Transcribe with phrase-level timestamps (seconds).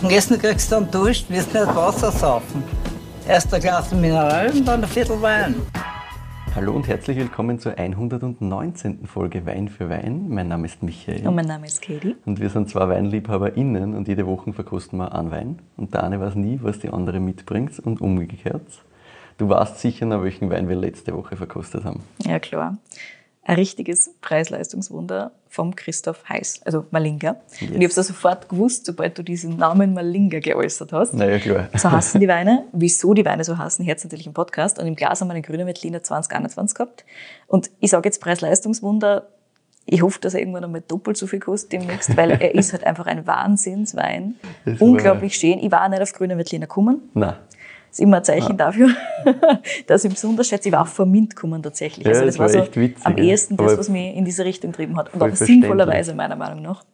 [0.00, 2.62] Am Essen kriegst du dann Dusch, wirst nicht Wasser saufen.
[3.26, 5.56] Erst ein Glas Mineral und dann ein Viertel Wein.
[6.54, 9.06] Hallo und herzlich willkommen zur 119.
[9.06, 10.28] Folge Wein für Wein.
[10.28, 11.26] Mein Name ist Michael.
[11.26, 12.14] Und mein Name ist Katie.
[12.26, 15.58] Und wir sind zwei WeinliebhaberInnen und jede Woche verkosten wir einen Wein.
[15.76, 18.84] Und der eine weiß nie, was die andere mitbringt und umgekehrt.
[19.36, 22.04] Du weißt sicher noch, welchen Wein wir letzte Woche verkostet haben.
[22.24, 22.78] Ja, klar.
[23.48, 27.36] Ein richtiges Preis-Leistungswunder vom Christoph Heiß, also Malinga.
[27.58, 27.62] Yes.
[27.62, 31.14] Und ich habe es sofort gewusst, sobald du diesen Namen Malinga geäußert hast.
[31.14, 31.68] Naja, klar.
[31.74, 32.66] So hassen die Weine.
[32.72, 34.78] Wieso die Weine so hassen, hört natürlich im Podcast.
[34.78, 37.06] Und im Glas haben wir einen grünen Veltliner 2021 gehabt.
[37.46, 39.28] Und ich sage jetzt Preis-Leistungswunder.
[39.86, 42.84] Ich hoffe, dass er irgendwann einmal doppelt so viel kostet demnächst, weil er ist halt
[42.84, 44.34] einfach ein Wahnsinnswein.
[44.78, 45.58] Unglaublich schön.
[45.58, 47.08] Ich war nicht auf grünen Veltliner gekommen.
[47.14, 47.32] Nein.
[47.98, 48.90] Ist immer ein Zeichen dafür,
[49.88, 50.68] dass ich besonders schätze.
[50.68, 52.06] Ich war auch vor Mint gekommen tatsächlich.
[52.06, 53.24] Ja, also das das, war war so echt witzig, am ja.
[53.24, 55.12] ehesten das, was mich in diese Richtung getrieben hat.
[55.12, 56.84] Und auch sinnvollerweise, meiner Meinung nach.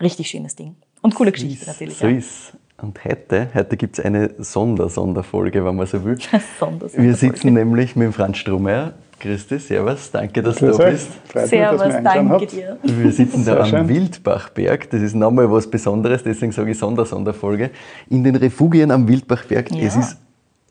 [0.00, 0.76] Richtig schönes Ding.
[1.02, 1.96] Und coole Geschichte natürlich.
[1.96, 2.52] So ist.
[2.80, 6.16] Und heute, heute gibt es eine Sonder-Sonderfolge, wenn man so will.
[6.60, 8.94] Sonders Wir sitzen nämlich mit dem Franz Strohmeier.
[9.18, 10.92] Grüß dich, servus, danke, dass du Grüß da euch.
[10.92, 11.08] bist.
[11.26, 12.52] Freut Servus, mich danke habt.
[12.52, 12.78] dir.
[12.82, 13.86] Wir sitzen da am.
[13.86, 14.88] Wildbachberg.
[14.88, 17.70] Das ist nochmal was Besonderes, deswegen sage ich Sonder-Sonderfolge.
[18.08, 19.70] In den Refugien am Wildbachberg.
[19.72, 19.86] Ja.
[19.86, 20.16] Es ist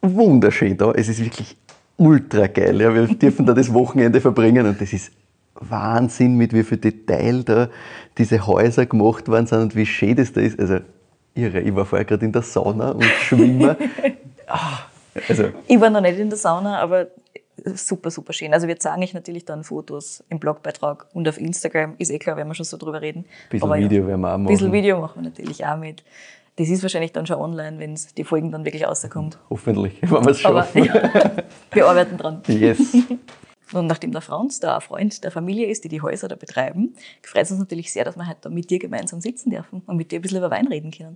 [0.01, 0.91] wunderschön da.
[0.91, 1.57] Es ist wirklich
[1.97, 2.81] ultra geil.
[2.81, 5.11] Ja, wir dürfen da das Wochenende verbringen und das ist
[5.55, 7.69] Wahnsinn, mit wie viel Detail da
[8.17, 10.59] diese Häuser gemacht worden sind und wie schön das da ist.
[10.59, 10.79] Also
[11.35, 11.59] irre.
[11.61, 13.75] Ich war vorher gerade in der Sauna und schwimme.
[14.47, 14.79] ah,
[15.27, 17.07] also Ich war noch nicht in der Sauna, aber
[17.65, 18.53] super, super schön.
[18.53, 21.95] Also wir zeigen euch natürlich dann Fotos im Blogbeitrag und auf Instagram.
[21.97, 23.25] Ist eh klar, werden wir schon so drüber reden.
[23.49, 24.73] Bisschen Aber Video werden wir auch Ein bisschen machen.
[24.73, 26.03] Video machen wir natürlich auch mit.
[26.59, 29.39] Das ist wahrscheinlich dann schon online, wenn die Folgen dann wirklich rauskommt.
[29.49, 30.83] hoffentlich, wenn wir es Aber schaffen.
[30.83, 30.93] ja,
[31.71, 32.41] wir arbeiten dran.
[32.47, 32.97] Yes.
[33.71, 36.95] Und nachdem der Franz da ein Freund der Familie ist, die die Häuser da betreiben,
[37.21, 39.95] freut es uns natürlich sehr, dass wir heute da mit dir gemeinsam sitzen dürfen und
[39.95, 41.15] mit dir ein bisschen über Wein reden können.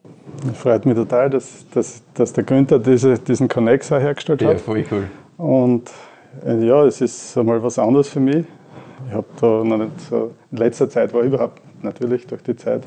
[0.53, 4.61] Freut mich total, dass, dass, dass der Günther diese, diesen Connex auch hergestellt Ja, hat.
[4.61, 5.09] voll cool.
[5.38, 5.89] Und
[6.45, 8.45] äh, ja, es ist einmal was anderes für mich.
[9.08, 12.83] Ich habe da noch nicht so, in letzter Zeit war überhaupt natürlich durch die Zeit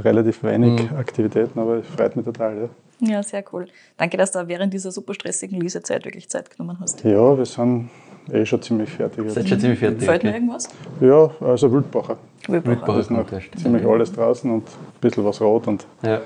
[0.00, 0.96] relativ wenig Mhm.
[0.96, 2.56] Aktivitäten, aber es freut mich total.
[2.56, 2.68] Ja,
[3.14, 3.66] Ja, sehr cool.
[3.96, 7.02] Danke, dass du während dieser super stressigen Lesezeit wirklich Zeit genommen hast.
[7.04, 7.90] ja wir sind
[8.32, 9.24] eh schon ziemlich fertig.
[9.28, 9.48] Seid Jetzt.
[9.50, 10.04] schon ziemlich fertig.
[10.04, 10.38] Fällt mir okay?
[10.38, 10.68] irgendwas?
[11.00, 12.16] Ja, also Wildbacher.
[12.46, 13.00] Wildbacher.
[13.00, 16.16] Ist noch ziemlich alles draußen und ein bisschen was rot und Ja.
[16.16, 16.22] ein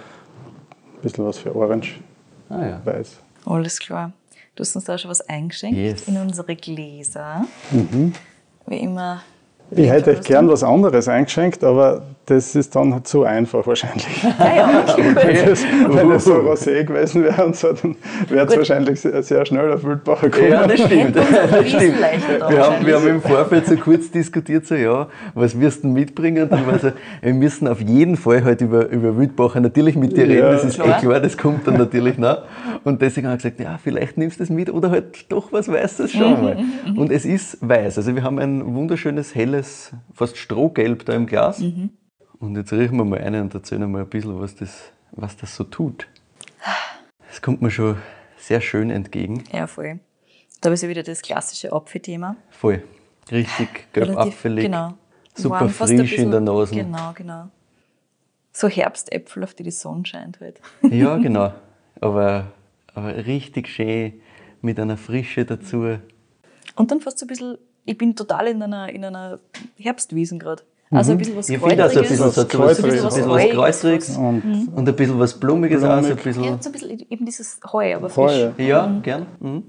[1.02, 1.98] bisschen was für orange,
[2.48, 2.80] Ah ja.
[2.84, 3.16] weiß.
[3.46, 4.12] Alles klar.
[4.54, 6.08] Du hast uns da schon was eingeschenkt Yes.
[6.08, 7.44] in unsere Gläser.
[8.66, 9.22] Wie immer.
[9.70, 14.06] Ich hätte euch gern was anderes eingeschenkt, aber das ist dann halt zu einfach wahrscheinlich.
[14.38, 15.14] Ja, ja, okay.
[15.14, 17.96] Wenn es, wenn es so Rosé gewesen wäre und so, dann
[18.28, 20.52] wäre es wahrscheinlich sehr, sehr schnell auf Wildbacher gekommen.
[20.52, 21.16] Ja, das stimmt.
[21.16, 21.96] Das stimmt.
[22.48, 26.44] Wir haben, wir haben im Vorfeld so kurz diskutiert, so ja, was wirst du mitbringen?
[26.44, 26.92] Und dann war so,
[27.22, 30.50] wir müssen auf jeden Fall halt über, über Wildbacher natürlich mit dir reden, Ja.
[30.52, 30.98] das ist Klar.
[30.98, 32.42] eh klar, das kommt dann natürlich nach.
[32.84, 35.68] Und deswegen haben wir gesagt, ja, vielleicht nimmst du das mit oder halt doch was
[35.70, 36.56] Weißes, schauen wir mal.
[36.96, 39.57] Und es ist weiß, also wir haben ein wunderschönes, helles,
[40.14, 41.60] fast Strohgelb da im Glas.
[41.60, 45.54] Und jetzt riechen wir mal eine und erzählen mal ein bisschen, was das, was das
[45.56, 46.06] so tut.
[47.28, 47.96] Das kommt mir schon
[48.36, 49.44] sehr schön entgegen.
[49.52, 50.00] Ja, voll.
[50.60, 52.36] Da ist ja wieder das klassische Apfelthema.
[52.50, 52.82] Voll.
[53.30, 54.64] Richtig gelb Relativ- apfelig.
[54.64, 54.94] Genau.
[55.34, 56.74] Super Warm, frisch in der bisschen- Nase.
[56.74, 57.48] Genau, genau.
[58.52, 60.60] So Herbstäpfel, auf die die Sonne scheint halt.
[60.82, 61.52] Ja, genau.
[62.00, 62.52] Aber,
[62.94, 64.20] aber richtig schön
[64.62, 65.98] mit einer Frische dazu.
[66.74, 67.58] Und dann fast so ein bisschen,
[67.88, 69.38] ich bin total in einer, in einer
[69.78, 70.62] Herbstwiesen gerade.
[70.90, 73.04] Also ein bisschen was Ich finde also ein bisschen, so, so, was, so ein bisschen
[73.04, 76.02] was Kräutriges Und und ein bisschen was Blumiges auch.
[76.02, 76.24] So ein Blumig.
[76.24, 78.32] bisschen, Ja, so ein bisschen eben dieses Heu, aber frisch.
[78.56, 78.62] Heu.
[78.62, 79.26] ja, gern.
[79.40, 79.62] Mhm.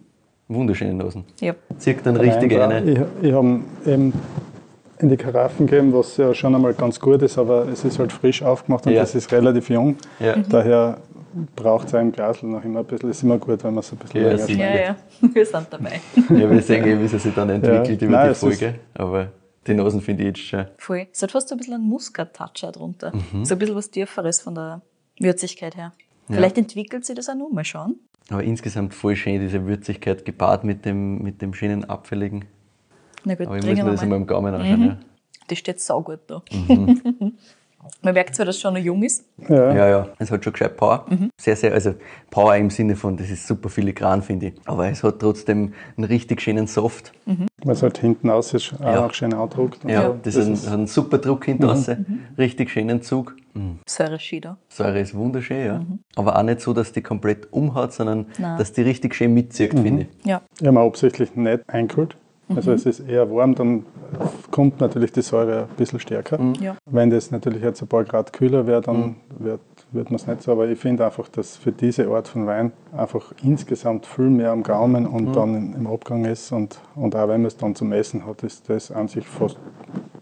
[0.47, 1.25] Wunderschöne Nasen.
[1.41, 1.53] Ja.
[1.77, 2.91] Zieht dann richtig Nein, eine.
[2.91, 4.13] Ich, ich habe eben
[4.99, 8.11] in die Karaffen gegeben, was ja schon einmal ganz gut ist, aber es ist halt
[8.11, 9.03] frisch aufgemacht und Ja.
[9.03, 9.97] es ist relativ jung.
[10.19, 10.35] Ja.
[10.49, 10.97] Daher
[11.55, 13.09] braucht es ein Glas noch immer ein bisschen.
[13.09, 14.75] Ist immer gut, wenn man es ein bisschen Ja, länger sicher.
[14.75, 14.95] Ja, ja,
[15.33, 16.01] wir sind dabei.
[16.29, 18.07] Ja, wir sehen eh, wie es sich dann entwickelt Ja.
[18.07, 18.75] über Nein, die Folge.
[18.95, 19.31] Aber
[19.67, 20.65] die Nasen finde ich jetzt schon.
[20.77, 21.07] Voll.
[21.11, 23.11] Es hat fast so ein bisschen einen Muskat-Touch drunter.
[23.31, 23.45] Mhm.
[23.45, 24.81] So ein bisschen was Tieferes von der
[25.19, 25.93] Würzigkeit her.
[26.27, 27.49] Vielleicht entwickelt sich das auch noch.
[27.51, 27.95] Mal schauen.
[28.29, 32.45] Aber insgesamt voll schön, diese Würzigkeit gepaart mit dem, mit dem schönen Apfeligen.
[33.25, 34.03] Na gut, Aber ich muss mir das mal.
[34.03, 34.81] einmal im Gaumen anschauen.
[34.85, 34.97] Ja.
[35.47, 36.43] Das steht saugut da.
[36.51, 37.33] Mhm.
[38.01, 39.25] Man merkt zwar, dass es schon noch jung ist.
[39.47, 39.73] Ja.
[39.73, 40.07] Ja, ja.
[40.19, 41.05] Es hat schon gescheit Power.
[41.09, 41.29] Mhm.
[41.39, 41.95] Sehr, sehr, also
[42.29, 44.53] Power im Sinne von, das ist super filigran, finde ich.
[44.65, 47.11] Aber es hat trotzdem einen richtig schönen Soft.
[47.25, 49.01] Weil es halt hinten aus ist, auch Ja.
[49.01, 49.79] noch schön andruckt.
[49.85, 50.19] Ja, so.
[50.23, 51.89] das, ist ein, hat einen super Druck hinter raus.
[52.37, 53.35] Richtig schönen Zug.
[53.85, 54.57] Säure Schieder.
[54.69, 55.81] Säure ist wunderschön, ja.
[56.15, 58.57] Aber auch nicht so, dass die komplett umhaut, sondern Nein.
[58.57, 60.25] dass die richtig schön mitzieht, finde ich.
[60.25, 60.41] Ja.
[60.59, 62.15] Ich habe mir absichtlich nicht eingekühlt.
[62.55, 63.85] Also es ist eher warm, dann
[64.49, 66.39] kommt natürlich die Säure ein bisschen stärker.
[66.59, 66.75] Ja.
[66.85, 69.59] Wenn das natürlich jetzt ein paar Grad kühler wäre, dann wird,
[69.91, 70.51] wird man es nicht so.
[70.51, 74.63] Aber ich finde einfach, dass für diese Art von Wein einfach insgesamt viel mehr am
[74.63, 76.51] Gaumen und dann im Abgang ist.
[76.51, 79.57] Und, und auch wenn man es dann zum Essen hat, ist das an sich fast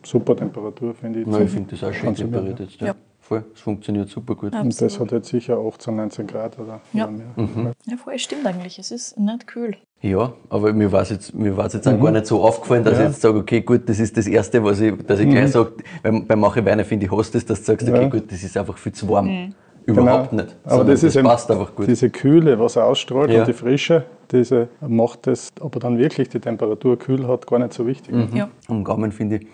[0.03, 1.27] super Temperatur, finde ich.
[1.27, 2.81] Nein, ich finde das auch schön temperiert jetzt.
[2.81, 2.87] Ja.
[2.87, 2.95] Ja.
[3.27, 4.53] Voll, es funktioniert super gut.
[4.53, 4.61] Ja.
[4.61, 5.11] Und das Absolut.
[5.11, 7.05] hat jetzt sicher 18, 19 Grad oder, Ja.
[7.05, 7.73] oder mehr.
[7.85, 8.79] Ja, voll, stimmt eigentlich.
[8.79, 9.75] Es ist nicht kühl.
[10.01, 12.93] Ja, aber mir war es jetzt, mir war's jetzt auch gar nicht so aufgefallen, dass
[12.97, 13.01] Ja.
[13.05, 15.73] ich jetzt sage, okay, gut, das ist das Erste, was ich, dass ich gleich sage,
[16.03, 18.07] weil bei manchen Weinen finde ich, hast du das, dass du sagst, okay, Ja.
[18.07, 19.25] gut, das ist einfach viel zu warm.
[19.27, 19.53] Mhm.
[19.85, 20.43] Überhaupt Genau.
[20.43, 20.55] nicht.
[20.63, 21.87] Aber das, ist eben passt einfach gut.
[21.87, 23.39] diese Kühle, was er ausstrahlt Ja.
[23.39, 27.59] und die Frische, diese macht das, ob er dann wirklich die Temperatur kühl hat, gar
[27.59, 28.13] nicht so wichtig.
[28.15, 28.29] Mhm.
[28.37, 28.49] Ja.
[28.69, 29.47] Am Gaumen finde ich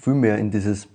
[0.00, 0.86] viel mehr in dieses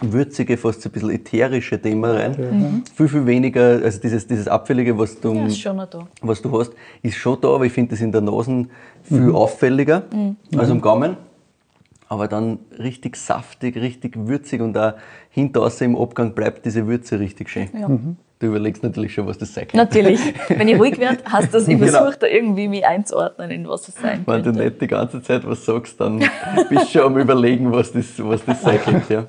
[0.00, 2.82] würzige, fast so ein bisschen ätherische Thema rein.
[2.94, 6.06] Viel, viel weniger, also dieses, dieses Abfällige, was du, ja, ist schon noch da.
[6.22, 6.72] was du hast,
[7.02, 8.66] ist schon da, aber ich finde das in der Nase
[9.02, 10.02] viel auffälliger
[10.56, 11.16] als am Gaumen.
[12.08, 14.92] Aber dann richtig saftig, richtig würzig und auch
[15.30, 17.68] hinter im Abgang bleibt diese Würze richtig schön.
[17.76, 17.88] Ja.
[18.38, 19.78] Du überlegst natürlich schon, was das sein kann.
[19.78, 20.20] Natürlich.
[20.48, 21.90] Wenn ich ruhig werde, heißt das, ich Genau.
[21.90, 24.64] versuche da irgendwie mich einzuordnen, in was es sein Wenn du könnte.
[24.64, 26.18] nicht die ganze Zeit was sagst, dann
[26.68, 29.14] bist du schon am überlegen, was das, was das sein könnte.
[29.14, 29.26] Ja.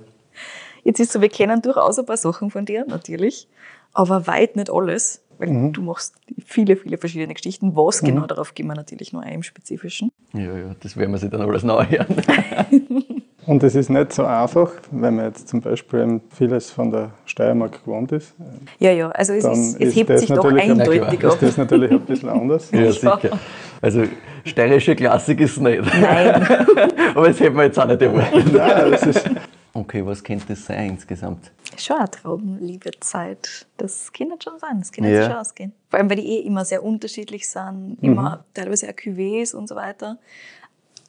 [0.88, 3.50] Jetzt ist so, wir kennen durchaus ein paar Sachen von dir, natürlich,
[3.92, 7.76] aber weit nicht alles, weil du machst viele, viele verschiedene Geschichten.
[7.76, 10.14] Was genau, darauf gehen wir natürlich nur ein im Spezifischen.
[10.32, 12.08] ja, ja, das werden wir sich dann alles nachhören.
[13.48, 17.84] Und es ist nicht so einfach, wenn man jetzt zum Beispiel vieles von der Steiermark
[17.84, 18.34] gewohnt ist.
[18.80, 21.38] Ja, ja, also es, ist, es hebt das sich doch eindeutig Na Ist ab.
[21.42, 22.72] das natürlich ein bisschen anders.
[22.74, 23.40] Ja, sicher.
[23.82, 24.04] Also,
[24.46, 25.82] steirische Klassik ist nicht.
[26.00, 26.48] Nein,
[27.16, 28.54] Aber das hätten wir jetzt auch nicht erwartet.
[28.54, 29.30] Nein, das ist,
[29.74, 31.52] Okay, was könnte das sein insgesamt?
[31.78, 33.68] schon eine Traubenliebezeit.
[33.78, 35.24] Das kann nicht schon sein, das kann Ja.
[35.26, 35.74] schon ausgehen.
[35.90, 39.76] Vor allem, weil die eh immer sehr unterschiedlich sind, immer teilweise auch Cuvées und so
[39.76, 40.18] weiter.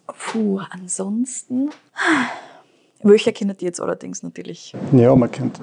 [0.07, 1.71] Puh, ansonsten.
[3.03, 4.75] Welcher kennt ihr jetzt allerdings natürlich?
[4.93, 5.61] ja, man kennt,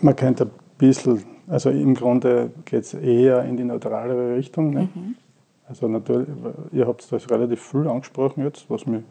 [0.00, 4.70] man kennt ein bisschen, also im Grunde geht es eher in die neutralere Richtung.
[4.70, 4.88] Ne?
[5.68, 6.28] Also natürlich,
[6.72, 9.02] ihr habt das relativ viel angesprochen jetzt, was mir,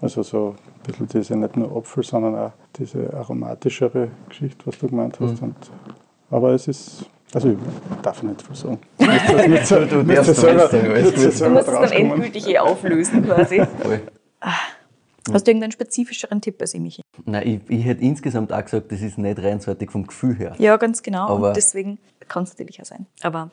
[0.00, 5.18] also so bisschen diese, nicht nur Apfel, sondern auch diese aromatischere Geschichte, was du gemeint
[5.20, 5.42] hast.
[5.42, 5.56] Und,
[6.30, 7.58] aber es ist, also ich
[8.02, 8.78] darf nicht viel sagen.
[8.98, 13.64] Das nicht so, Du selber, selber musst es dann endgültig eh auflösen quasi.
[13.82, 14.00] Voll.
[15.32, 17.02] Hast du irgendeinen spezifischeren Tipp als ich, Michi?
[17.24, 20.54] Nein, ich, ich hätte insgesamt auch gesagt, das ist nicht reinseitig vom Gefühl her.
[20.58, 21.28] Ja, ganz genau.
[21.28, 21.98] Aber- und deswegen
[22.28, 23.06] kann es natürlich auch sein.
[23.22, 23.50] Aber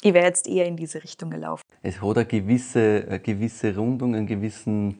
[0.00, 1.62] ich wäre jetzt eher in diese Richtung gelaufen.
[1.82, 4.98] Es hat eine gewisse, eine gewisse Rundung, einen gewissen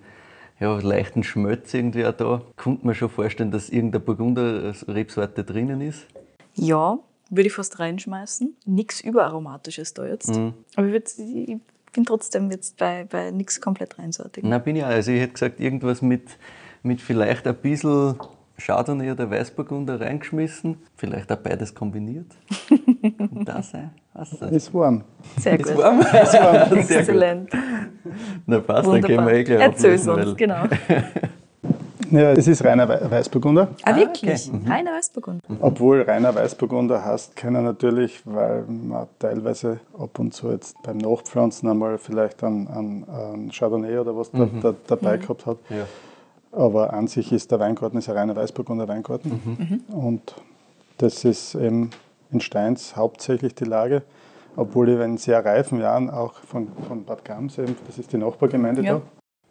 [0.63, 2.43] ja, leichten Schmelz irgendwie auch da.
[2.57, 6.07] Könnte man schon vorstellen, dass irgendeine Burgunder-Rebsorte drinnen ist.
[6.55, 7.01] Ja,
[7.31, 8.57] würde ich fast reinschmeißen.
[8.65, 10.37] Nichts Überaromatisches da jetzt.
[10.37, 10.55] Mhm.
[10.77, 11.57] Aber ich, ich
[11.93, 14.49] bin trotzdem jetzt bei, bei nichts komplett reinsortigen.
[14.49, 14.89] Na, bin ich auch.
[14.89, 16.39] Also ich hätte gesagt, irgendwas mit,
[16.85, 18.15] mit vielleicht ein bisschen
[18.65, 20.77] Chardonnay oder Weißburgunder reingeschmissen.
[20.97, 22.27] Vielleicht auch beides kombiniert.
[23.19, 23.91] Und da sein.
[24.15, 24.51] Was ist das?
[24.53, 25.03] Ist warm.
[25.39, 25.77] Sehr gut.
[25.77, 26.03] warm.
[26.27, 26.79] Sehr gut.
[26.79, 27.51] Exzellent.
[28.47, 29.17] Na passt, dann Wunderbar.
[29.17, 30.65] können wir eh gleich Erzähl's ablesen, uns, genau.
[32.11, 33.69] Ja, es ist reiner Wei- Weißburgunder.
[33.85, 34.51] Ah, wirklich?
[34.53, 34.69] okay.
[34.71, 35.41] Reiner Weißburgunder.
[35.61, 41.71] Obwohl reiner Weißburgunder heißt, können natürlich, weil man teilweise ab und zu jetzt beim Nachpflanzen
[41.71, 45.57] einmal vielleicht einen, einen, einen Chardonnay oder was da, da, dabei gehabt hat.
[45.71, 45.87] Ja.
[46.53, 49.83] Aber an sich ist der Weingarten ist ein reiner Weißburgunder Weingarten.
[49.89, 50.35] Und
[50.99, 51.91] das ist eben
[52.31, 54.03] in Steins hauptsächlich die Lage.
[54.55, 58.19] Obwohl ich in sehr reifen Jahren auch von, von Bad Gams, eben, das ist die
[58.19, 58.95] Nachbargemeinde Ja.
[58.95, 59.03] da,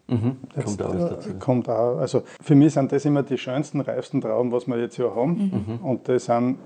[0.07, 0.37] Mhm.
[0.63, 1.29] Kommt auch dazu.
[1.39, 4.95] Kommt auch, also für mich sind das immer die schönsten, reifsten Trauben, was wir jetzt
[4.97, 5.79] hier haben.
[5.81, 6.57] Und die sind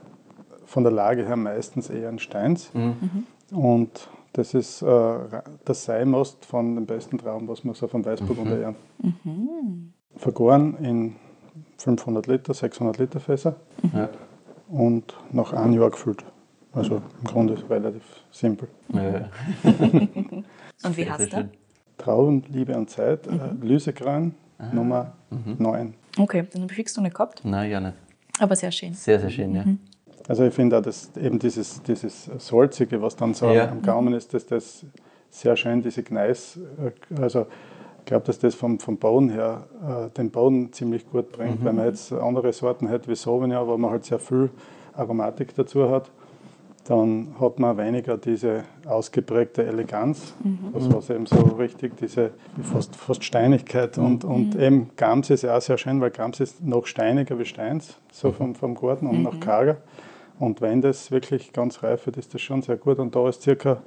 [0.66, 2.72] von der Lage her meistens eher ein Steins.
[3.54, 8.60] Und das ist äh, der Seimost von den besten Trauben, was wir so vom Weißburgunder
[8.60, 9.94] ernten.
[10.18, 11.16] Vergoren in
[11.78, 13.56] 500 Liter, 600 Liter Fässer
[13.94, 14.10] Ja.
[14.70, 16.24] und nach einem Jahr gefüllt.
[16.74, 18.68] Also im Grunde ist es relativ simpel.
[18.94, 19.30] Ja.
[20.84, 21.40] Und wie heißt der?
[21.40, 21.50] schön.
[21.98, 23.32] Trauen, Liebe und Zeit, äh,
[23.66, 24.36] Lüsekran
[24.74, 25.14] Nummer
[25.58, 25.94] 9.
[26.20, 27.94] Okay, den habe ich fix noch nicht gehabt, Nein, ja nicht.
[28.40, 28.94] aber sehr schön.
[28.94, 29.64] Sehr, sehr schön, ja.
[30.28, 33.70] Also ich finde auch, dass eben dieses, dieses Salzige, was dann so Ja.
[33.70, 34.86] am Gaumen ist, dass das
[35.30, 37.48] sehr schön diese Gneis, äh, also
[38.06, 41.64] glaube, dass das vom, vom Boden her äh, den Boden ziemlich gut bringt.
[41.64, 44.50] Wenn man jetzt andere Sorten hat wie Sauvignon, wo man halt sehr viel
[44.94, 46.10] Aromatik dazu hat,
[46.86, 50.36] dann hat man weniger diese ausgeprägte Eleganz,
[50.72, 52.30] was, was eben so richtig diese
[52.62, 56.64] fast, fast Steinigkeit und, und eben Gams ist ja auch sehr schön, weil Gams ist
[56.64, 59.78] noch steiniger wie Steins, so vom, vom Garten und noch karger.
[60.38, 63.00] Und wenn das wirklich ganz reif wird, ist das schon sehr gut.
[63.00, 63.82] Und da ist circa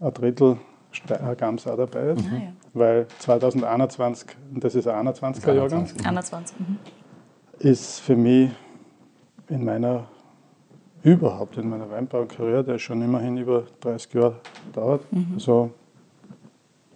[0.00, 0.56] ein Drittel
[1.36, 2.24] Gams auch dabei ist.
[2.26, 2.52] Ah, ja.
[2.74, 6.06] Weil 2021, und das ist ein 21er Jahrgang, 21.
[6.06, 6.60] 21.
[6.60, 6.78] Mhm.
[7.58, 8.50] ist für mich
[9.48, 10.04] in meiner,
[11.02, 14.36] überhaupt in meiner Weinbaukarriere, der schon immerhin über 30 Jahre
[14.72, 15.02] dauert,
[15.34, 15.70] also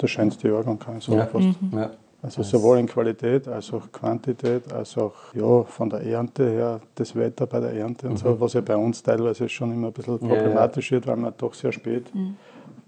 [0.00, 1.18] der schönste Jahrgang, kann ich sagen.
[1.18, 1.26] Ja.
[1.26, 1.58] Fast.
[1.72, 1.90] Ja.
[2.24, 7.16] Also sowohl in Qualität als auch Quantität, als auch ja, von der Ernte her, das
[7.16, 10.18] Wetter bei der Ernte und so, was ja bei uns teilweise schon immer ein bisschen
[10.20, 10.28] Mhm.
[10.28, 10.42] Ja, ja.
[10.42, 12.12] problematisch wird, weil man doch sehr spät.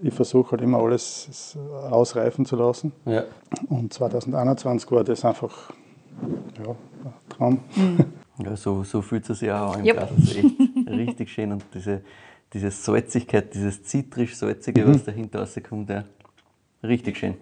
[0.02, 1.56] Ich versuche halt immer alles
[1.90, 2.92] ausreifen zu lassen.
[3.06, 3.24] Ja.
[3.68, 5.70] Und 2021 war das einfach
[6.62, 6.76] ja, ein
[7.28, 7.60] Traum.
[8.38, 9.96] Ja, so, so fühlt es sich auch an im Yep.
[9.96, 10.10] Glas.
[10.16, 11.52] Das ist echt richtig schön.
[11.52, 12.02] Und diese,
[12.52, 16.04] diese Salzigkeit, dieses zitrisch-salzige, was dahinter rauskommt, ja,
[16.82, 17.34] richtig schön.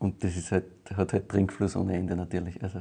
[0.00, 0.64] Und das ist halt,
[0.96, 2.60] hat halt Trinkfluss ohne Ende natürlich.
[2.62, 2.80] Also,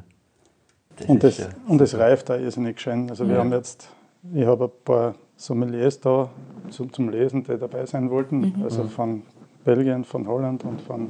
[0.95, 3.09] das Und das, ja und das reift auch irrsinnig schön.
[3.09, 3.39] Also wir Ja.
[3.41, 3.89] haben jetzt,
[4.33, 6.29] ich habe ein paar Sommeliers da
[6.69, 9.21] zum, zum Lesen, die dabei sein wollten, also von
[9.63, 11.09] Belgien, von Holland und von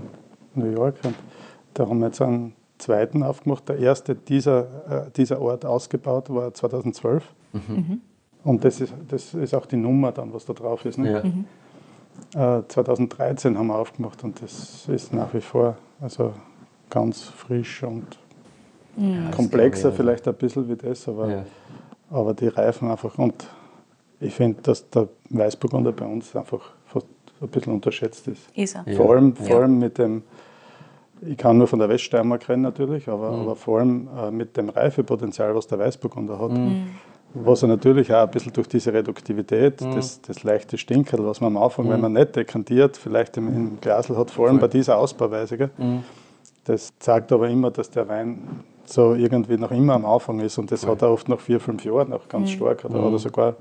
[0.53, 0.95] New York.
[1.03, 1.15] Und
[1.73, 3.67] da haben wir jetzt einen zweiten aufgemacht.
[3.69, 7.23] Der erste dieser, äh, dieser Ort ausgebaut war 2012.
[8.43, 10.97] Und das ist, das ist auch die Nummer dann, was da drauf ist.
[10.97, 11.45] Ne?
[12.33, 12.57] ja.
[12.59, 16.33] Äh, 2013 haben wir aufgemacht und das ist nach wie vor also
[16.89, 18.05] ganz frisch und
[18.97, 21.43] Ja, das komplexer ich, vielleicht ein bisschen wie das, aber, Ja.
[22.09, 23.17] aber die reifen einfach.
[23.17, 23.47] Und
[24.19, 27.07] ich finde, dass der Weißburgunder bei uns einfach fast
[27.41, 28.41] ein bisschen unterschätzt ist.
[28.55, 28.83] Ist er.
[28.91, 28.95] Ja.
[28.97, 29.45] Vor, allem, ja.
[29.45, 30.23] vor allem mit dem,
[31.21, 33.41] ich kann nur von der Weststeiermark reden natürlich, aber, Mhm.
[33.41, 36.51] aber vor allem äh, mit dem Reifepotenzial, was der Weißburgunder hat.
[36.51, 36.87] Mhm.
[37.33, 39.95] Was er natürlich auch ein bisschen durch diese Reduktivität, Mhm.
[39.95, 43.81] das, das leichte Stinkerl, was man am Anfang, wenn man nicht dekantiert, vielleicht im, im
[43.81, 45.69] Glasl hat, vor allem bei dieser Ausbauweise, gell?
[45.77, 46.03] Mhm.
[46.63, 48.39] das zeigt aber immer, dass der Wein
[48.85, 51.83] so irgendwie noch immer am Anfang ist und das hat er oft nach vier, fünf
[51.85, 53.55] Jahren noch ganz stark oder, oder sogar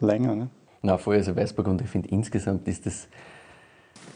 [0.00, 0.34] länger.
[0.34, 0.48] Ne?
[0.82, 3.08] Na, voll, also Weißburgunder, ich finde insgesamt ist das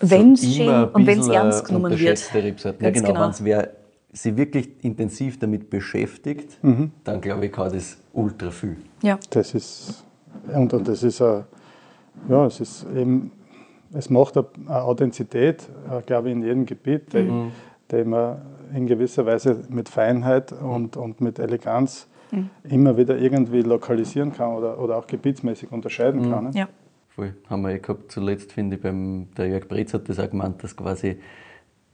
[0.00, 2.32] Wenn es so schön immer ein und wenn es bisschen ernst genommen wird.
[2.80, 3.20] Ja, genau, genau.
[3.20, 3.70] wenn es wer
[4.12, 6.58] sich wirklich intensiv damit beschäftigt,
[7.04, 8.76] dann glaube ich, kann das ultra viel.
[9.02, 9.18] Ja.
[9.30, 10.04] Das ist,
[10.54, 11.44] und, und das ist, ein,
[12.28, 13.32] ja, es ist eben,
[13.94, 17.50] es macht eine Authentizität, äh, glaube ich, in jedem Gebiet, die,
[17.90, 18.42] die man
[18.74, 22.06] in gewisser Weise mit Feinheit und, und mit Eleganz
[22.68, 26.44] immer wieder irgendwie lokalisieren kann oder, oder auch gebietsmäßig unterscheiden kann.
[26.44, 26.50] Ne?
[26.54, 26.68] Ja.
[27.08, 27.34] Voll.
[27.50, 30.62] Haben wir eh gehabt zuletzt, finde ich, beim, der Jörg Bretz hat das auch gemeint,
[30.64, 31.18] dass quasi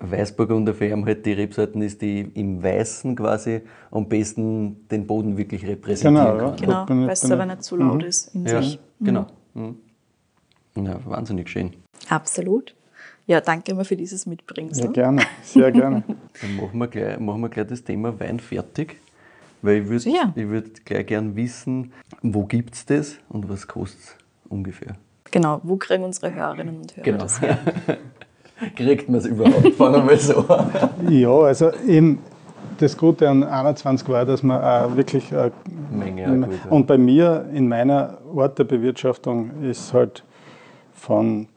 [0.00, 5.36] Weißburgunder für ihn halt die Rebsorten ist, die im Weißen quasi am besten den Boden
[5.36, 6.56] wirklich repräsentieren Genau, ja.
[6.56, 6.86] kann.
[6.86, 8.08] Genau, weil es aber ich- nicht zu laut Mhm.
[8.08, 8.78] ist in Ja, sich.
[9.00, 9.26] genau.
[9.54, 9.74] Mhm.
[10.76, 11.72] Ja, wahnsinnig schön.
[12.08, 12.76] Absolut.
[13.26, 14.92] Ja, danke immer für dieses Ja, Mitbringsel.
[14.92, 16.04] gerne, sehr gerne.
[16.40, 19.00] Dann machen wir gleich, machen wir gleich das Thema Wein fertig.
[19.62, 24.00] Weil ich würde ich würd gleich gern wissen, wo gibt es das und was kostet
[24.00, 24.16] es
[24.48, 24.94] ungefähr?
[25.30, 27.18] Genau, wo kriegen unsere Hörerinnen und Hörer Genau.
[27.18, 27.58] das her?
[28.76, 29.74] Kriegt man es überhaupt?
[29.74, 30.70] Fangen wir mal so an.
[31.10, 32.18] Ja, also eben
[32.78, 35.50] das Gute an 21 war, dass man auch wirklich äh,
[35.90, 36.70] Menge, ja, gut, ja.
[36.70, 40.24] und bei mir in meiner Art der Bewirtschaftung ist halt
[40.92, 41.48] von,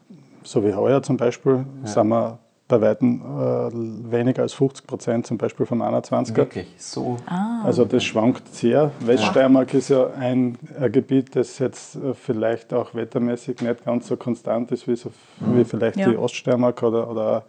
[0.42, 2.38] so wie heuer zum Beispiel, sind wir
[2.72, 6.34] bei Weitem äh, weniger als 50 Prozent zum Beispiel vom 21er.
[6.36, 7.18] Wirklich, so.
[7.62, 8.90] Also das schwankt sehr.
[9.00, 14.16] Weststeiermark ist ja ein, ein Gebiet, das jetzt äh, vielleicht auch wettermäßig nicht ganz so
[14.16, 15.10] konstant ist wie, so,
[15.40, 16.08] wie vielleicht Ja.
[16.08, 17.44] die Oststeiermark oder, oder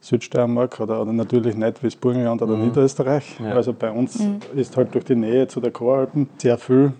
[0.00, 3.38] Südsteiermark oder, oder natürlich nicht wie das Burgenland oder Niederösterreich.
[3.38, 3.52] Ja.
[3.52, 4.18] Also bei uns
[4.56, 6.92] ist halt durch die Nähe zu der Choralpen sehr viel,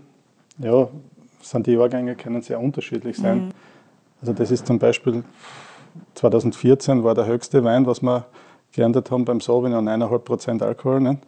[0.58, 0.86] ja,
[1.42, 3.52] sind die Jahrgänge können sehr unterschiedlich sein.
[4.20, 5.24] Also das ist zum Beispiel
[6.14, 8.26] 2014 war der höchste Wein, was wir
[8.72, 11.00] geerntet haben beim Sauvignon, 9,5 Prozent Alkohol.
[11.00, 11.18] Nicht?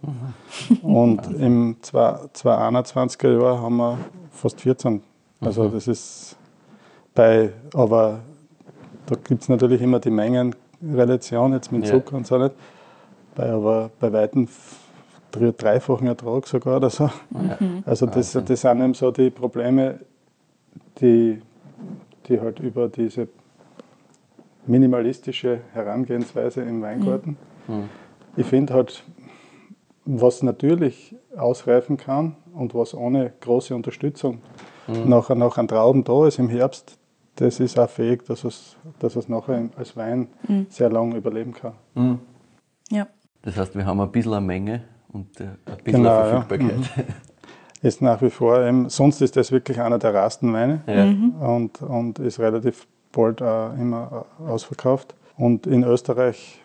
[0.82, 3.98] Und im 2021er Jahr haben wir
[4.30, 5.02] fast 14.
[5.40, 6.36] Also das ist
[7.14, 8.20] bei, aber
[9.06, 11.92] da gibt es natürlich immer die Mengenrelation jetzt mit Ja.
[11.92, 12.54] Zucker und so nicht.
[13.34, 14.46] Bei, aber bei weitem
[15.32, 17.10] drei- dreifachen Ertrag sogar oder so.
[17.86, 19.98] Also das, das sind eben so die Probleme,
[21.00, 21.40] die,
[22.28, 23.26] die halt über diese
[24.66, 27.36] minimalistische Herangehensweise im Weingarten.
[28.36, 29.04] Ich finde halt,
[30.04, 34.40] was natürlich ausreifen kann und was ohne große Unterstützung
[35.06, 36.98] nachher nach an Trauben da ist im Herbst,
[37.36, 40.28] das ist auch fähig, dass es, dass es nachher als Wein
[40.68, 42.18] sehr lang überleben kann.
[42.90, 43.06] Ja.
[43.42, 46.42] Das heißt, wir haben ein bisschen eine Menge und äh, ein bisschen Genau, eine ja.
[46.42, 47.06] Verfügbarkeit.
[47.82, 50.82] Ist nach wie vor, eben, sonst ist das wirklich einer der rasten Weine.
[50.86, 51.46] Ja.
[51.48, 55.14] und, und ist relativ bald auch immer ausverkauft.
[55.36, 56.60] Und in Österreich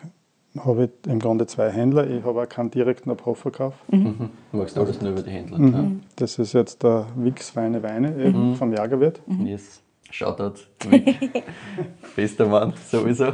[0.58, 2.08] habe ich im Grunde zwei Händler.
[2.08, 3.74] Ich habe auch keinen direkten Abverkauf.
[3.90, 4.30] Mhm.
[4.50, 5.58] Du magst alles nur über die Händler.
[5.58, 6.02] Mhm.
[6.16, 9.20] Das ist jetzt der Wix Feine Weine eben vom Jagerwirt.
[9.26, 9.44] Ja.
[9.44, 9.82] Yes.
[10.10, 10.54] Shoutout.
[10.88, 11.44] Vic.
[12.16, 13.32] Bester Mann, sowieso.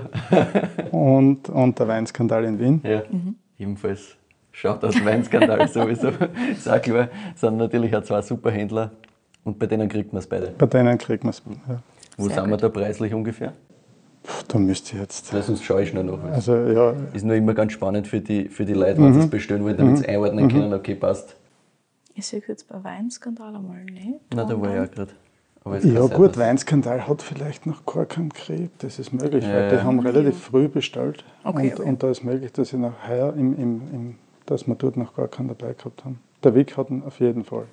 [0.91, 2.81] Und, und der Weinskandal in Wien.
[2.83, 3.03] Ja,
[3.59, 4.17] ebenfalls.
[4.51, 6.09] Shoutout Weinskandal sowieso.
[6.51, 7.09] Ist auch klar.
[7.37, 8.91] Sind natürlich auch zwei super Händler
[9.45, 10.53] und bei denen kriegt man es beide.
[10.59, 11.43] Bei denen kriegt man es.
[11.69, 11.83] Ja.
[12.17, 12.63] Wo Sehr sind wir gut.
[12.63, 13.53] da preislich ungefähr?
[14.49, 15.33] Da müsste ich jetzt.
[15.33, 16.23] Lass uns schaue ich schnell nach.
[16.25, 19.29] Also ja, Ist nur immer ganz spannend für die, für die Leute, wenn sie es
[19.29, 21.37] bestellen wollen, damit sie einordnen können, okay, passt.
[22.15, 24.21] Ich sehe jetzt bei Weinskandal einmal nicht.
[24.35, 25.13] Na, da war ich auch gerade.
[25.67, 29.53] Ja sein, gut, dass- Weinskandal hat vielleicht noch gar keinen Krebs, das ist möglich, Ja,
[29.55, 29.83] weil die ja.
[29.85, 31.25] haben relativ früh bestellt.
[31.43, 31.89] Okay, und, okay.
[31.89, 34.15] und da ist möglich, dass sie noch heuer im, im, im,
[34.47, 36.21] dass wir dort noch gar keinen dabei gehabt haben.
[36.43, 37.65] Der Wick hat ihn auf jeden Fall.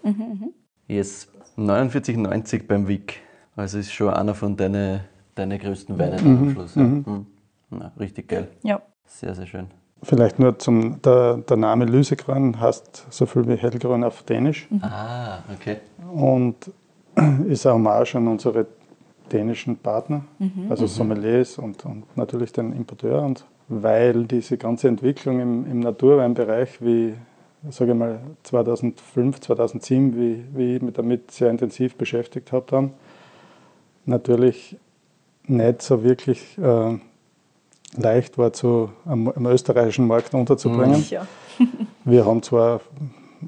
[0.87, 3.19] Yes, 49,90 beim Wick.
[3.61, 5.01] Also ist schon einer von deinen
[5.35, 6.75] deine größten Weinen am Schluss.
[6.75, 6.81] Ja.
[6.81, 7.27] Mhm.
[7.69, 8.47] Na, richtig geil.
[8.63, 8.81] Ja.
[9.05, 9.67] Sehr, sehr schön.
[10.01, 15.39] Vielleicht nur zum, der, der Name Lysegran heißt so viel wie Hellgrün auf Dänisch Ah,
[15.53, 15.77] okay.
[16.11, 16.55] und
[17.47, 18.65] ist eine Hommage an unsere
[19.31, 20.25] dänischen Partner,
[20.69, 23.21] also Sommeliers und, und natürlich den Importeur.
[23.21, 27.13] Und weil diese ganze Entwicklung im, im Naturweinbereich, wie
[27.69, 32.93] sage ich mal 2005, 2007, wie, wie ich mich damit sehr intensiv beschäftigt habe, dann
[34.11, 34.77] natürlich
[35.47, 36.97] nicht so wirklich äh,
[37.97, 41.03] leicht war, zu, am, am österreichischen Markt unterzubringen.
[41.09, 41.25] Ja.
[42.05, 42.81] Wir haben zwar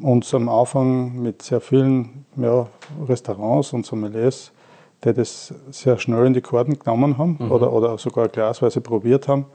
[0.02, 2.68] uns am Anfang mit sehr vielen ja,
[3.08, 4.52] Restaurants und Sommeliers,
[5.04, 9.46] die das sehr schnell in die Karten genommen haben oder, oder sogar glasweise probiert haben,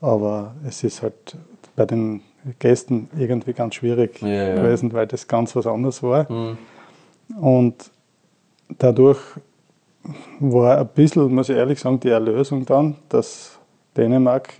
[0.00, 1.36] aber es ist halt
[1.76, 2.22] bei den
[2.58, 4.54] Gästen irgendwie ganz schwierig Ja, ja.
[4.56, 6.30] gewesen, weil das ganz was anderes war.
[6.30, 6.58] Mhm.
[7.40, 7.90] Und
[8.78, 9.18] dadurch
[10.40, 13.58] war ein bisschen, muss ich ehrlich sagen, die Erlösung dann, dass
[13.96, 14.54] Dänemark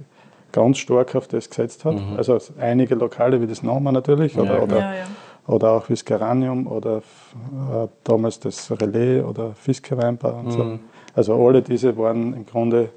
[0.53, 1.97] ganz stark auf das gesetzt hat.
[2.17, 5.05] Also einige Lokale wie das Noma natürlich oder, Ja, oder, Ja, ja.
[5.47, 10.79] oder auch wie das Geranium oder äh, damals das Relais oder Fiske Weinbar und so.
[11.15, 12.91] Also alle diese waren im Grunde,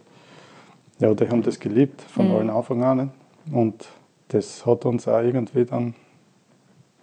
[1.00, 3.12] ja, die haben das geliebt von allen Anfang an.
[3.52, 3.88] Und
[4.30, 5.96] das hat uns auch irgendwie dann,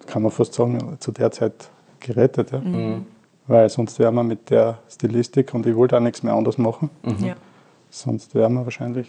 [0.06, 1.70] kann man fast sagen, zu der Zeit
[2.00, 2.52] gerettet.
[2.52, 2.60] Ja.
[3.46, 6.90] Weil sonst wären wir mit der Stilistik und ich wollte auch nichts mehr anders machen.
[7.20, 7.34] ja.
[7.90, 9.08] Sonst wären wir wahrscheinlich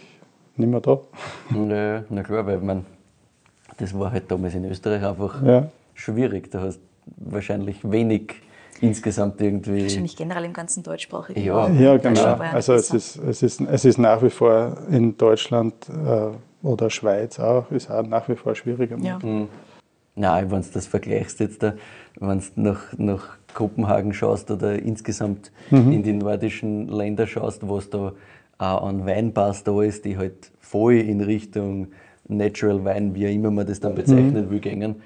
[0.56, 0.98] nicht mehr da.
[1.50, 2.86] Nö, na klar, weil man,
[3.78, 5.68] das war halt damals in Österreich einfach Ja.
[5.94, 6.50] schwierig.
[6.52, 6.78] Du hast
[7.16, 8.34] wahrscheinlich wenig
[8.80, 9.82] insgesamt irgendwie.
[9.82, 11.64] Wahrscheinlich generell im ganzen deutschsprachigen Ja.
[11.64, 11.80] Raum.
[11.80, 12.34] Ja, genau.
[12.36, 16.28] Also es ist, es, ist, es ist nach wie vor in Deutschland äh,
[16.66, 18.98] oder Schweiz auch, ist auch nach wie vor schwieriger.
[18.98, 19.18] Ja.
[20.14, 21.74] Nein, wenn du das vergleichst jetzt, da,
[22.20, 28.12] wenn du nach, nach Kopenhagen schaust oder insgesamt in die nordischen Länder schaust, was da
[28.58, 31.88] auch an Weinbars da ist, die halt voll in Richtung
[32.28, 34.96] Natural Wein, wie auch immer man das dann bezeichnen will, gängen.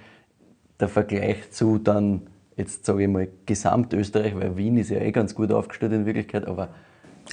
[0.78, 2.22] Der Vergleich zu dann,
[2.56, 6.46] jetzt sage ich mal, Gesamtösterreich, weil Wien ist ja eh ganz gut aufgestellt in Wirklichkeit,
[6.46, 6.68] aber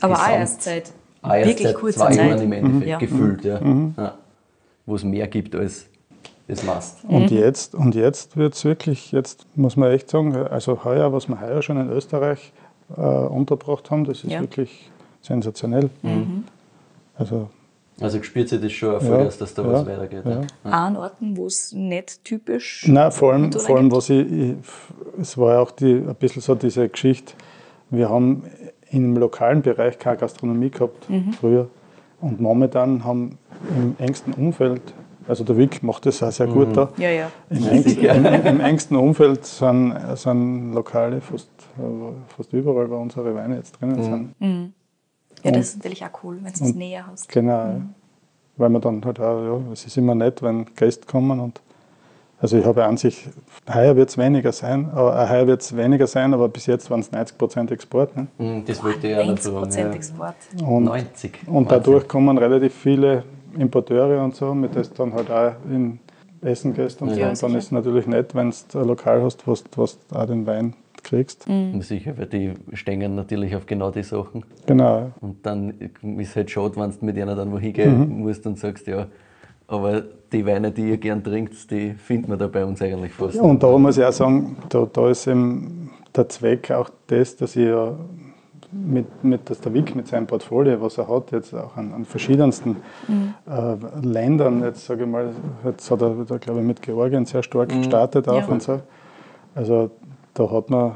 [0.01, 2.29] Aber auch erst seit auch erst wirklich seit kurzer zwei Zeit.
[2.29, 2.97] Jahren im Endeffekt Ja.
[2.99, 3.59] gefühlt, ja.
[3.97, 4.17] ja.
[4.85, 5.87] Wo es mehr gibt als
[6.47, 6.99] das Mast.
[7.07, 11.27] Und jetzt, und jetzt wird es wirklich, jetzt muss man echt sagen, also heuer, was
[11.27, 12.53] wir heuer schon in Österreich
[12.95, 14.39] äh, untergebracht haben, das ist Ja.
[14.41, 14.89] wirklich
[15.21, 15.89] sensationell.
[17.15, 17.49] Also
[17.99, 20.23] Also spürt sich das schon Ja, aus, dass da ja, was weitergeht.
[20.25, 20.41] ja.
[20.63, 24.53] an Orten, wo es nicht typisch Nein, vor allem, vor allem was ich, ich,
[25.19, 27.33] es war ja auch die, ein bisschen so diese Geschichte,
[27.89, 28.43] wir haben
[28.91, 31.33] im lokalen Bereich keine Gastronomie gehabt Mhm.
[31.33, 31.67] früher
[32.21, 33.37] und momentan haben
[33.75, 34.81] im engsten Umfeld,
[35.27, 37.31] also der Wick macht das auch sehr gut da, Ja, ja.
[37.49, 41.81] im, engsten, im, im engsten Umfeld sind, sind Lokale fast, äh,
[42.35, 44.03] fast überall, wo unsere Weine jetzt drinnen
[44.39, 44.73] sind.
[45.43, 47.29] Ja, das ist natürlich auch cool, wenn du es näher hast.
[47.29, 47.81] Genau,
[48.57, 51.61] weil man dann halt auch, ja, es ist immer nett, wenn Gäste kommen und
[52.39, 53.27] also ich habe an sich,
[53.73, 56.89] heuer wird es weniger sein, aber äh, heuer wird es weniger sein, aber bis jetzt
[56.91, 58.15] waren es 90% Export.
[58.15, 58.27] Ne?
[58.37, 59.57] Mhm, Das wollte ich noch 90 sagen.
[59.57, 59.95] Prozent Ja.
[59.95, 60.35] Export.
[60.63, 61.39] Und, 90.
[61.47, 63.23] und dadurch kommen relativ viele
[63.59, 65.99] Importeure und so, mit das dann halt auch in
[66.41, 67.19] Essen gehst und so.
[67.19, 67.57] Ja, und dann sicher.
[67.57, 71.47] ist es natürlich nett, wenn du ein Lokal hast, wo du auch den Wein kriegst.
[71.47, 71.81] Mhm.
[71.81, 74.43] Sicher, weil die stehen natürlich auf genau die Sachen.
[74.65, 75.11] Genau.
[75.21, 75.73] Und dann
[76.17, 78.19] ist halt schade, wenn du mit einer dann wohin gehen Mhm.
[78.21, 79.07] musst und sagst, ja,
[79.67, 83.35] aber die Weine, die ihr gern trinkt, die findet man da bei uns eigentlich fast.
[83.35, 87.35] Ja, und da muss ich auch sagen, da, da ist eben der Zweck auch das,
[87.35, 87.97] dass ich ja
[88.71, 92.05] mit, mit dass der Wick mit seinem Portfolio, was er hat, jetzt auch an, an
[92.05, 92.77] verschiedensten
[93.47, 95.29] äh, Ländern, jetzt sage ich mal,
[95.63, 98.47] jetzt hat er, da, glaube ich, mit Georgien sehr stark gestartet auch Ja.
[98.47, 98.79] und so.
[99.55, 99.91] Also
[100.33, 100.95] da hat man,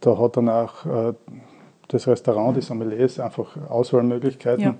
[0.00, 1.12] da hat dann auch äh,
[1.88, 4.64] das Restaurant, die Sommeliers, einfach Auswahlmöglichkeiten.
[4.64, 4.74] Ja.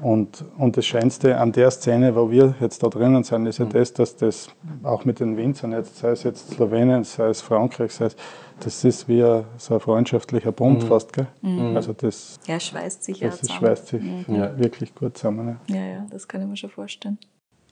[0.00, 3.64] Und, und das Schönste an der Szene, wo wir jetzt da drinnen sind, ist ja
[3.64, 3.70] Mhm.
[3.70, 4.48] das, dass das
[4.84, 8.16] auch mit den Winzern, jetzt, sei es jetzt Slowenien, sei es Frankreich, sei es,
[8.60, 10.86] das ist wie ein, so ein freundschaftlicher Bund Mhm.
[10.88, 11.12] fast.
[11.12, 11.26] Gell?
[11.74, 13.58] Also das, Ja, schweißt sich ja das ist, zusammen.
[13.60, 14.58] schweißt sich Ja.
[14.58, 15.58] wirklich gut zusammen.
[15.68, 15.76] Ja.
[15.76, 17.18] Ja, ja, das kann ich mir schon vorstellen.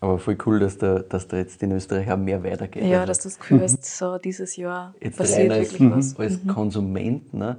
[0.01, 2.85] Aber voll cool, dass da, dass da jetzt in Österreich auch mehr weitergeht.
[2.85, 5.90] Ja, Also dass du das Gefühl hast, so dieses Jahr jetzt passiert rein als, wirklich
[5.90, 6.18] was.
[6.20, 7.57] als Konsument, ne,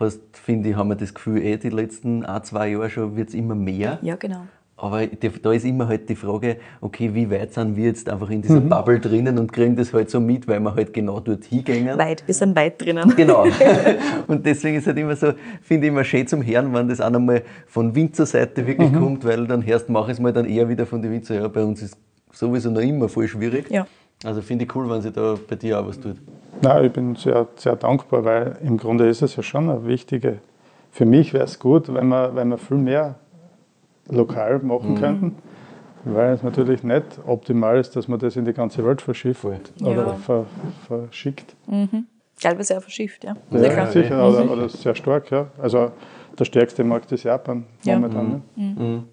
[0.00, 3.28] hast, finde ich, haben wir das Gefühl, eh die letzten ein, zwei Jahre schon wird
[3.28, 3.98] es immer mehr.
[4.02, 4.46] Ja, genau.
[4.76, 8.42] Aber da ist immer halt die Frage, okay, wie weit sind wir jetzt einfach in
[8.42, 8.68] dieser Mhm.
[8.68, 11.96] Bubble drinnen und kriegen das halt so mit, weil wir halt genau dort hingängen.
[11.96, 13.12] Weit, wir sind weit drinnen.
[13.16, 13.44] Genau.
[14.26, 15.32] Und deswegen ist halt immer so,
[15.62, 18.98] finde ich immer schön zum Hören, wenn das auch nochmal von Winzerseite wirklich Mhm.
[19.00, 21.36] kommt, weil dann hörst, mach es mal dann eher wieder von den Winzer.
[21.36, 21.96] Ja, bei uns ist
[22.32, 23.70] sowieso noch immer voll schwierig.
[23.70, 23.86] Ja.
[24.24, 26.16] Also finde ich cool, wenn sich da bei dir auch was tut.
[26.62, 30.38] Nein, ich bin sehr, sehr dankbar, weil im Grunde ist es ja schon eine wichtige.
[30.90, 33.16] Für mich wäre es gut, wenn wir, wenn wir viel mehr
[34.10, 35.34] lokal machen könnten,
[36.04, 39.60] weil es natürlich nicht optimal ist, dass man das in die ganze Welt verschifft Voll.
[39.80, 40.14] oder Ja.
[40.14, 40.46] ver,
[40.86, 41.54] verschickt.
[42.40, 43.34] Teilweise auch verschifft, ja.
[43.50, 43.86] Ja, Sicher.
[43.86, 45.30] sicher, oder, oder sehr stark.
[45.30, 45.46] Ja.
[45.60, 45.92] Also
[46.38, 47.94] der stärkste Markt ist Japan Ja.
[47.94, 48.42] momentan.
[48.56, 49.04] Ne?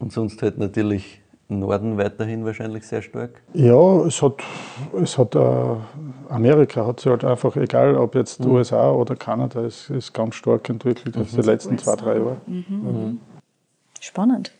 [0.00, 3.42] Und sonst halt natürlich Norden weiterhin wahrscheinlich sehr stark.
[3.52, 4.42] Ja, es hat,
[5.00, 5.40] es hat äh,
[6.30, 10.68] Amerika hat sich halt einfach, egal ob jetzt USA oder Kanada, ist, ist ganz stark
[10.68, 12.36] entwickelt jetzt die letzten zwei, drei Jahre.
[14.04, 14.52] Spannend.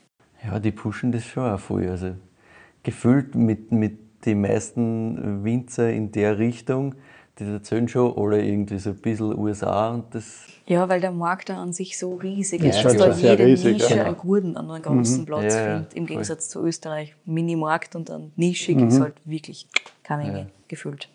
[0.43, 1.87] Ja, die pushen das schon auch voll.
[1.87, 2.15] Also
[2.83, 6.95] gefühlt mit, mit den meisten Winzer in der Richtung,
[7.39, 11.51] die erzählen schon alle irgendwie so ein bisschen USA und das Ja, weil der Markt
[11.51, 14.05] da an sich so riesig Ist ist, schon dass da jede riesig, Nische ja.
[14.05, 15.93] einen guten an einem großen Platz Ja, ja, findet.
[15.93, 16.07] Im voll.
[16.07, 17.15] Gegensatz zu Österreich.
[17.27, 19.69] Mini-Markt und dann nischig ist halt wirklich
[20.03, 21.11] keine Menge gefühlt.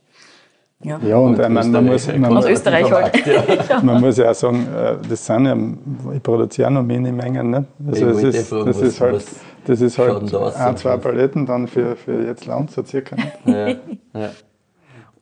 [0.81, 0.97] Ja.
[1.05, 3.13] Ja, und, Und äh, man, man, muss, man, muss, Österreich halt.
[3.83, 7.49] man muss ja auch sagen, äh, das sind ja, ich produziere noch Minimengen.
[7.49, 7.65] Ne?
[7.85, 9.25] Also wollte ist, fragen, das was- ist halt,
[9.65, 10.95] das ist halt da aus ein, zwei?
[10.97, 13.17] Paletten dann für, für jetzt Land so circa.
[13.43, 13.77] Ne?
[14.13, 14.29] Ja, ja.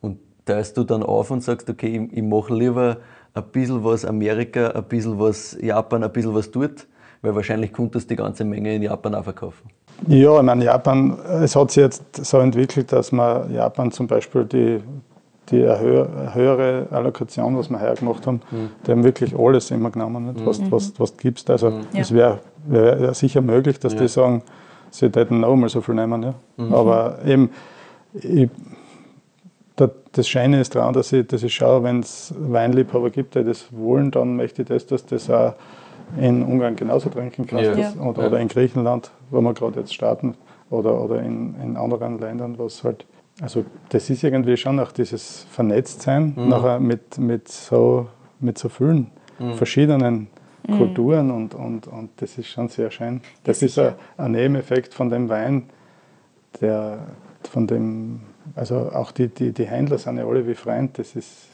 [0.00, 2.98] Und teilst du dann auf und sagst, okay, ich, ich mache lieber
[3.34, 6.86] ein bisschen was Amerika, ein bisschen was Japan, ein bisschen was dort,
[7.20, 9.68] weil wahrscheinlich konntest du die ganze Menge in Japan auch verkaufen.
[10.06, 14.44] Ja, ich meine, Japan, es hat sich jetzt so entwickelt, dass man Japan zum Beispiel
[14.44, 14.80] die,
[15.50, 18.40] die höhere Allokation, was wir heuer gemacht haben,
[18.86, 20.44] die haben wirklich alles immer genommen, nicht?
[20.46, 21.48] was, was, was gibst.
[21.50, 24.42] Also es wäre wär wär sicher möglich, dass die sagen,
[24.90, 26.22] sie hätten noch mal so viel nehmen.
[26.22, 26.34] Ja.
[26.70, 27.50] Aber eben,
[28.14, 28.48] ich,
[29.76, 33.44] da- das Schöne ist daran, dass ich, dass ich schaue, wenn es Weinliebhaber gibt, die
[33.44, 35.54] das wollen, dann möchte ich das, dass das auch
[36.18, 37.74] in Ungarn genauso trinken kannst Ja.
[37.74, 38.02] das, Ja.
[38.02, 40.34] oder, oder in Griechenland, wo wir gerade jetzt starten,
[40.70, 43.04] oder, oder in, in anderen Ländern, was halt.
[43.40, 48.08] Also das ist irgendwie schon auch dieses Vernetztsein nachher mit, mit, so,
[48.40, 49.10] mit so vielen
[49.54, 50.28] verschiedenen
[50.66, 53.20] Kulturen und, und, und das ist schon sehr schön.
[53.44, 55.70] Das ist ein, ein Nebeneffekt von dem Wein,
[56.60, 57.06] der
[57.48, 58.20] von dem,
[58.56, 61.46] also auch die, die, die Händler sind ja alle wie Freund, das ist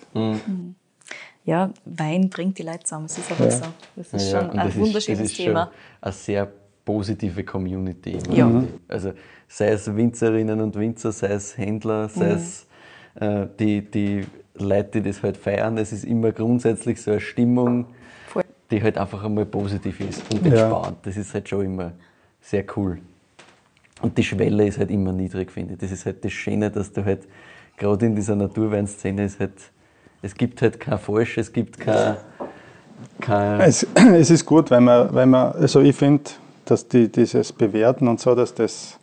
[1.44, 3.50] Ja, Wein bringt die Leute zusammen, es ist einfach Ja.
[3.50, 3.64] so.
[3.96, 5.64] Das ist schon und ein das wunderschönes ist, das ist Thema.
[5.66, 6.52] Schon eine sehr
[6.84, 8.18] positive Community.
[8.26, 8.34] immer.
[8.36, 8.64] Ja.
[8.88, 9.12] Also
[9.48, 12.34] sei es Winzerinnen und Winzer, sei es Händler, sei Mhm.
[12.34, 12.66] es
[13.20, 14.24] äh, die, die
[14.56, 15.78] Leute, die das halt feiern.
[15.78, 17.86] Es ist immer grundsätzlich so eine Stimmung,
[18.26, 18.42] Voll.
[18.70, 20.64] die halt einfach einmal positiv ist und Ja.
[20.68, 20.98] entspannt.
[21.02, 21.92] Das ist halt schon immer
[22.40, 22.98] sehr cool.
[24.02, 25.78] Und die Schwelle ist halt immer niedrig, finde ich.
[25.80, 27.26] Das ist halt das Schöne, dass du halt,
[27.76, 29.52] gerade in dieser Naturweinszene ist halt,
[30.20, 32.16] es gibt halt kein Falsch, es gibt kein,
[33.20, 36.24] kein Es, es ist gut, wenn man, wenn man also ich finde,
[36.64, 38.98] dass die, dieses Bewerten und so, dass das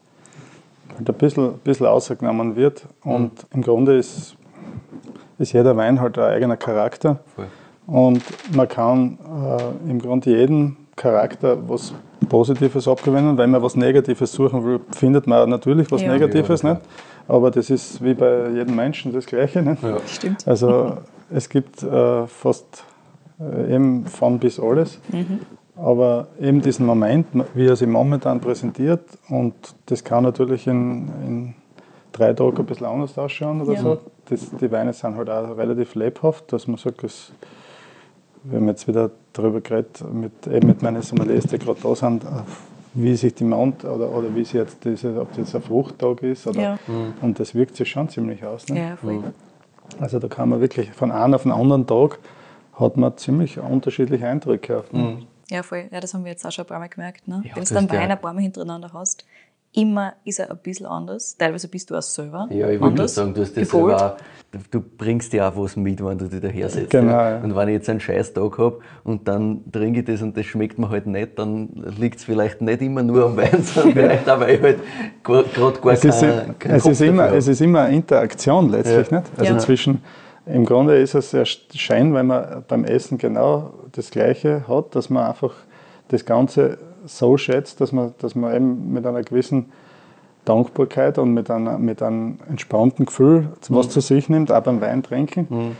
[0.98, 2.86] halt ein bisschen, bisschen ausgenommen wird.
[3.04, 4.36] Und im Grunde ist,
[5.40, 7.20] ist jeder Wein halt ein eigener Charakter.
[7.36, 7.48] Voll.
[7.88, 8.22] Und
[8.56, 9.18] man kann
[9.86, 11.94] äh, im Grunde jedem Charakter was
[12.30, 13.38] Positives abgewinnen.
[13.38, 16.14] Wenn man was Negatives suchen will, findet man natürlich was Ja.
[16.14, 16.62] Negatives.
[16.62, 16.82] Ja, nicht?
[17.28, 19.62] Aber das ist wie bei jedem Menschen das Gleiche.
[19.62, 19.82] Nicht?
[19.84, 19.98] Ja.
[20.06, 20.48] Stimmt.
[20.48, 20.98] Also
[21.30, 22.84] es gibt äh, fast
[23.40, 25.00] äh, eben von bis alles.
[25.82, 29.54] Aber eben diesen Moment, wie er sich momentan präsentiert, und
[29.88, 31.54] das kann natürlich in, in
[32.12, 33.82] drei Tagen ein bisschen anders ausschauen oder Ja.
[33.82, 33.98] so.
[34.30, 37.32] Das, die Weine sind halt auch relativ lebhaft, dass man sagt, das,
[38.44, 42.24] wir haben jetzt wieder darüber geredet, mit, eben mit meinen Sommeliers, die gerade da sind,
[42.94, 46.22] wie sich die Mount oder, oder wie sie jetzt diese, ob das jetzt ein Fruchttag
[46.24, 46.46] ist.
[46.46, 46.80] Oder, Ja.
[47.22, 48.68] Und das wirkt sich schon ziemlich aus.
[48.68, 48.80] Ne?
[48.80, 49.24] Ja, voll.
[50.00, 52.20] Also da kann man wirklich von einem auf den anderen Tag
[52.80, 54.80] hat man ziemlich unterschiedliche Eindrücke.
[54.80, 55.20] Auf, ne?
[55.52, 55.84] Ja, voll.
[55.92, 57.28] Ja, das haben wir jetzt auch schon ein paar Mal gemerkt.
[57.28, 57.42] Ne?
[57.44, 59.26] Ja, Wenn du dann ist ja- Wein ein paar Mal hintereinander hast,
[59.74, 61.36] immer ist er ein bisschen anders.
[61.38, 63.98] Teilweise bist du auch selber Ja, ich anders sagen, du hast das gepolt.
[64.00, 66.90] selber auch, du bringst ja auch was mit, wenn du dich daher setzt.
[66.90, 67.38] Genau, ja.
[67.40, 70.46] Und wenn ich jetzt einen scheiß Tag habe und dann trinke ich das und das
[70.46, 74.30] schmeckt mir halt nicht, dann liegt es vielleicht nicht immer nur am Wein, sondern vielleicht
[74.30, 74.80] auch, weil ich halt
[75.24, 77.96] gerade gar Es ist, keinen keinen es, Kopf ist immer, dafür es ist immer eine
[77.96, 79.20] Interaktion letztlich, Ja.
[79.20, 79.32] nicht?
[79.38, 79.60] Also Ja.
[79.60, 80.02] zwischen,
[80.46, 85.10] im Grunde ist es ja Schein, weil man beim Essen genau das Gleiche hat, dass
[85.10, 85.54] man einfach
[86.08, 89.72] das Ganze so schätzt, dass man, dass man eben mit einer gewissen
[90.46, 95.76] Dankbarkeit und mit, einer, mit einem entspannten Gefühl was zu sich nimmt, auch beim Weintrinken.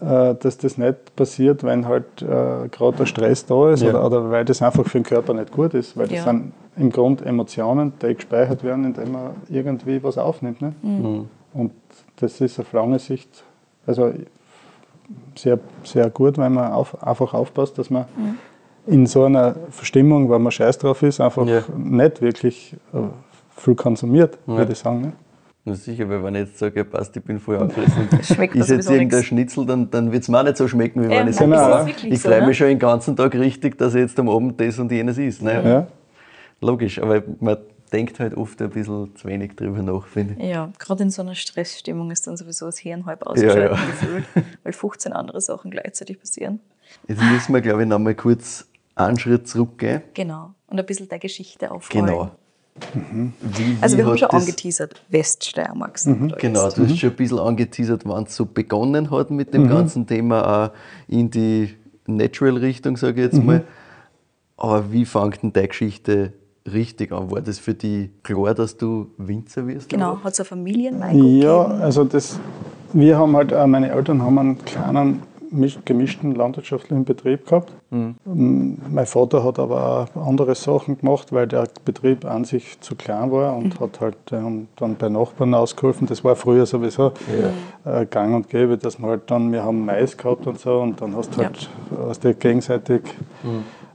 [0.00, 3.90] Äh, dass das nicht passiert, wenn halt äh, gerade der Stress da ist Ja.
[3.90, 5.96] oder, oder weil das einfach für den Körper nicht gut ist.
[5.96, 6.24] Weil das Ja.
[6.24, 10.62] sind im Grunde Emotionen, die gespeichert werden, indem man irgendwie was aufnimmt.
[10.62, 10.72] Ne?
[11.52, 11.72] Und
[12.20, 13.42] das ist auf lange Sicht
[13.88, 14.12] also
[15.36, 18.04] sehr, sehr gut, wenn man auf, einfach aufpasst, dass man
[18.86, 21.62] in so einer Verstimmung, weil man scheiß drauf ist, einfach Ja.
[21.76, 22.98] nicht wirklich äh,
[23.56, 24.56] viel konsumiert, Ja.
[24.58, 25.00] würde ich sagen.
[25.00, 25.12] Ne?
[25.64, 28.90] Na sicher, weil wenn ich jetzt sage, passt, ich bin voll angefressen, Schmeckt ist jetzt
[28.90, 29.22] irgendein.
[29.22, 31.50] Schnitzel, dann, dann wird es mir auch nicht so schmecken, wie Ja, wenn ich nein,
[31.50, 32.46] sage, ich so, freue ne?
[32.46, 35.42] mich schon den ganzen Tag richtig, dass ich jetzt am Abend das und jenes isst.
[35.42, 35.62] Ne?
[35.64, 35.86] Ja.
[36.60, 37.58] Logisch, aber man
[37.90, 40.48] denkt halt oft ein bisschen zu wenig drüber nach, finde ich.
[40.48, 43.86] Ja, gerade in so einer Stressstimmung ist dann sowieso das Hirn halb ausgeschaltet ja.
[43.86, 44.24] gefühlt,
[44.62, 46.60] weil 15 andere Sachen gleichzeitig passieren.
[47.06, 50.02] Jetzt müssen wir, glaube ich, noch mal kurz einen Schritt zurückgehen.
[50.14, 50.54] Genau.
[50.66, 52.06] Und ein bisschen der Geschichte aufrollen.
[52.06, 52.30] Genau.
[53.40, 56.78] Wie, Also wie wir haben schon angeteasert, Weststeiermark sind da Genau, jetzt.
[56.78, 60.66] du hast schon ein bisschen angeteasert, wann es so begonnen hat mit dem ganzen Thema
[60.66, 60.72] auch
[61.08, 61.74] in die
[62.06, 63.64] Natural-Richtung, sage ich jetzt mal.
[64.56, 66.32] Aber wie fängt denn deine Geschichte
[66.72, 67.30] richtig an?
[67.30, 69.88] War das für dich klar, dass du Winzer wirst?
[69.88, 71.82] Genau, hat es ein Familienweingut Ja, gegeben?
[71.82, 72.38] also das,
[72.92, 77.72] wir haben halt, äh, meine Eltern haben einen kleinen misch- gemischten landwirtschaftlichen Betrieb gehabt.
[77.90, 82.94] Mm, Mein Vater hat aber auch andere Sachen gemacht, weil der Betrieb an sich zu
[82.94, 86.06] klein war und hat halt ähm, dann bei Nachbarn ausgeholfen.
[86.06, 87.12] Das war früher sowieso
[87.86, 91.00] äh, gang und gäbe, dass man halt dann, wir haben Mais gehabt und so und
[91.00, 93.00] dann hast du halt aus der gegenseitig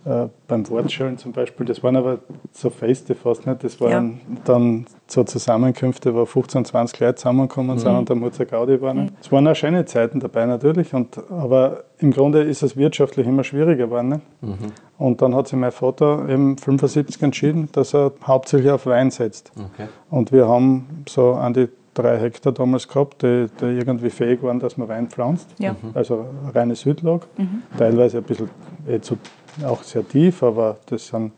[0.05, 2.19] äh, beim Wortschellen zum Beispiel, das waren aber
[2.51, 7.95] so Feste fast nicht, das waren dann so Zusammenkünfte, wo 15, 20 Leute zusammengekommen sind
[7.95, 8.93] und der Mutzer Gaudi war.
[8.93, 9.13] nicht.
[9.21, 13.43] Es waren auch schöne Zeiten dabei natürlich, und, aber im Grunde ist es wirtschaftlich immer
[13.43, 14.09] schwieriger geworden.
[14.09, 14.21] Nicht?
[14.97, 19.51] Und dann hat sich mein Vater im 75 entschieden, dass er hauptsächlich auf Wein setzt.
[19.55, 19.87] Okay.
[20.09, 24.59] Und wir haben so an die drei Hektar damals gehabt, die, die irgendwie fähig waren,
[24.59, 25.49] dass man Wein pflanzt.
[25.59, 25.75] Ja.
[25.93, 27.25] Also reine Südlage,
[27.77, 28.49] teilweise ein bisschen
[28.87, 29.17] eh zu,
[29.65, 31.31] auch sehr tief, aber das sind,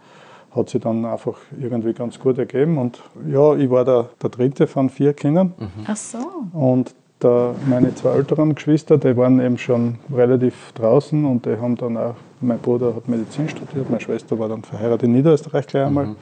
[0.55, 2.77] hat sich dann einfach irgendwie ganz gut ergeben.
[2.77, 5.53] Und ja, ich war der, der dritte von vier Kindern.
[5.87, 6.17] Ach so.
[6.53, 11.75] Und da meine zwei älteren Geschwister, die waren eben schon relativ draußen und die haben
[11.75, 15.85] dann auch, mein Bruder hat Medizin studiert, meine Schwester war dann verheiratet in Niederösterreich gleich
[15.85, 16.15] einmal.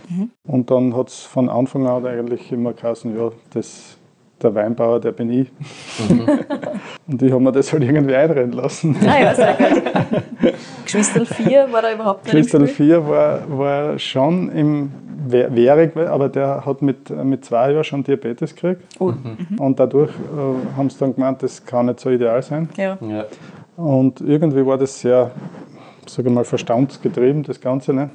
[0.47, 3.97] Und dann hat es von Anfang an eigentlich immer geheißen, ja, das,
[4.43, 5.51] der Weinbauer, der bin ich.
[7.07, 8.95] und ich habe mir das halt irgendwie einreden lassen.
[9.05, 9.83] Ah ja, sehr gut.
[10.85, 12.67] Geschwister 4 war da überhaupt nicht Spiel?
[12.67, 14.91] 4 war, war schon im
[15.25, 18.81] währig, aber der hat mit, mit zwei Jahren schon Diabetes gekriegt.
[18.99, 19.13] Oh.
[19.57, 22.69] Und dadurch äh, haben sie dann gemeint, das kann nicht so ideal sein.
[22.77, 22.97] Ja.
[23.01, 23.25] Ja.
[23.77, 25.31] Und irgendwie war das sehr,
[26.05, 27.93] sage ich mal, verstandsgetrieben, das Ganze.
[27.93, 28.09] Ne?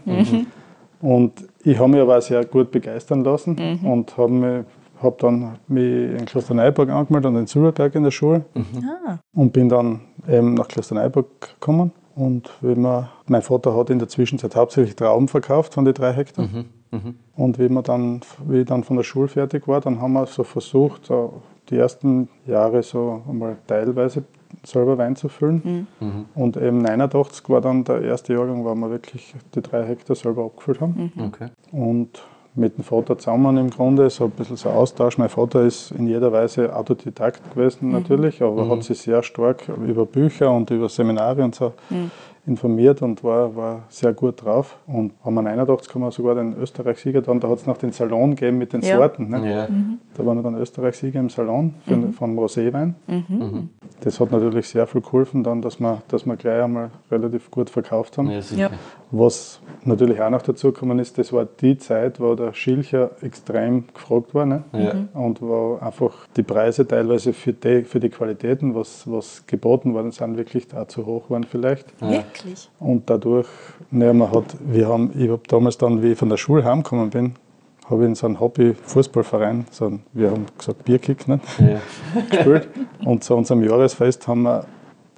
[1.00, 1.32] Und
[1.64, 4.64] ich habe mich aber auch sehr gut begeistern lassen und habe mich
[5.02, 8.44] habe dann mich in Klosterneuburg angemeldet und in Silberberg in der Schule
[9.06, 11.92] Ah, und bin dann eben nach Klosterneuburg gekommen.
[12.14, 16.12] Und wie man, mein Vater hat in der Zwischenzeit hauptsächlich Trauben verkauft von den drei
[16.12, 16.48] Hektar.
[17.36, 20.26] Und wie, man dann, wie ich dann von der Schule fertig war, dann haben wir
[20.26, 24.24] so versucht, so die ersten Jahre so einmal teilweise
[24.64, 25.86] selber Wein zu füllen.
[26.34, 30.44] Und eben 89 war dann der erste Jahrgang, wo wir wirklich die drei Hektar selber
[30.46, 31.12] abgefüllt haben.
[31.28, 31.48] Okay.
[31.70, 32.22] Und
[32.58, 35.18] mit dem Vater zusammen im Grunde, so ein bisschen so Austausch.
[35.18, 40.04] Mein Vater ist in jeder Weise Autodidakt gewesen natürlich, aber hat sich sehr stark über
[40.04, 41.72] Bücher und über Seminare und so
[42.48, 44.78] informiert und war, war sehr gut drauf.
[44.86, 47.92] Und haben wir 89 haben wir sogar den Österreich-Sieger dann, da hat es noch den
[47.92, 48.96] Salon gegeben mit den Ja.
[48.96, 49.28] Sorten.
[49.28, 49.52] Ne?
[49.52, 49.68] Ja.
[50.16, 52.94] Da waren wir dann Österreich-Sieger im Salon für, vom Roséwein.
[54.00, 57.70] Das hat natürlich sehr viel geholfen, dann, dass wir, dass wir gleich einmal relativ gut
[57.70, 58.30] verkauft haben.
[58.56, 58.70] Ja.
[59.10, 63.84] Was natürlich auch noch dazu gekommen ist, das war die Zeit, wo der Schilcher extrem
[63.94, 64.46] gefragt war.
[64.46, 64.64] Ne?
[64.72, 64.94] Ja.
[65.14, 70.10] Und wo einfach die Preise teilweise für die, für die Qualitäten, was, was geboten worden
[70.10, 71.86] sind, wirklich auch zu hoch waren vielleicht.
[72.38, 72.70] Wirklich?
[72.78, 73.48] Und dadurch,
[73.90, 77.10] ne, man hat, wir haben, ich habe damals dann, wie ich von der Schule heimgekommen
[77.10, 77.34] bin,
[77.88, 81.40] habe ich in so einem Hobby-Fußballverein, so ein, wir haben gesagt Bierkick, ne?
[81.58, 81.80] Ja.
[82.30, 82.68] gespielt.
[83.04, 84.66] Und zu unserem Jahresfest haben wir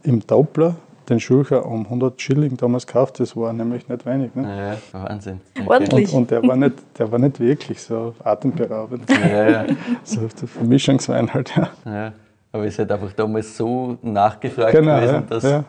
[0.04, 0.76] im Doppler
[1.09, 4.33] den Schulcher um 100 Schilling damals gekauft, das war nämlich nicht wenig.
[4.37, 4.42] Ne?
[4.44, 5.40] Ja, ja, Wahnsinn.
[5.59, 5.68] Okay.
[5.68, 6.12] Ordentlich.
[6.12, 9.11] Und, und der, war nicht, der war nicht wirklich so atemberaubend.
[9.11, 9.66] Ja, ja,
[10.04, 11.70] So der Vermischungswein halt, ja.
[11.85, 12.12] ja.
[12.52, 15.64] Aber es ist halt einfach damals so nachgefragt Genau, gewesen, ja, dass.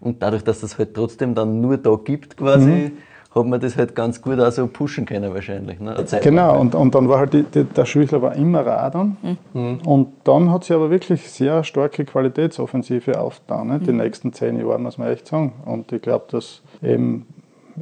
[0.00, 2.92] Und dadurch, dass das halt trotzdem dann nur da gibt, quasi, Mhm.
[3.34, 5.78] hat man das halt ganz gut auch so pushen können, wahrscheinlich.
[5.80, 5.94] Ne?
[6.22, 9.16] Genau, und, und dann war halt die, die, der Schüchler war immer Radon.
[9.52, 13.68] Und dann hat sie aber wirklich sehr starke Qualitätsoffensive aufgetan.
[13.68, 13.78] Ne?
[13.80, 15.52] Die nächsten zehn Jahre, muss man echt sagen.
[15.64, 17.26] Und ich glaube, dass eben,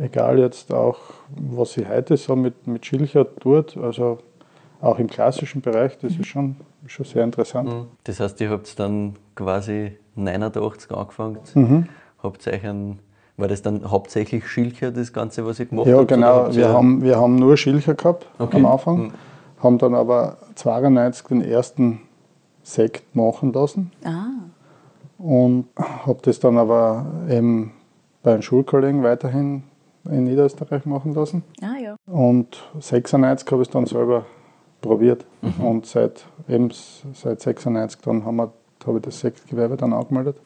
[0.01, 0.99] egal jetzt auch,
[1.37, 4.19] was sie heute so mit, mit Schilcher tut, also
[4.81, 7.71] auch im klassischen Bereich, das ist schon, schon sehr interessant.
[8.05, 11.39] Das heißt, ihr habt dann quasi 89 angefangen.
[11.55, 11.87] Mhm.
[12.63, 12.99] Ein,
[13.37, 16.05] war das dann hauptsächlich Schilcher, das Ganze, was ihr gemacht Ja, habt?
[16.05, 16.35] oder genau.
[16.45, 18.57] habt Wir haben, wir haben nur Schilcher gehabt Okay.
[18.57, 19.13] am Anfang, Mhm.
[19.63, 22.01] haben dann aber 92 den ersten
[22.63, 23.93] Sekt machen lassen.
[24.05, 24.27] Ah,
[25.19, 27.73] und habe das dann aber eben
[28.23, 29.63] bei einem Schulkollegen weiterhin
[30.11, 31.43] in Niederösterreich machen lassen.
[31.63, 31.97] ah ja.
[32.07, 34.25] Und 96 habe ich es dann selber
[34.81, 35.25] probiert.
[35.59, 36.71] Und seit eben
[37.15, 38.53] seit 96 dann haben wir,
[38.87, 40.37] habe ich das Sektgewerbe dann angemeldet.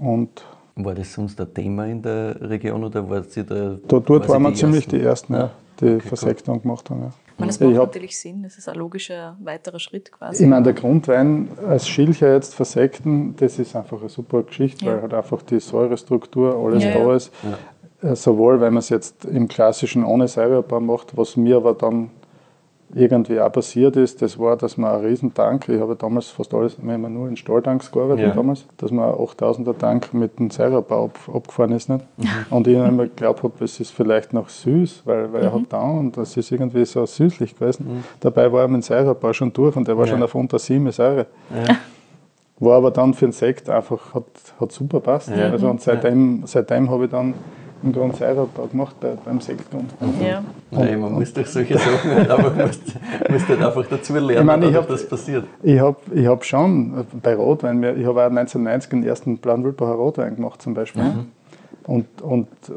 [0.00, 0.44] Und
[0.76, 3.76] War das sonst ein Thema in der Region oder war sie da?
[3.86, 4.96] da, dort waren wir ziemlich ersten?
[4.96, 7.02] die Ersten, ja, die Okay, Versektung gemacht haben.
[7.02, 7.10] Ja.
[7.34, 10.44] Ich meine, das macht hab- natürlich Sinn, das ist ein logischer weiterer Schritt quasi.
[10.44, 14.92] Ich meine, der Grundwein als Schilcher jetzt versekten, das ist einfach eine super Geschichte, Ja.
[14.94, 17.14] weil halt einfach die Säurestruktur, alles Ja, da ja.
[17.16, 17.32] ist.
[18.02, 22.10] Äh, Sowohl, wenn man es jetzt im klassischen ohne Säureabbau macht, was mir aber dann
[22.94, 26.52] irgendwie auch passiert ist, das war, dass man einen riesen Tank, ich habe damals fast
[26.52, 28.34] alles, wir haben nur in Stahltanks gearbeitet Ja.
[28.34, 31.88] damals, dass man einen 8000er Tank mit dem Säureabbau ab, abgefahren ist.
[31.88, 32.04] Nicht?
[32.18, 32.28] Mhm.
[32.50, 35.80] Und ich immer geglaubt habe, es ist vielleicht noch süß, weil, weil er hat da
[35.82, 38.04] und das ist irgendwie so süßlich gewesen.
[38.20, 40.08] Dabei war er mit dem Säureabbau schon durch und der war Mhm.
[40.08, 40.14] Ja.
[40.16, 41.26] schon auf unter 7 Säure.
[41.66, 41.76] Ja.
[42.60, 44.24] War aber dann für den Sekt einfach, hat,
[44.60, 45.30] hat super passt.
[45.32, 47.34] Also und seitdem, seitdem habe ich dann
[47.82, 49.90] im Grunde Säureabbau gemacht bei, beim Sektgrund.
[50.20, 50.42] Ja.
[50.70, 52.82] Nein, man muss durch solche Sachen halt einfach, musst,
[53.28, 55.44] musst halt einfach dazu lernen, Ich meine, ich dadurch, hab- das passiert.
[55.62, 59.38] Ich habe ich hab schon äh, bei Rotwein, mir- ich habe auch 1990 den ersten
[59.38, 61.02] Planwildbacher Rotwein gemacht zum Beispiel.
[61.84, 62.72] Und, und äh,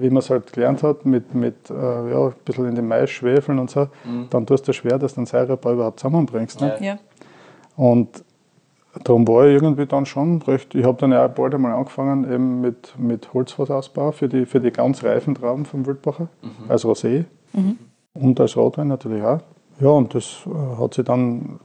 [0.00, 3.10] wie man es halt gelernt hat, mit, mit äh, ja, ein bisschen in den Mais
[3.10, 3.88] schwefeln und so,
[4.30, 6.60] dann tust du schwer, dass du den Säurebau überhaupt zusammenbringst.
[6.60, 6.76] Ne?
[6.80, 6.98] Ja.
[7.76, 8.08] Und
[9.02, 10.74] darum war ich irgendwie dann schon recht.
[10.74, 14.60] Ich habe dann ja auch bald einmal angefangen eben mit, mit Holzfassausbau für die, für
[14.60, 16.28] die ganz reifen Trauben vom Wildbacher,
[16.68, 17.24] als Rosé
[18.14, 19.40] und als Rotwein natürlich auch.
[19.80, 21.58] Ja, und das äh, hat sich dann,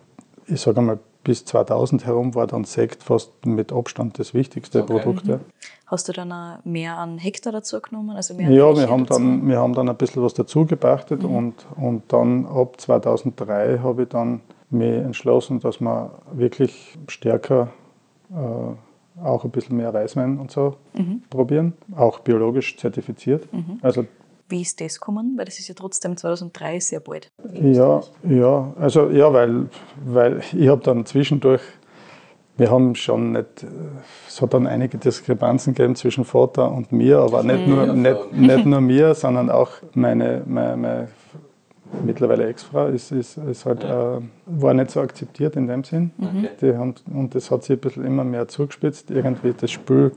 [0.47, 4.93] ich sage mal, bis 2000 herum war dann Sekt fast mit Abstand das wichtigste Okay.
[4.99, 5.27] Produkt.
[5.27, 5.39] Ja,
[5.85, 8.15] Hast du dann auch mehr an Hektar dazu genommen?
[8.15, 9.19] Also mehr ja wir, haben dazu?
[9.21, 14.03] dann, wir haben dann ein bisschen was dazu gepachtet und, und dann ab 2003 habe
[14.03, 17.69] ich dann mich entschlossen, dass wir wirklich stärker
[18.31, 20.75] äh, auch ein bisschen mehr Weißwein und so
[21.29, 23.47] probieren, auch biologisch zertifiziert.
[23.81, 24.05] Also
[24.47, 25.33] Wie ist das gekommen?
[25.37, 27.29] Weil das ist ja trotzdem 2003 sehr bald.
[27.53, 29.67] Ja, ja, also ja, weil,
[30.05, 31.61] weil ich habe dann zwischendurch,
[32.57, 33.65] wir haben schon nicht,
[34.27, 38.33] es hat dann einige Diskrepanzen gegeben zwischen Vater und mir, aber nicht, nur, Ja, nicht,
[38.33, 41.07] nicht nur mir, sondern auch meine, meine, meine
[42.05, 46.11] mittlerweile Ex-Frau ist, ist, ist halt, äh, war nicht so akzeptiert in dem Sinn.
[46.19, 46.49] Okay.
[46.61, 50.11] Die haben, und das hat sich ein bisschen immer mehr zugespitzt, irgendwie das Spiel,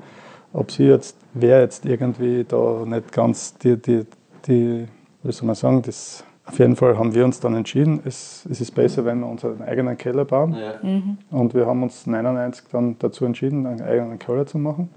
[0.53, 4.07] ob sie jetzt, wer jetzt irgendwie da nicht ganz die, die,
[4.47, 4.87] die
[5.23, 8.61] wie soll man sagen, das, auf jeden Fall haben wir uns dann entschieden, es, es
[8.61, 10.55] ist besser, wenn wir unseren eigenen Keller bauen.
[10.55, 10.75] Ja.
[11.31, 14.91] Und wir haben uns 99 dann dazu entschieden, einen eigenen Keller zu machen.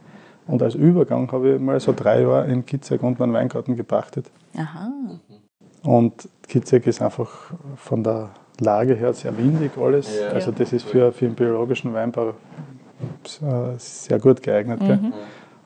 [0.47, 4.29] Und als Übergang habe ich mal so drei Jahre in Kitzek und meinen Weingarten gepachtet.
[4.55, 4.91] Aha.
[5.85, 7.29] Und Kitzek ist einfach
[7.75, 10.19] von der Lage her sehr windig alles.
[10.19, 10.29] Ja.
[10.29, 14.79] Also das ist für, für den biologischen Weinbau äh, sehr gut geeignet.
[14.79, 14.99] Gell?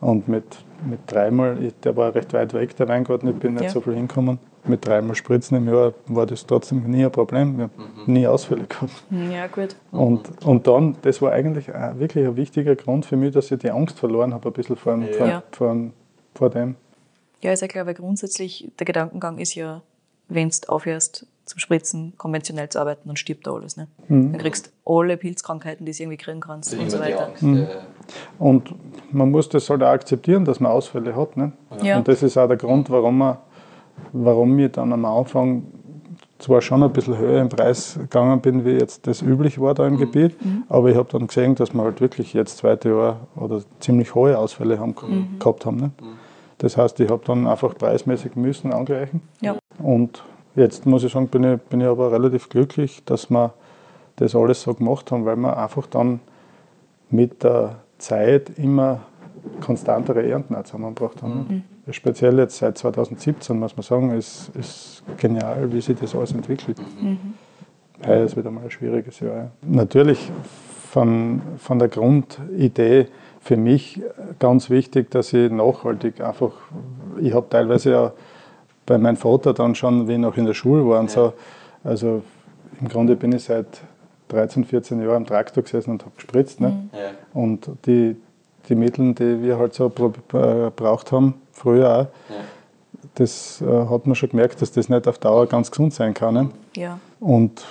[0.02, 0.44] Und mit,
[0.90, 3.70] mit dreimal, ich- der war recht weit weg, der Weingarten, ich bin nicht Ja.
[3.70, 4.40] so viel hingekommen.
[4.66, 7.58] Mit dreimal Spritzen im Jahr war das trotzdem nie ein Problem.
[7.58, 7.74] Wir haben
[8.14, 8.92] nie Ausfälle gehabt.
[9.10, 9.76] Ja, gut.
[9.92, 13.60] Und, und dann, das war eigentlich auch wirklich ein wichtiger Grund für mich, dass ich
[13.60, 15.44] die Angst verloren habe, ein bisschen vor, Ja.
[15.52, 15.78] vor, vor,
[16.36, 16.76] vor dem.
[17.42, 19.82] Ja, ist ja klar, weil grundsätzlich der Gedankengang ist ja,
[20.30, 23.76] wenn du aufhörst zum Spritzen, konventionell zu arbeiten, dann stirbt da alles.
[23.76, 23.88] Ne?
[24.08, 24.34] Mhm.
[24.34, 27.32] Dann kriegst du alle Pilzkrankheiten, die du irgendwie kriegen kannst und so weiter.
[28.38, 28.76] Und
[29.12, 31.36] man muss das halt auch akzeptieren, dass man Ausfälle hat.
[31.36, 31.52] Ne?
[31.82, 31.98] Ja.
[31.98, 33.38] Und das ist auch der Grund, warum, man,
[34.14, 35.64] warum ich dann am Anfang
[36.38, 39.86] zwar schon ein bisschen höher im Preis gegangen bin, wie jetzt das üblich war da
[39.86, 40.36] im Gebiet,
[40.70, 44.38] aber ich habe dann gesehen, dass wir halt wirklich jetzt zweite Jahr oder ziemlich hohe
[44.38, 44.96] Ausfälle haben,
[45.38, 45.78] gehabt haben.
[45.78, 45.92] Ne?
[46.60, 49.22] Das heißt, ich habe dann einfach preismäßig müssen angleichen.
[49.42, 49.58] Ja.
[49.80, 50.24] Und
[50.56, 53.54] jetzt muss ich sagen, bin ich, bin ich aber relativ glücklich, dass wir
[54.18, 56.20] das alles so gemacht haben, weil wir einfach dann
[57.10, 59.02] mit der Zeit immer
[59.62, 61.64] konstantere Ernten auch zusammengebracht haben.
[61.86, 61.94] Mhm.
[61.94, 66.78] Speziell jetzt seit 2017, muss man sagen, ist, ist genial, wie sich das alles entwickelt.
[67.02, 67.36] Mhm.
[68.06, 69.52] Heuer ist wieder mal ein schwieriges Jahr.
[69.62, 70.32] Natürlich
[70.92, 73.08] von, von der Grundidee
[73.40, 74.02] für mich
[74.40, 76.52] ganz wichtig, dass ich nachhaltig einfach,
[77.20, 78.12] ich habe teilweise ja
[78.86, 81.16] bei meinem Vater dann schon, wie ich noch in der Schule war und ja.
[81.16, 81.34] so,
[81.84, 82.22] also
[82.82, 83.68] im Grunde bin ich seit
[84.30, 86.60] 13, 14 Jahren am Traktor gesessen und habe gespritzt.
[86.62, 86.70] Ne?
[86.70, 86.90] Mhm.
[86.94, 87.10] Ja.
[87.34, 88.16] Und die,
[88.68, 92.44] die Mittel, die wir halt so äh, braucht haben, früher auch, ja.
[93.16, 96.34] das äh, hat man schon gemerkt, dass das nicht auf Dauer ganz gesund sein kann.
[96.34, 96.50] Ne?
[96.76, 97.00] Ja.
[97.20, 97.66] Und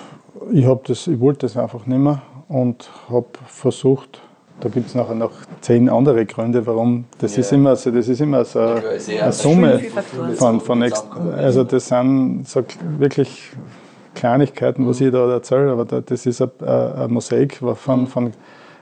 [0.53, 4.21] ich, das, ich wollte das einfach nicht mehr und habe versucht,
[4.61, 7.05] da gibt es nachher noch zehn andere Gründe, warum.
[7.19, 7.41] Das ja.
[7.41, 8.83] ist immer so, das ist immer so eine,
[9.21, 9.81] eine Summe
[10.35, 10.93] von, von
[11.37, 12.65] also das sind so
[12.99, 13.51] wirklich
[14.15, 18.33] Kleinigkeiten, was ich da erzähle, aber das ist ein, ein Mosaik von, von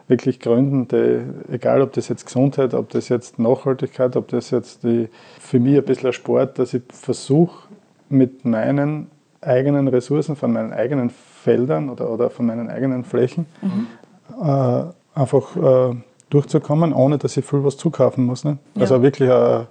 [0.08, 4.84] wirklich Gründen, die, egal ob das jetzt Gesundheit, ob das jetzt Nachhaltigkeit, ob das jetzt
[4.84, 5.08] die,
[5.40, 7.68] für mich ein bisschen ein Sport, dass ich versuche
[8.08, 9.08] mit meinen
[9.40, 13.86] eigenen Ressourcen, von meinen eigenen Feldern oder, oder von meinen eigenen Flächen mhm.
[14.42, 14.84] äh,
[15.16, 15.96] einfach äh,
[16.30, 18.44] durchzukommen, ohne dass ich viel was zukaufen muss.
[18.44, 18.58] Ne?
[18.74, 18.82] Ja.
[18.82, 19.62] Also wirklich äh,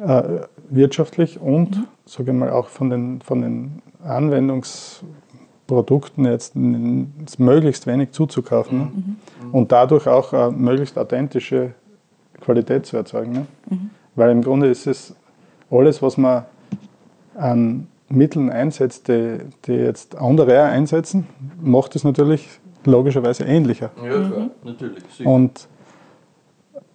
[0.00, 1.86] äh wirtschaftlich und, mhm.
[2.06, 8.84] sage ich mal, auch von den, von den Anwendungsprodukten jetzt möglichst wenig zuzukaufen ne?
[8.84, 9.16] mhm.
[9.52, 11.74] und dadurch auch äh, möglichst authentische
[12.40, 13.32] Qualität zu erzeugen.
[13.32, 13.44] Ne?
[13.68, 13.90] Mhm.
[14.14, 15.14] Weil im Grunde ist es
[15.70, 16.46] alles, was man
[17.34, 21.26] an Mitteln einsetzt, die, die jetzt andere einsetzen,
[21.60, 22.48] macht es natürlich
[22.86, 23.90] logischerweise ähnlicher.
[23.96, 24.50] Ja, klar, mhm.
[24.62, 25.02] natürlich.
[25.16, 25.28] Sicher.
[25.28, 25.68] Und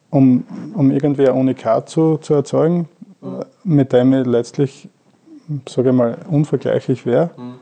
[0.10, 2.90] um, um irgendwie ein Unikat zu, zu erzeugen,
[3.22, 3.46] mhm.
[3.64, 4.90] mit dem ich letztlich
[5.68, 7.56] sage ich mal, unvergleichlich wäre, mhm.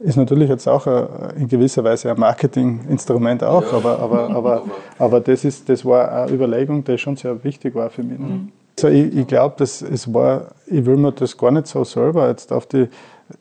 [0.00, 1.06] ist natürlich jetzt auch ein,
[1.36, 3.78] in gewisser Weise ein Marketinginstrument auch, ja.
[3.78, 4.62] aber, aber, aber,
[4.98, 8.18] aber das, ist, das war eine Überlegung, die schon sehr wichtig war für mich.
[8.18, 8.26] Ne?
[8.26, 8.52] Mhm.
[8.76, 12.52] Also ich, ich glaube, es war, ich will mir das gar nicht so selber jetzt
[12.52, 12.88] auf die,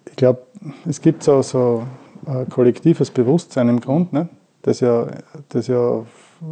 [0.05, 0.41] ich glaube,
[0.87, 1.83] es gibt so, so
[2.25, 4.29] ein kollektives Bewusstsein im Grund, ne?
[4.61, 5.07] das, ja,
[5.49, 6.03] das ja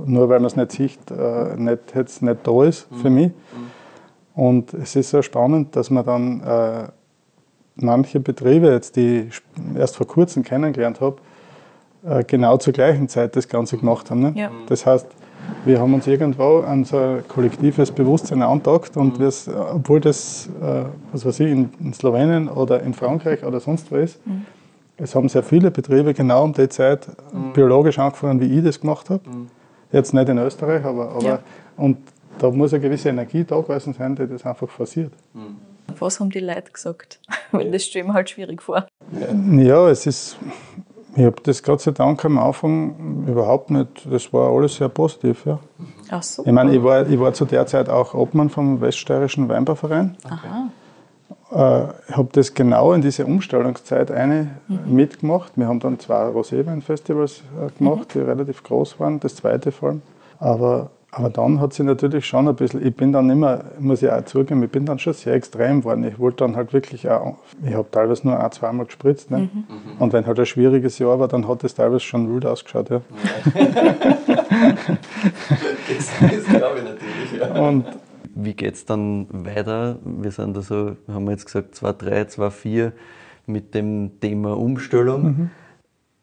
[0.06, 3.16] nur weil man es nicht sieht, äh, nicht, jetzt nicht da ist für mhm.
[3.16, 3.28] mich.
[3.28, 4.42] Mhm.
[4.42, 6.88] Und es ist so spannend, dass man dann äh,
[7.76, 9.42] manche Betriebe, jetzt, die ich
[9.76, 11.18] erst vor kurzem kennengelernt habe,
[12.06, 14.22] äh, genau zur gleichen Zeit das Ganze gemacht haben.
[14.22, 14.34] Ne?
[14.36, 14.52] Ja.
[14.68, 15.08] Das heißt,
[15.66, 19.30] wir haben uns irgendwo an so ein kollektives Bewusstsein antagt und mhm.
[19.74, 23.98] obwohl das, äh, was weiß ich, in, in, Slowenien oder in Frankreich oder sonst wo
[23.98, 24.46] ist, mhm.
[25.02, 27.54] Es haben sehr viele Betriebe genau um die Zeit mhm.
[27.54, 29.28] biologisch angefangen, wie ich das gemacht habe.
[29.28, 29.48] Mhm.
[29.92, 31.40] Jetzt nicht in Österreich, aber, aber ja.
[31.76, 31.98] und
[32.40, 35.12] da muss eine gewisse Energie da gewesen sein, die das einfach forciert.
[35.34, 35.58] Mhm.
[36.00, 37.20] Was haben die Leute gesagt?
[37.52, 38.88] Weil das stelle mir halt schwierig vor.
[39.58, 40.38] Ja, es ist,
[41.16, 45.46] ich habe das Gott sei Dank am Anfang überhaupt nicht, das war alles sehr positiv.
[45.46, 45.60] Ja.
[46.10, 46.46] Ach so.
[46.46, 50.16] Ich meine, ich war, ich war zu der Zeit auch Obmann vom Weststeirischen Weinbauverein.
[50.30, 50.70] Aha.
[51.52, 54.96] Äh, ich habe das genau in diese Umstellungszeit eine mhm.
[54.96, 55.54] mitgemacht.
[55.56, 58.20] Wir haben dann zwei Roséwein-Festivals äh, gemacht, mhm.
[58.20, 60.02] die relativ groß waren, das zweite vor allem.
[60.40, 64.10] Aber aber dann hat sie natürlich schon ein bisschen, ich bin dann immer, muss ich
[64.10, 66.06] auch zugeben, ich bin dann schon sehr extrem geworden.
[66.06, 67.36] Ich wollte dann halt wirklich auch,
[67.66, 69.30] ich habe teilweise nur ein, zweimal gespritzt.
[69.30, 69.50] Ne?
[69.54, 69.66] Mhm.
[70.00, 72.90] Und wenn halt ein schwieriges Jahr war, dann hat es teilweise schon wild ausgeschaut.
[72.92, 73.02] Ja.
[75.90, 77.62] das, das glaube ich natürlich, ja.
[77.62, 77.86] Und
[78.36, 80.00] wie geht es dann weiter?
[80.04, 82.92] Wir sind da so, haben wir jetzt gesagt, 2-3, 2-4
[83.46, 85.24] mit dem Thema Umstellung.
[85.24, 85.50] Mhm.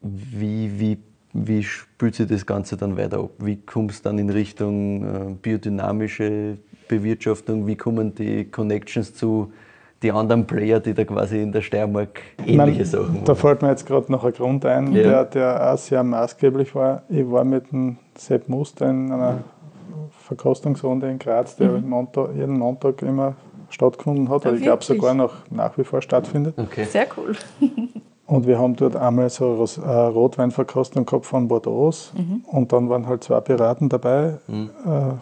[0.01, 0.97] Wie, wie
[1.33, 3.31] wie spült sich das Ganze dann weiter ab?
[3.39, 6.57] Wie kommst du dann in Richtung äh, biodynamische
[6.87, 7.67] Bewirtschaftung?
[7.67, 9.51] Wie kommen die Connections zu
[10.01, 13.25] den anderen Player, die da quasi in der Steiermark ähnliche Sachen machen?
[13.25, 15.03] Da fällt mir jetzt gerade noch ein Grund ein, ja.
[15.03, 17.03] der, der auch sehr maßgeblich war.
[17.09, 19.43] Ich war mit dem Sepp Muster in einer
[20.11, 21.89] Verkostungsrunde in Graz, der mhm.
[21.89, 23.35] Montag, jeden Montag immer
[23.69, 24.45] stattgefunden hat.
[24.45, 26.55] Ja, ich glaube sogar noch nach wie vor stattfindet.
[26.57, 26.85] Okay.
[26.85, 27.35] Sehr cool.
[28.29, 32.43] Und wir haben dort einmal so eine Rotweinverkostung gehabt von Bordeaux mhm.
[32.45, 34.37] und dann waren halt zwei Piraten dabei.
[34.47, 34.69] Mhm.
[34.85, 35.13] Äh,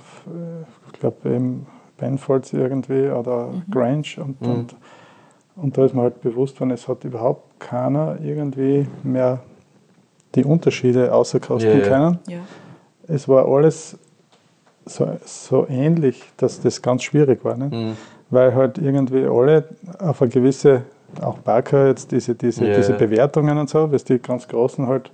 [0.91, 1.65] ich glaube eben
[1.95, 3.63] Penfolds irgendwie oder mhm.
[3.71, 4.51] Grange und, mhm.
[4.51, 4.75] und,
[5.55, 9.39] und da ist mir halt bewusst worden, es hat überhaupt keiner irgendwie mehr
[10.35, 12.19] die Unterschiede außerkosten ja, können.
[12.27, 12.39] Ja.
[13.07, 13.97] Es war alles
[14.87, 17.57] so, so ähnlich, dass das ganz schwierig war.
[17.57, 17.69] Ne?
[17.71, 17.97] Mhm.
[18.29, 19.65] Weil halt irgendwie alle
[19.99, 20.83] auf eine gewisse
[21.21, 22.75] auch Barker jetzt diese, diese, yeah.
[22.75, 25.11] diese Bewertungen und so, was die ganz Großen halt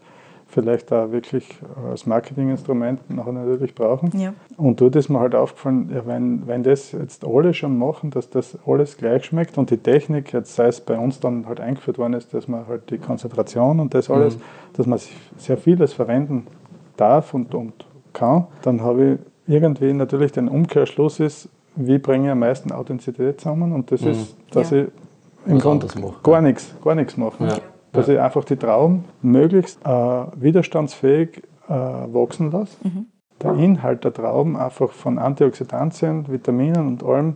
[0.47, 1.47] vielleicht da wirklich
[1.89, 4.11] als Marketinginstrument nachher natürlich brauchen.
[4.17, 4.33] Ja.
[4.55, 8.29] Und dort ist mir halt aufgefallen, ja, wenn, wenn das jetzt alle schon machen, dass
[8.29, 11.97] das alles gleich schmeckt und die Technik, jetzt sei es bei uns dann halt eingeführt
[11.97, 14.41] worden ist, dass man halt die Konzentration und das alles, mhm.
[14.73, 14.99] dass man
[15.37, 16.45] sehr vieles verwenden
[16.97, 17.73] darf und, und
[18.13, 23.41] kann, dann habe ich irgendwie natürlich der Umkehrschluss ist, wie bringe ich am meisten Authentizität
[23.41, 24.83] zusammen und das ist, dass Ja.
[24.83, 24.87] ich
[25.45, 25.87] im Was Grunde
[26.23, 27.45] gar nichts, gar nichts mache.
[27.45, 27.57] Ja.
[27.91, 29.89] Dass ich einfach die Trauben möglichst äh,
[30.35, 32.77] widerstandsfähig äh, wachsen lasse.
[33.41, 37.35] Der Inhalt der Trauben einfach von Antioxidantien, Vitaminen und allem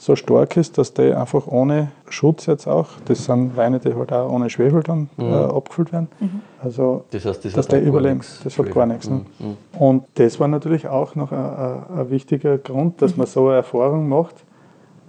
[0.00, 4.12] so stark ist, dass die einfach ohne Schutz jetzt auch, das sind Weine, die halt
[4.12, 6.08] auch ohne Schwefel dann äh, abgefüllt werden.
[6.62, 8.18] Also Das heißt, das dass gar überlebt.
[8.18, 8.72] nichts Das hat Schwefel.
[8.74, 9.10] gar nichts.
[9.10, 9.22] Ne?
[9.40, 9.56] Mhm.
[9.78, 13.56] Und das war natürlich auch noch ein, ein, ein wichtiger Grund, dass man so eine
[13.56, 14.36] Erfahrung macht,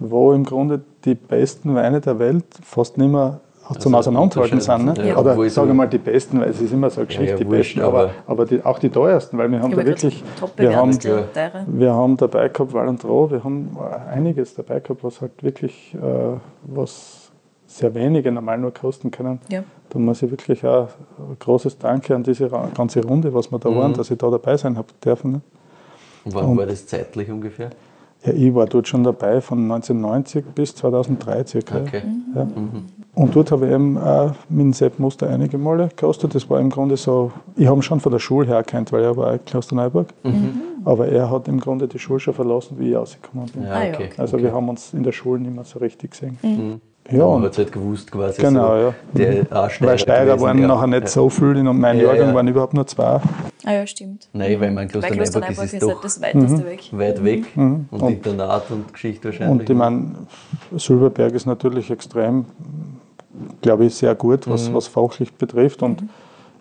[0.00, 3.40] wo im Grunde die besten Weine der Welt fast nicht mehr
[3.78, 4.84] zum Also Auseinanderhalten sind.
[4.98, 5.08] Ne?
[5.08, 5.16] ja.
[5.16, 7.36] Oder Obwohl ich sage mal die besten, weil es ist immer so eine Geschichte, ja,
[7.36, 10.22] die wurscht, besten, aber, aber- die, auch die teuersten, weil wir haben da wirklich,
[10.56, 11.22] wir haben, Ja.
[11.66, 13.76] wir haben dabei gehabt Valentrau, wir haben
[14.10, 15.98] einiges dabei gehabt, was halt wirklich, äh,
[16.64, 17.30] was
[17.66, 19.38] sehr wenige normal nur kosten können.
[19.48, 19.62] Ja.
[19.90, 23.70] Da muss ich wirklich auch ein großes Danke an diese ganze Runde, was wir da
[23.70, 23.76] Mhm.
[23.76, 25.32] waren, dass ich da dabei sein habe dürfen.
[25.32, 25.40] Ne?
[26.24, 27.70] Und wann war das zeitlich ungefähr?
[28.24, 31.78] Ja, ich war dort schon dabei von 1990 bis 2003 circa.
[31.80, 32.02] Okay.
[32.34, 32.46] Ja.
[33.14, 36.34] Und dort habe ich eben auch mit dem Sepp Muster einige Male gekostet.
[36.34, 39.02] Das war im Grunde so, ich habe ihn schon von der Schule her erkannt, weil
[39.02, 40.08] er war auch in Klosterneuburg.
[40.84, 43.64] Aber er hat im Grunde die Schule schon verlassen, wie ich rausgekommen bin.
[43.64, 44.04] Ja, Ah, ja, okay.
[44.12, 44.14] okay.
[44.16, 44.44] Also okay.
[44.46, 46.38] wir haben uns in der Schule nicht mehr so richtig gesehen.
[46.42, 46.80] Mhm.
[47.10, 48.40] Ja, man und hat es halt gewusst quasi.
[48.40, 48.94] Genau, so, ja.
[49.14, 50.66] Der auch Steirer weil Steirer gewesen, waren ja.
[50.68, 51.06] nachher nicht ja.
[51.08, 52.34] so viel, in meinem Ja, Jahrgang ja.
[52.34, 53.20] waren überhaupt nur zwei.
[53.64, 54.28] Ah ja, stimmt.
[54.32, 56.88] Nein, weil mein Klosterneuburg ist, ist ist halt doch das weiteste weg.
[56.92, 57.44] weit weg.
[57.56, 59.60] Und, Und- Internat und Geschichte wahrscheinlich.
[59.60, 60.06] Und ich meine,
[60.76, 62.44] Silberberg ist natürlich extrem,
[63.62, 64.74] glaube ich, sehr gut, was, Mhm.
[64.74, 65.82] was fachlich betrifft.
[65.82, 66.02] Und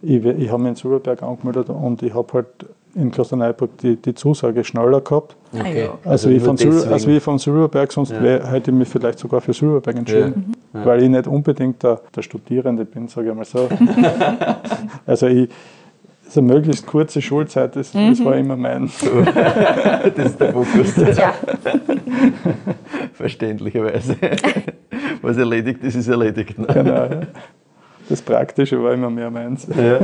[0.01, 2.47] ich, we- ich habe mich in Silberberg angemeldet und ich habe halt
[2.95, 5.36] in Klosterneuburg die, die Zusage schneller gehabt.
[5.53, 5.84] Ah okay.
[5.84, 5.89] ja.
[6.05, 6.93] Also, wie, nur von Sil deswegen.
[6.93, 8.23] als wie von Silberberg, sonst Ja.
[8.23, 10.53] wär, hätte ich mich vielleicht sogar für Silberberg entschieden.
[10.73, 13.67] Weil ich nicht unbedingt der, der Studierende bin, sage ich mal so.
[15.05, 15.49] also ich,
[16.30, 18.89] so möglichst kurze Schulzeit, das, das war immer mein.
[20.15, 20.95] das ist der Fokus.
[21.17, 21.34] Ja,
[23.13, 24.15] Verständlicherweise.
[25.21, 26.57] Was erledigt ist, ist erledigt.
[26.57, 26.67] Ne?
[26.67, 27.21] Genau, ja.
[28.07, 29.67] Das Praktische war immer mehr meins.
[29.75, 29.99] Ja.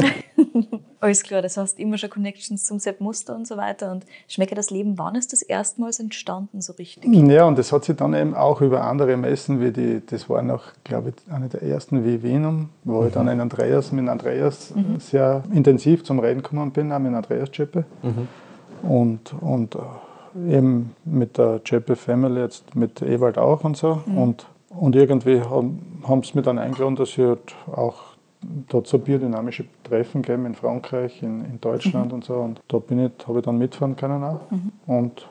[1.06, 1.42] Alles klar.
[1.42, 3.92] Das heißt, immer schon Connections zum Sepp Muster und so weiter.
[3.92, 7.06] Und Schmecke das Leben, wann ist das erstmals entstanden so richtig?
[7.06, 10.42] Ja, und das hat sich dann eben auch über andere Messen, wie die, das war
[10.42, 14.74] noch, glaube ich, eine der ersten wie Wienum, wo ich dann in Andreas, mit Andreas
[15.00, 17.86] sehr intensiv zum Reden gekommen bin, auch mit Andreas Czeppe.
[18.84, 24.02] Und, und äh, eben mit der Czeppe Family, jetzt mit Ewald auch und so.
[24.16, 28.15] Und, und irgendwie haben, haben sie mich dann eingeladen, dass ich halt auch
[28.70, 32.36] dort so biodynamische Treffen geben in Frankreich, in, in Deutschland und so.
[32.36, 34.42] Und da bin ich, habe ich dann mitfahren können auch.
[34.86, 35.28] Und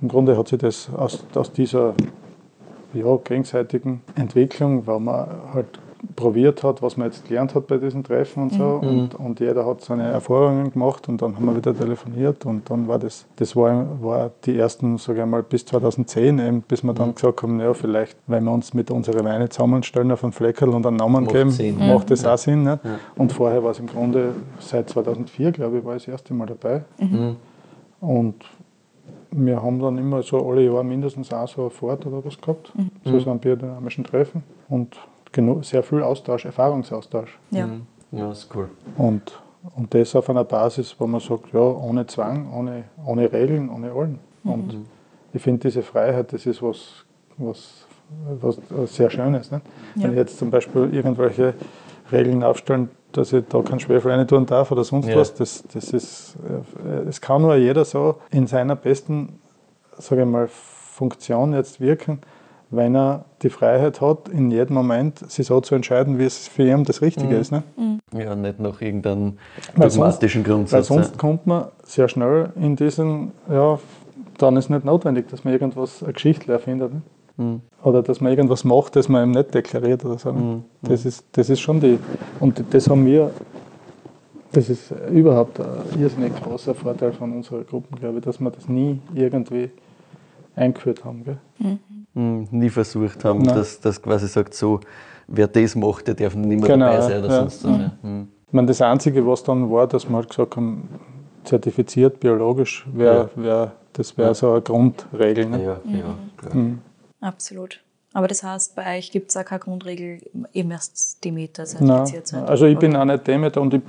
[0.00, 1.94] im Grunde hat sich das aus, aus dieser
[2.94, 5.78] ja, gegenseitigen Entwicklung, weil man halt
[6.16, 8.64] probiert hat, was man jetzt gelernt hat bei diesen Treffen und so.
[8.64, 12.88] Und, und jeder hat seine Erfahrungen gemacht und dann haben wir wieder telefoniert und dann
[12.88, 16.94] war das, das war, war die ersten, sage ich mal, bis 2010 eben, bis wir
[16.94, 20.70] dann gesagt haben, ja, vielleicht, wenn wir uns mit unseren Weine zusammenstellen auf einen Fleckerl
[20.70, 21.78] und einen Namen Macht geben, Sinn.
[21.78, 22.62] macht das auch Sinn.
[22.62, 22.78] Ne?
[23.16, 26.46] Und vorher war es im Grunde, seit 2004, glaube ich, war ich das erste Mal
[26.46, 26.84] dabei.
[28.00, 28.36] Und
[29.32, 32.72] wir haben dann immer so alle Jahre mindestens auch so eine Fahrt oder was gehabt,
[33.04, 34.96] so so einen biodynamischen Treffen und
[35.62, 37.38] sehr viel Austausch, Erfahrungsaustausch.
[37.50, 37.68] Ja.
[38.12, 38.68] ja, ist cool.
[38.96, 39.40] Und,
[39.76, 43.92] und das auf einer Basis, wo man sagt, ja, ohne Zwang, ohne, ohne Regeln, ohne
[43.92, 44.18] allen.
[44.44, 44.76] Und
[45.32, 47.04] ich finde diese Freiheit, das ist was,
[47.36, 47.84] was,
[48.70, 49.50] was sehr Schönes.
[49.50, 49.60] Ne?
[49.94, 50.04] Ja.
[50.04, 51.54] Wenn ich jetzt zum Beispiel irgendwelche
[52.10, 55.16] Regeln aufstellen, dass ich da kein Schwefel rein tun darf oder sonst Ja.
[55.16, 56.36] was, das, das ist,
[56.84, 59.40] äh, es kann nur jeder so in seiner besten,
[59.98, 62.20] sage ich mal, Funktion jetzt wirken,
[62.70, 66.62] wenn er die Freiheit hat, in jedem Moment sich so zu entscheiden, wie es für
[66.62, 67.50] ihn das Richtige ist.
[67.50, 67.62] Ne?
[68.16, 69.38] Ja, nicht nach irgendeinem
[69.74, 70.86] Weil dogmatischen Weil Grundsatz.
[70.86, 73.78] sonst kommt man sehr schnell in diesen, ja,
[74.38, 76.92] dann ist nicht notwendig, dass man irgendwas, eine Geschichte erfindet.
[76.94, 77.02] Ne?
[77.36, 77.60] Mhm.
[77.82, 80.30] Oder dass man irgendwas macht, das man eben nicht deklariert oder so.
[80.30, 80.62] ne?
[80.82, 81.98] Das, ist, das ist schon die,
[82.38, 83.30] und das haben wir,
[84.52, 88.68] das ist überhaupt ein irrsinnig großer Vorteil von unserer Gruppe, glaube ich, dass wir das
[88.68, 89.70] nie irgendwie
[90.54, 91.24] eingeführt haben.
[91.24, 91.38] Gell?
[92.14, 93.54] Mhm, nie versucht haben, Nein.
[93.56, 94.80] dass das quasi sagt, so,
[95.28, 97.40] wer das macht, der darf nicht mehr Genau, dabei sein oder ja.
[97.40, 97.70] sonst was.
[97.70, 97.92] Ja.
[98.02, 98.28] Mhm.
[98.48, 100.88] Ich meine, das Einzige, was dann war, dass wir halt gesagt haben,
[101.44, 103.42] zertifiziert biologisch, wär, Ja.
[103.42, 105.46] wär, das wäre so eine Grundregel.
[105.46, 105.62] Ne?
[105.64, 106.52] Ja, ja, klar.
[107.20, 107.80] Absolut.
[108.12, 110.18] Aber das heißt, bei euch gibt es auch keine Grundregel,
[110.52, 112.42] ihr müsst Demeter zertifiziert sein.
[112.44, 113.82] also ich bin auch nicht Demeter und ich,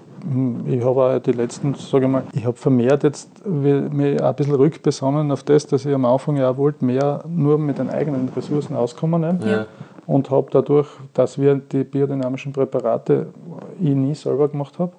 [0.68, 4.36] ich habe auch die letzten, sage ich mal, ich habe vermehrt jetzt wie- mich ein
[4.36, 7.90] bisschen rückbesonnen auf das, dass ich am Anfang ja auch wollte, mehr nur mit den
[7.90, 9.22] eigenen Ressourcen auskommen.
[9.22, 9.40] Ne?
[9.44, 9.66] Ja.
[10.06, 13.28] Und habe dadurch, dass wir die biodynamischen Präparate
[13.80, 14.92] ich nie selber gemacht habe,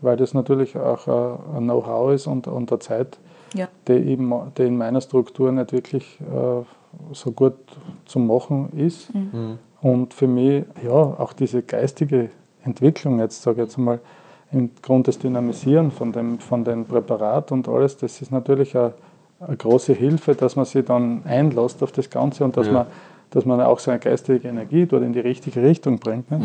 [0.00, 3.18] weil das natürlich auch ein ein Know-how ist und, und eine Zeit
[3.54, 3.66] Ja.
[3.88, 6.62] die, eben, die in meiner Struktur nicht wirklich äh,
[7.12, 7.54] so gut
[8.04, 9.10] zu machen ist.
[9.82, 12.30] Und für mich, ja, auch diese geistige
[12.64, 14.00] Entwicklung, jetzt sage ich jetzt mal,
[14.52, 18.94] im Grund des Dynamisieren von dem, von dem Präparat und alles, das ist natürlich eine,
[19.40, 22.72] eine große Hilfe, dass man sich dann einlässt auf das Ganze und dass, Ja.
[22.72, 22.86] man,
[23.30, 26.30] dass man auch seine geistige Energie dort in die richtige Richtung bringt.
[26.30, 26.44] Nicht?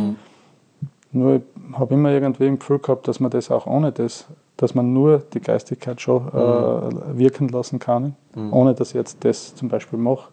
[1.12, 1.42] Nur ich
[1.74, 4.28] habe immer irgendwie im Gefühl gehabt, dass man das auch ohne das,
[4.58, 8.16] dass man nur die Geistigkeit schon äh, wirken lassen kann,
[8.52, 10.30] ohne dass ich jetzt das zum Beispiel mache.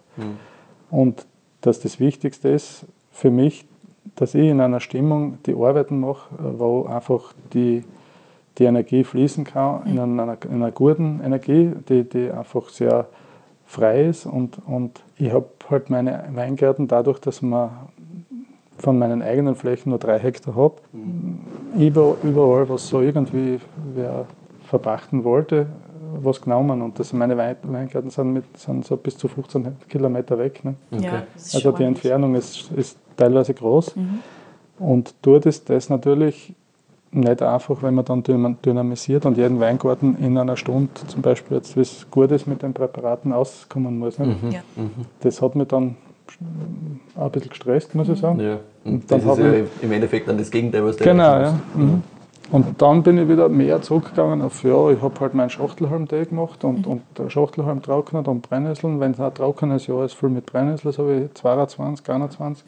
[0.90, 1.26] Und
[1.60, 3.64] dass das Wichtigste ist für mich,
[4.16, 7.84] dass ich in einer Stimmung die Arbeiten mache, äh, wo einfach die,
[8.58, 13.06] die Energie fließen kann, in einer, in einer guten Energie, die, die einfach sehr
[13.64, 14.26] frei ist.
[14.26, 17.70] Und, und ich habe halt meine Weingärten dadurch, dass man
[18.78, 20.76] von meinen eigenen Flächen nur drei Hektar habe,
[21.78, 23.60] über, überall, was so irgendwie
[23.94, 24.26] wer
[24.64, 25.66] verpachten wollte,
[26.22, 26.82] was genommen.
[26.82, 30.64] Und das meine Wein- Weingärten sind, mit, sind so bis zu 15 Kilometer weg.
[30.64, 30.74] Ne?
[30.90, 31.84] Ja, das ist Also die.
[31.84, 33.96] Entfernung ist, ist teilweise groß.
[33.96, 34.18] Mhm.
[34.78, 36.54] Und dort ist das natürlich
[37.14, 41.58] nicht einfach, wenn man dann dynam- dynamisiert und jeden Weingarten in einer Stunde zum Beispiel
[41.58, 44.18] jetzt, wie es gut ist, mit den Präparaten auskommen muss.
[44.18, 44.34] Nicht?
[44.50, 44.60] Ja.
[45.20, 45.96] Das hat mich dann
[47.14, 48.40] auch ein bisschen gestresst, muss ich sagen.
[48.40, 48.58] Ja.
[48.84, 49.52] Und dann das ist ja
[49.82, 51.58] im Endeffekt dann das Gegenteil, was du Genau, ja.
[51.74, 52.02] Mhm.
[52.52, 56.64] Und dann bin ich wieder mehr zurückgegangen auf, ja, ich habe halt meinen Schachtelhalm-Tee gemacht
[56.64, 59.00] und, und der Schachtelhalm trocknet und Brennnesseln.
[59.00, 62.64] Wenn es ein trockenes Jahr ist, viel mit Brennnesseln, so wie 22, 21.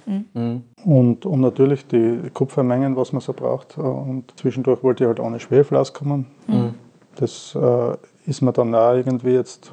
[0.85, 3.76] Und, und natürlich die Kupfermengen, was man so braucht.
[3.76, 6.26] Und zwischendurch wollte ich halt ohne Schwefel auskommen.
[7.16, 9.70] Das äh, ist mir dann auch irgendwie jetzt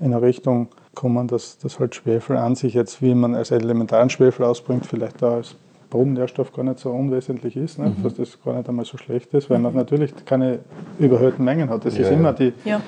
[0.00, 4.10] in eine Richtung gekommen, dass, dass halt Schwefel an sich jetzt, wie man als elementaren
[4.10, 5.56] Schwefel ausbringt, vielleicht auch als
[5.94, 7.92] Bodennährstoff gar nicht so unwesentlich ist, ne?
[8.02, 10.58] dass das gar nicht einmal so schlecht ist, weil man natürlich keine
[10.98, 11.84] überhöhten Mengen hat.
[11.84, 12.16] Das Ja, ist ja.
[12.16, 12.80] immer die, Ja.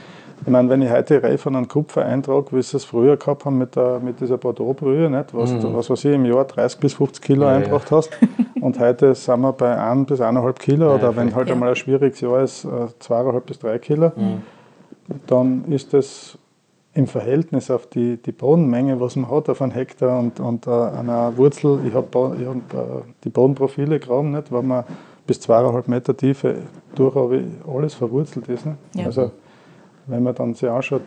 [0.45, 3.59] ich meine, wenn ich heute von einem Kupfer eintrage, wie sie es früher gehabt haben
[3.59, 5.33] mit, der, mit dieser Bordeaux-Brühe, nicht?
[5.33, 7.43] Was, du, was weiß ich, im Jahr 30 bis 50 Kilo Mhm.
[7.47, 7.57] Ja, ja.
[7.59, 8.11] eingebracht hast.
[8.61, 11.55] Und heute sind wir bei 1 bis 1,5 Kilo oder wenn halt Ja.
[11.55, 14.11] einmal ein schwieriges Jahr ist, äh, 2,5 bis 3 Kilo.
[14.17, 14.43] Mhm.
[15.29, 16.37] Dann ist das
[16.97, 20.71] im Verhältnis auf die, die Bodenmenge, was man hat auf einen Hektar und, und äh,
[20.71, 24.85] einer Wurzel, ich habe ich hab, äh, die Bodenprofile graben, nicht, wo man
[25.27, 26.57] bis zweieinhalb Meter Tiefe
[26.95, 27.15] durch
[27.69, 28.65] alles verwurzelt ist.
[28.65, 28.79] Nicht?
[28.95, 29.07] Ja.
[29.07, 29.31] Also
[30.07, 31.03] wenn man dann sich anschaut,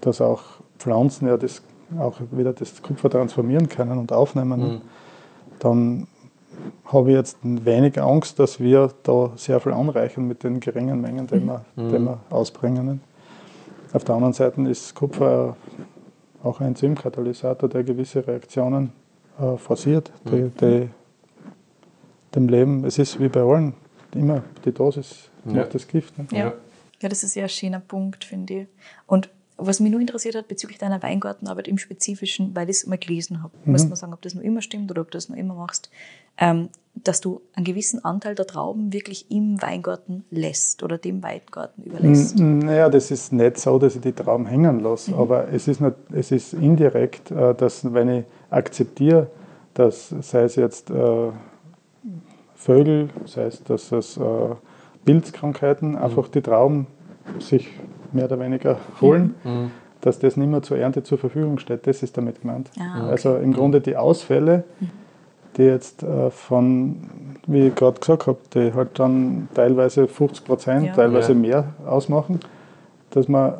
[0.00, 0.42] dass auch
[0.78, 1.62] Pflanzen ja das
[1.98, 4.80] auch wieder das Kupfer transformieren können und aufnehmen, Mhm.
[5.58, 6.06] dann
[6.84, 11.26] habe ich jetzt wenig Angst, dass wir da sehr viel anreichen mit den geringen Mengen,
[11.26, 13.00] die, wir, die wir ausbringen.
[13.94, 15.56] Auf der anderen Seite ist Kupfer
[16.42, 18.92] auch ein Enzymkatalysator, der gewisse Reaktionen
[19.38, 20.90] äh, forciert, die, die
[22.34, 23.72] dem Leben, es ist wie bei allen,
[24.14, 25.52] immer die Dosis Ja.
[25.52, 26.18] macht das Gift.
[26.18, 26.26] Ne?
[26.32, 26.52] Ja.
[27.00, 28.66] ja, das ist ja ein schöner Punkt, finde ich.
[29.06, 32.98] Und was mich nur interessiert hat bezüglich deiner Weingartenarbeit im Spezifischen, weil ich es mal
[32.98, 35.36] gelesen habe, muss man sagen, ob das noch immer stimmt oder ob du das noch
[35.36, 35.88] immer machst,
[36.38, 36.68] ähm,
[37.02, 42.38] dass du einen gewissen Anteil der Trauben wirklich im Weingarten lässt oder dem Weingarten überlässt.
[42.38, 45.80] N- Naja, das ist nicht so, dass ich die Trauben hängen lasse, aber es ist,
[45.80, 49.26] nicht, es ist indirekt, äh, dass wenn ich akzeptiere,
[49.74, 51.30] dass, sei es jetzt äh,
[52.54, 54.20] Vögel, sei es, dass es äh,
[55.04, 56.86] Pilzkrankheiten einfach die Trauben
[57.40, 57.68] sich
[58.12, 59.34] mehr oder weniger holen,
[60.00, 61.86] dass das nicht mehr zur Ernte zur Verfügung steht.
[61.86, 62.70] Das ist damit gemeint.
[62.78, 63.10] Ah, okay.
[63.10, 64.64] Also im Grunde die Ausfälle,
[65.56, 66.96] die jetzt äh, von,
[67.46, 70.92] wie ich gerade gesagt habe, die halt dann teilweise 50 Prozent, Ja.
[70.94, 71.38] teilweise Ja.
[71.38, 72.40] mehr ausmachen,
[73.10, 73.54] dass man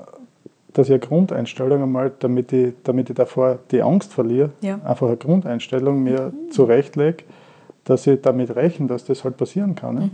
[0.76, 4.80] dass ich eine Grundeinstellung einmal, damit ich, damit ich davor die Angst verliere, Ja.
[4.84, 7.18] einfach eine Grundeinstellung mir zurechtlege,
[7.84, 9.94] dass ich damit rechne, dass das halt passieren kann.
[9.94, 10.10] Ne?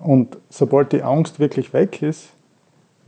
[0.00, 2.28] Und sobald die Angst wirklich weg ist,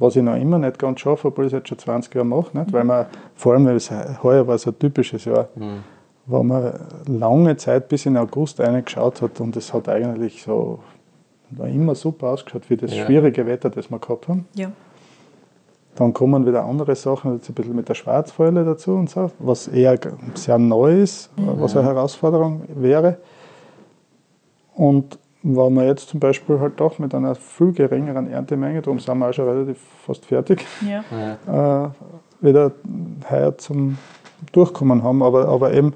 [0.00, 2.58] was ich noch immer nicht ganz schaffe, obwohl ich es jetzt schon 20 Jahre mache,
[2.58, 2.72] nicht?
[2.72, 3.92] weil man, vor allem, weil es
[4.24, 5.46] heuer war so ein typisches Jahr,
[6.26, 6.72] wo man
[7.06, 10.80] lange Zeit bis in August reingeschaut hat und es hat eigentlich so
[11.50, 13.04] war immer super ausgeschaut für das Ja.
[13.04, 14.46] schwierige Wetter, das wir gehabt haben.
[14.54, 14.72] Ja.
[15.94, 19.68] Dann kommen wieder andere Sachen, jetzt ein bisschen mit der Schwarzfäule dazu und so, was
[19.68, 19.96] eher
[20.34, 23.18] sehr neu ist, was eine Herausforderung wäre.
[24.74, 29.16] Und wenn wir jetzt zum Beispiel halt doch mit einer viel geringeren Erntemenge, darum sind
[29.18, 31.04] wir auch schon relativ fast fertig, Ja.
[31.46, 31.84] Ja.
[31.84, 31.90] äh,
[32.40, 32.72] wieder
[33.30, 33.98] heuer zum
[34.52, 35.22] Durchkommen haben.
[35.22, 35.94] Aber, aber eben,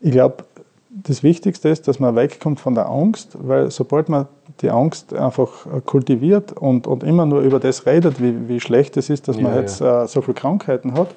[0.00, 0.44] ich glaube,
[0.90, 4.26] das Wichtigste ist, dass man wegkommt von der Angst, weil sobald man
[4.60, 9.10] die Angst einfach kultiviert und, und immer nur über das redet, wie, wie schlecht es
[9.10, 11.08] ist, dass man Ja, jetzt äh, so viele Krankheiten hat,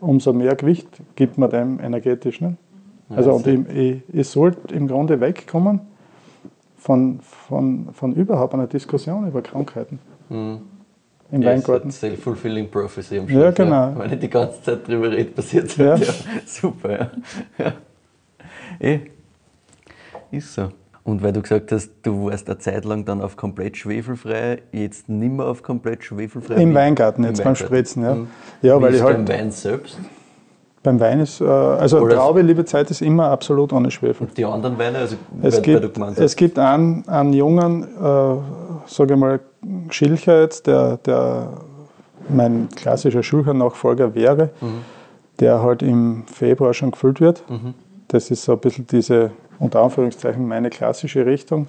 [0.00, 2.40] umso mehr Gewicht gibt man dem energetisch.
[2.40, 2.56] Ne?
[3.10, 5.80] Also und ich, ich, ich sollte im Grunde wegkommen
[6.76, 10.00] von, von, von überhaupt einer Diskussion über Krankheiten.
[10.28, 10.60] Mhm.
[11.34, 11.90] Im Ja, Weingarten.
[11.90, 13.92] Self-fulfilling prophecy am Ja, Schluss, genau.
[13.96, 15.96] Wenn ich die ganze Zeit drüber rede, passiert es Ja.
[15.96, 16.12] Ja.
[16.46, 17.10] Super, ja.
[17.58, 17.72] ja.
[18.80, 19.00] Eh.
[20.30, 20.68] Ist so.
[21.04, 25.08] Und weil du gesagt hast, du warst eine Zeit lang dann auf komplett schwefelfrei, jetzt
[25.08, 26.54] nimmer auf komplett schwefelfrei.
[26.54, 27.66] Im Weingarten, jetzt Im beim Weingarten.
[27.66, 28.14] Spritzen, ja.
[28.14, 28.28] Mhm.
[28.62, 29.98] Ja, weil ich halt beim Wein selbst
[30.84, 34.28] beim Wein ist, äh, also Oder- Traube, liebe Zeit, ist immer absolut ohne Schwefel.
[34.36, 38.36] die anderen Weine, also Es gibt, es gibt einen, einen jungen, äh,
[38.86, 39.40] sage ich mal,
[39.90, 41.48] Schilcher jetzt, der, der
[42.28, 44.82] mein klassischer Schulcher-Nachfolger wäre, Mhm.
[45.40, 47.42] der halt im Februar schon gefüllt wird.
[48.08, 51.66] Das ist so ein bisschen diese, unter Anführungszeichen, meine klassische Richtung.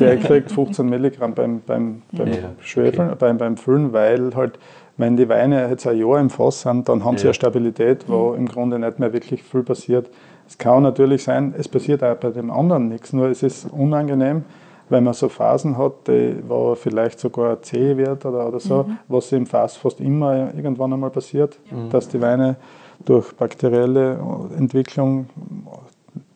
[0.00, 3.16] Der kriegt 15 Milligramm beim, beim, beim Ja, Schwefeln, okay.
[3.18, 4.58] beim, beim Füllen, weil halt,
[4.98, 7.28] wenn die Weine jetzt ein Jahr im Fass sind, dann haben sie Ja.
[7.28, 10.10] eine Stabilität, wo im Grunde nicht mehr wirklich viel passiert.
[10.46, 14.44] Es kann natürlich sein, es passiert auch bei dem anderen nichts, nur es ist unangenehm,
[14.88, 19.30] wenn man so Phasen hat, die, wo vielleicht sogar zäh wird oder, oder so, was
[19.32, 21.58] im Fass fast immer irgendwann einmal passiert,
[21.90, 22.56] dass die Weine
[23.04, 24.18] durch bakterielle
[24.58, 25.26] Entwicklung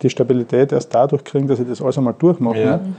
[0.03, 2.61] die Stabilität erst dadurch kriegen, dass sie das alles einmal durchmachen.
[2.61, 2.77] Ja.
[2.77, 2.93] ne?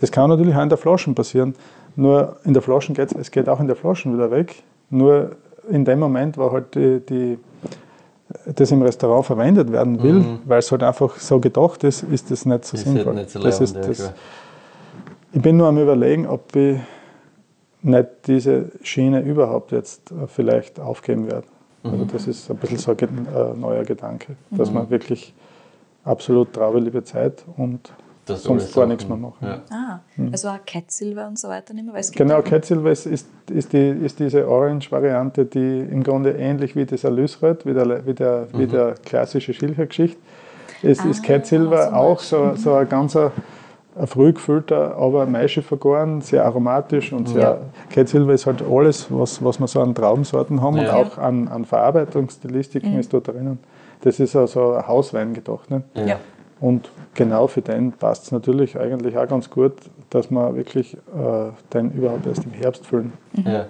[0.00, 1.54] Das kann natürlich auch in der Flasche passieren.
[1.94, 4.62] Nur in der Flasche geht es geht auch in der Flasche wieder weg.
[4.90, 5.32] Nur
[5.68, 7.38] in dem Moment, wo halt die, die,
[8.54, 12.46] das im Restaurant verwendet werden will, weil es halt einfach so gedacht ist, ist das
[12.46, 13.14] nicht so ist sinnvoll.
[13.14, 14.12] nicht so das ist das,
[15.32, 16.78] ich bin nur am überlegen, ob ich
[17.82, 21.46] nicht diese Schiene überhaupt jetzt äh, vielleicht aufgeben werde.
[21.84, 22.08] Also Mhm.
[22.12, 25.32] das ist ein bisschen so ein äh, neuer Gedanke, dass man wirklich
[26.04, 27.92] absolut traube liebe Zeit und
[28.26, 29.36] Das sonst gar nichts mehr machen.
[29.40, 29.60] Ja.
[29.70, 30.00] Ah,
[30.32, 32.90] also auch Cat Silver und so weiter nicht mehr, weil es gibt Genau, Cat Silver
[32.90, 37.72] ist, ist, ist, die, ist diese Orange-Variante, die im Grunde ähnlich wie das Alysröt, wie
[37.72, 40.18] der, wie der, wie der klassische Schilcher-Geschichte,
[40.82, 43.30] ist, ist Ah, Cat Silver auch so, so ein ganzer
[43.98, 47.40] ein früh gefüllter, aber Maische vergoren, sehr aromatisch und sehr.
[47.42, 47.58] Ja.
[47.88, 50.96] Cat Silver ist halt alles, was, was wir so an Traubensorten haben und Ja.
[50.96, 53.58] auch an, an Verarbeitungsstilistiken ist da drinnen.
[54.02, 55.70] Das ist also ein Hauswein gedacht.
[55.70, 55.82] Ne?
[55.94, 56.18] Ja.
[56.60, 59.74] Und genau für den passt es natürlich eigentlich auch ganz gut,
[60.10, 63.12] dass wir wirklich äh, den überhaupt erst im Herbst füllen.
[63.44, 63.66] Ja.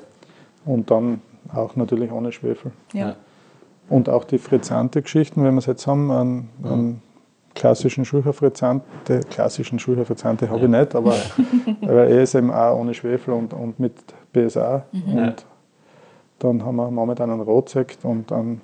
[0.64, 1.20] Und dann
[1.52, 2.72] auch natürlich ohne Schwefel.
[2.92, 3.16] Ja.
[3.88, 7.02] Und auch die Frizzante-Geschichten, wenn wir es jetzt haben, einen, einen
[7.54, 11.14] klassischen Schulcher-Frizzante, klassischen Schulcher-Frizzante habe ich nicht, aber,
[11.82, 13.94] aber er ist eben auch ohne Schwefel und, und mit
[14.32, 14.84] BSA.
[14.92, 15.46] Und
[16.38, 18.60] dann haben wir momentan einen Rotsekt und einen,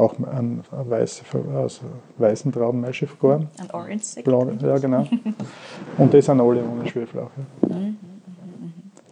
[0.00, 1.22] auch einen weiße,
[1.56, 1.80] aus
[2.18, 3.48] weißen Trauben Maische vergoren.
[3.58, 4.24] Ein Orange Sekt.
[4.24, 5.06] Blonde, ja, genau.
[5.98, 7.30] Und das sind alle ohne Schwefel auch.
[7.68, 7.76] Ja.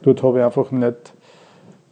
[0.03, 1.13] Dort habe ich einfach nicht,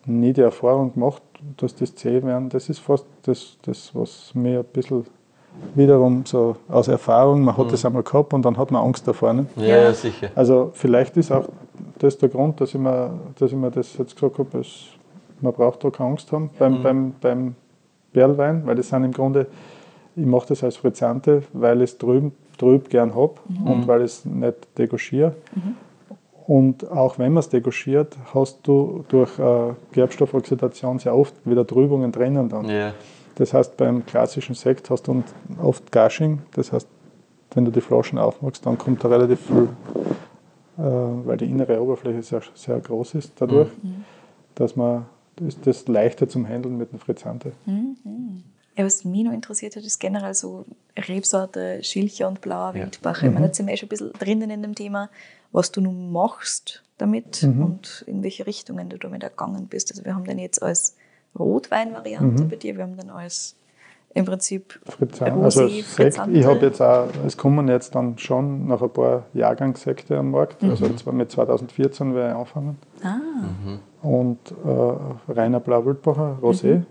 [0.07, 1.22] nie die Erfahrung gemacht,
[1.57, 2.49] dass das zäh werden.
[2.49, 5.05] Das ist fast das, das was mir ein bisschen
[5.74, 9.32] wiederum so aus Erfahrung, man hat das einmal gehabt und dann hat man Angst davor.
[9.32, 9.47] Ne?
[9.57, 9.92] Ja, Ja.
[9.92, 10.28] sicher.
[10.34, 11.47] Also vielleicht ist auch
[11.99, 14.62] das der Grund, dass ich mir, dass ich mir das jetzt gesagt habe,
[15.40, 17.55] man braucht da keine Angst haben beim, beim, beim
[18.16, 19.46] Perlwein, weil das sind im Grunde,
[20.16, 23.34] ich mache das als Frizzante, weil ich es drüben, trüb gern habe
[23.66, 25.34] und weil ich es nicht degauchiere.
[26.46, 32.10] Und auch wenn man es degauchiert, hast du durch äh, Gerbstoffoxidation sehr oft wieder Trübungen
[32.10, 32.70] drinnen dann.
[32.70, 32.94] Ja.
[33.34, 35.22] Das heißt, beim klassischen Sekt hast du
[35.62, 36.38] oft Gushing.
[36.54, 36.88] Das heißt,
[37.52, 39.68] wenn du die Flaschen aufmachst, dann kommt da relativ viel,
[40.78, 40.82] äh,
[41.26, 43.68] weil die innere Oberfläche sehr, sehr groß ist dadurch,
[44.54, 45.04] dass man
[45.41, 47.53] ist das leichter zum Handeln mit dem Frizzante.
[48.76, 50.66] Ja, was mich noch interessiert hat, ist generell so
[50.97, 52.82] Rebsorte, Schilcher und blauer Ja.
[52.82, 53.22] Wildbach.
[53.22, 55.09] Ich meine, jetzt sind wir eh schon ein bisschen drinnen in dem Thema,
[55.53, 59.91] was du nun machst damit und in welche Richtungen du damit gegangen bist.
[59.91, 60.97] Also wir haben den jetzt als
[61.39, 63.57] Rotwein-Variante bei dir, wir haben den als
[64.14, 65.43] im Prinzip Frizzante.
[65.43, 70.16] Also Sekt, ich habe jetzt auch, es kommen jetzt dann schon noch ein paar Jahrgangssekte
[70.16, 70.64] am Markt.
[70.64, 72.78] Also zwar mit 2014 werde ich anfangen.
[73.07, 73.20] Ah,
[74.02, 76.82] Und äh, reiner Blau-Wildbacher, Rosé.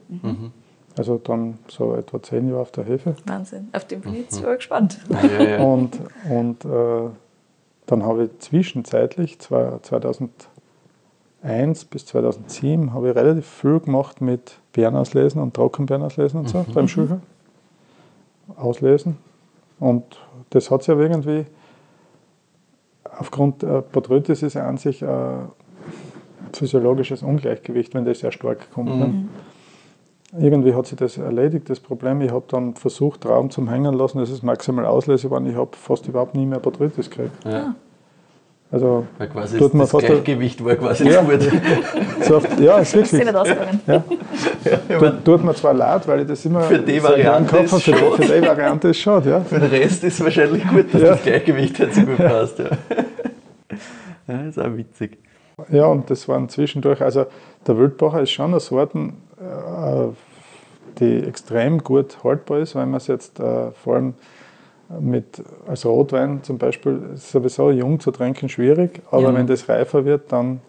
[0.97, 3.15] Also dann so etwa zehn Jahre auf der Hefe.
[3.25, 3.67] Wahnsinn.
[3.73, 4.99] Auf den bin ich jetzt super gespannt.
[5.09, 5.61] Ja, ja.
[5.63, 5.99] Und,
[6.29, 7.09] und äh,
[7.85, 15.41] dann habe ich zwischenzeitlich, zwei- 2001 bis 2007, habe ich relativ viel gemacht mit Beerenauslesen
[15.41, 17.19] und Trockenbeerenauslesen und so beim Schücher.
[18.55, 19.17] Auslesen.
[19.79, 20.03] Und
[20.51, 21.45] das hat sich aber irgendwie,
[23.19, 25.49] aufgrund äh, Botrytis ist ja an sich ein
[26.59, 28.97] physiologisches Ungleichgewicht, wenn das sehr stark kommt.
[28.97, 29.25] Ne?
[30.37, 32.19] Irgendwie hat sich das erledigt, das Problem.
[32.21, 35.47] Ich habe dann versucht, Traum zum Hängen lassen, das ist maximal Auslese geworden.
[35.49, 37.31] Ich habe fast überhaupt nie mehr Botrytis gekriegt.
[37.45, 37.75] Ja.
[38.71, 41.21] Also, Weil quasi Tut man das fast- Gleichgewicht war quasi Ja.
[41.21, 41.39] gut.
[42.21, 43.23] so oft, ja, ist wirklich.
[43.23, 43.79] nicht ausgegangen.
[43.87, 44.03] Ja.
[44.99, 48.21] Tut, tut mir zwar leid, weil ich das immer Für die Variante ist Für, für
[48.41, 49.41] die Variante ist schade, ja.
[49.41, 51.09] Für den Rest ist es wahrscheinlich gut, dass Ja.
[51.11, 52.59] das Gleichgewicht halt so gut passt.
[52.59, 52.65] Ja.
[54.27, 55.19] ja, ist auch witzig.
[55.69, 57.25] Ja, und das waren zwischendurch, also
[57.65, 60.07] der Wildbacher ist schon eine Sorte, äh,
[60.99, 64.13] die extrem gut haltbar ist, weil man es jetzt äh, vor allem
[64.99, 69.33] mit, als Rotwein zum Beispiel, ist sowieso jung zu trinken schwierig, aber ja.
[69.33, 70.61] wenn das reifer wird, dann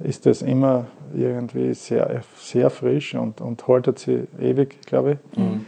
[0.00, 5.38] ist das immer irgendwie sehr, sehr frisch und, und haltet sie ewig, glaube ich.
[5.38, 5.66] Mhm.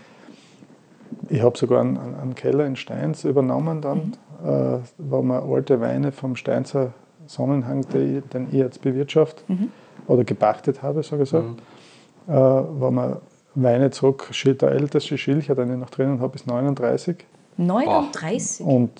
[1.28, 4.48] Ich habe sogar einen, einen, Keller in Steins übernommen dann, mhm.
[4.48, 6.92] äh, wo man alte Weine vom Steinzer
[7.26, 9.70] Sonnenhang, den ich jetzt bewirtschaftet mhm.
[10.06, 12.32] oder gepachtet habe, so gesagt, mhm.
[12.32, 13.16] äh, wo man
[13.54, 17.24] Weine zurück, der älteste Schilcher, den ich noch drinnen habe, ist 39.
[17.56, 18.66] 39?
[18.66, 18.90] Und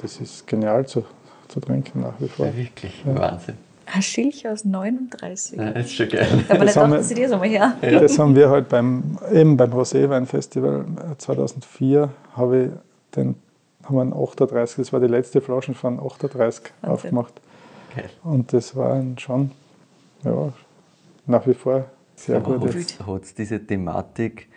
[0.00, 1.04] das ist genial zu,
[1.48, 2.46] zu trinken nach wie vor.
[2.46, 3.18] Ja, wirklich, ja.
[3.18, 3.56] Wahnsinn.
[3.92, 5.58] Ein Schilcher aus 39.
[5.58, 6.44] Ja, das ist schon geil.
[6.48, 7.76] Aber das dachten Sie das einmal her.
[7.82, 8.00] Ja.
[8.00, 10.84] Das haben wir halt beim, eben beim Roséwein-Festival
[11.18, 12.70] 2004, habe ich
[13.16, 13.34] den,
[13.90, 16.90] haben einen 38, das war die letzte Flasche von 38 Wahnsinn.
[16.90, 17.40] aufgemacht.
[17.94, 18.10] Geil.
[18.22, 19.50] Und das war schon,
[20.24, 20.52] ja,
[21.26, 21.84] nach wie vor
[22.14, 22.74] sehr Aber gut.
[23.06, 24.48] Hat es diese Thematik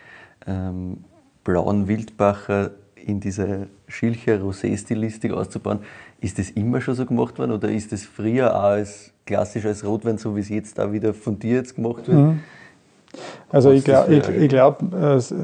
[0.46, 1.04] ähm,
[1.42, 5.80] blauen Wildbacher in dieser Schilcher Rosé-Stilistik auszubauen,
[6.20, 9.84] ist das immer schon so gemacht worden oder ist das früher auch als klassisch als
[9.84, 12.18] Rotwein, so wie es jetzt da wieder von dir jetzt gemacht wird?
[12.18, 12.40] Mhm.
[13.50, 15.34] Also ich, glaub, ich, ich glaube, es,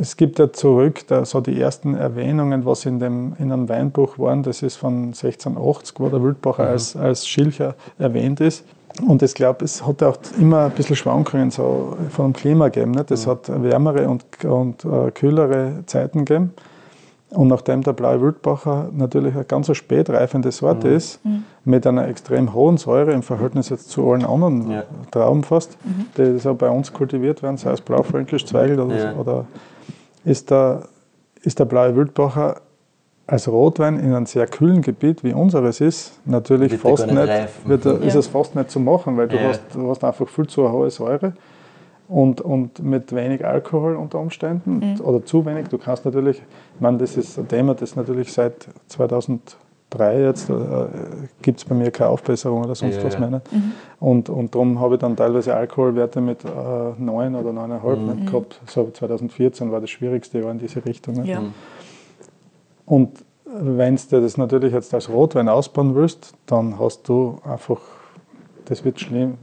[0.00, 4.18] es, gibt ja zurück da, so die ersten Erwähnungen, was in, dem, in einem Weinbuch
[4.18, 6.70] waren, das ist von 1680, wo der Wildbacher mhm.
[6.70, 8.64] als, als Schilcher erwähnt ist.
[9.06, 12.92] Und ich glaube, es hat auch immer ein bisschen Schwankungen so vom Klima gegeben.
[12.92, 13.10] Nicht?
[13.10, 13.30] Es mhm.
[13.30, 16.54] hat wärmere und, und uh, kühlere Zeiten gegeben.
[17.30, 20.94] Und nachdem der Blaue Wildbacher natürlich eine ganz spätreifende Sorte mhm.
[20.94, 21.44] ist, mhm.
[21.64, 24.84] mit einer extrem hohen Säure im Verhältnis jetzt zu allen anderen ja.
[25.10, 26.06] Trauben fast, mhm.
[26.16, 29.14] die so bei uns kultiviert werden, sei es Blaufränkisch, Zweigel oder, ja.
[29.14, 29.44] oder
[30.26, 30.82] ist, der,
[31.42, 32.60] ist der Blaue Wildbacher
[33.26, 37.68] als Rotwein in einem sehr kühlen Gebiet wie unseres ist, natürlich wird fast nicht, nicht
[37.68, 37.92] wird, ja.
[37.92, 40.90] ist es fast nicht zu machen, weil du, hast, du hast einfach viel zu hohe
[40.90, 41.32] Säure
[42.08, 45.00] und, und mit wenig Alkohol unter Umständen mhm.
[45.00, 45.68] oder zu wenig.
[45.68, 48.68] Du kannst natürlich, ich meine, das ist ein Thema, das natürlich seit
[49.90, 50.54] 2003 jetzt, äh,
[51.42, 53.28] gibt es bei mir keine Aufbesserung oder sonst ja, was ja.
[53.28, 53.40] Mhm.
[54.00, 58.06] Und, und darum habe ich dann teilweise Alkoholwerte mit äh, 9 oder 9,5 mhm.
[58.06, 58.60] nicht gehabt.
[58.66, 61.24] So 2014 war das schwierigste Jahr in diese Richtung.
[61.24, 61.40] Ja.
[61.40, 61.54] Mhm.
[62.84, 67.80] Und wenn du das natürlich jetzt als Rotwein ausbauen willst, dann hast du einfach,
[68.64, 69.38] das wird schlimm,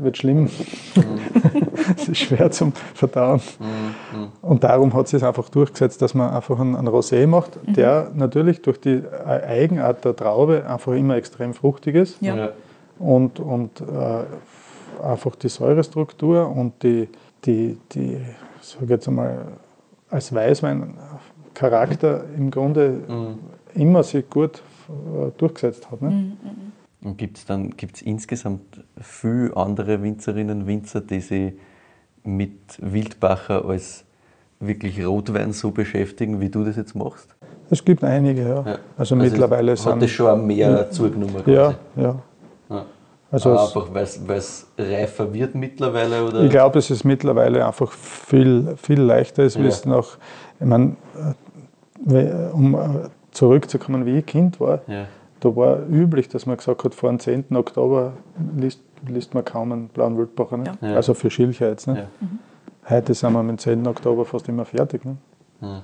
[0.00, 0.44] wird schlimm.
[0.44, 0.50] Mhm.
[1.96, 3.40] es ist schwer zum Verdauen.
[3.58, 4.28] Mhm.
[4.42, 7.74] Und darum hat sich einfach durchgesetzt, dass man einfach einen, einen Rosé macht, mhm.
[7.74, 12.20] der natürlich durch die Eigenart der Traube einfach immer extrem fruchtig ist.
[12.20, 12.50] Ja.
[12.98, 17.08] Und, und äh, einfach die Säurestruktur und die,
[17.44, 18.18] die, die
[18.60, 19.38] sage jetzt einmal,
[20.10, 20.94] als Weißwein
[21.54, 23.38] Charakter im Grunde mhm.
[23.74, 26.00] immer sich gut äh, durchgesetzt hat.
[26.02, 26.10] Ne?
[26.10, 26.67] Mhm.
[27.02, 31.52] Und gibt es dann gibt's insgesamt viele andere Winzerinnen und Winzer, die sich
[32.24, 34.04] mit Wildbacher als
[34.58, 37.28] wirklich Rotwein so beschäftigen, wie du das jetzt machst?
[37.70, 38.48] Es gibt einige, ja.
[38.48, 38.62] ja.
[38.64, 39.92] Also, also mittlerweile hat sind.
[39.92, 41.42] Hat das schon mehr ja, zugenommen?
[41.46, 42.16] Ja, ja.
[42.68, 42.84] ja.
[43.30, 46.26] Also einfach, weil es reifer wird mittlerweile?
[46.26, 46.44] Oder?
[46.44, 50.16] Ich glaube, dass es mittlerweile einfach viel, viel leichter ist, wie es noch.
[50.58, 50.96] Ich meine,
[52.52, 52.76] um
[53.30, 55.06] zurückzukommen, wie ich Kind war, ja
[55.40, 57.56] da war üblich, dass man gesagt hat, vor dem 10.
[57.56, 58.14] Oktober
[58.56, 60.56] liest, liest man kaum einen blauen Wildbacher.
[60.56, 60.72] Ne?
[60.80, 60.94] Ja.
[60.94, 61.86] Also für Schilcher jetzt.
[61.86, 61.96] Ne?
[61.96, 62.06] Ja.
[62.20, 62.38] Mhm.
[62.88, 63.86] Heute sind wir mit dem 10.
[63.86, 65.04] Oktober fast immer fertig.
[65.04, 65.16] Ne?
[65.60, 65.82] Ja.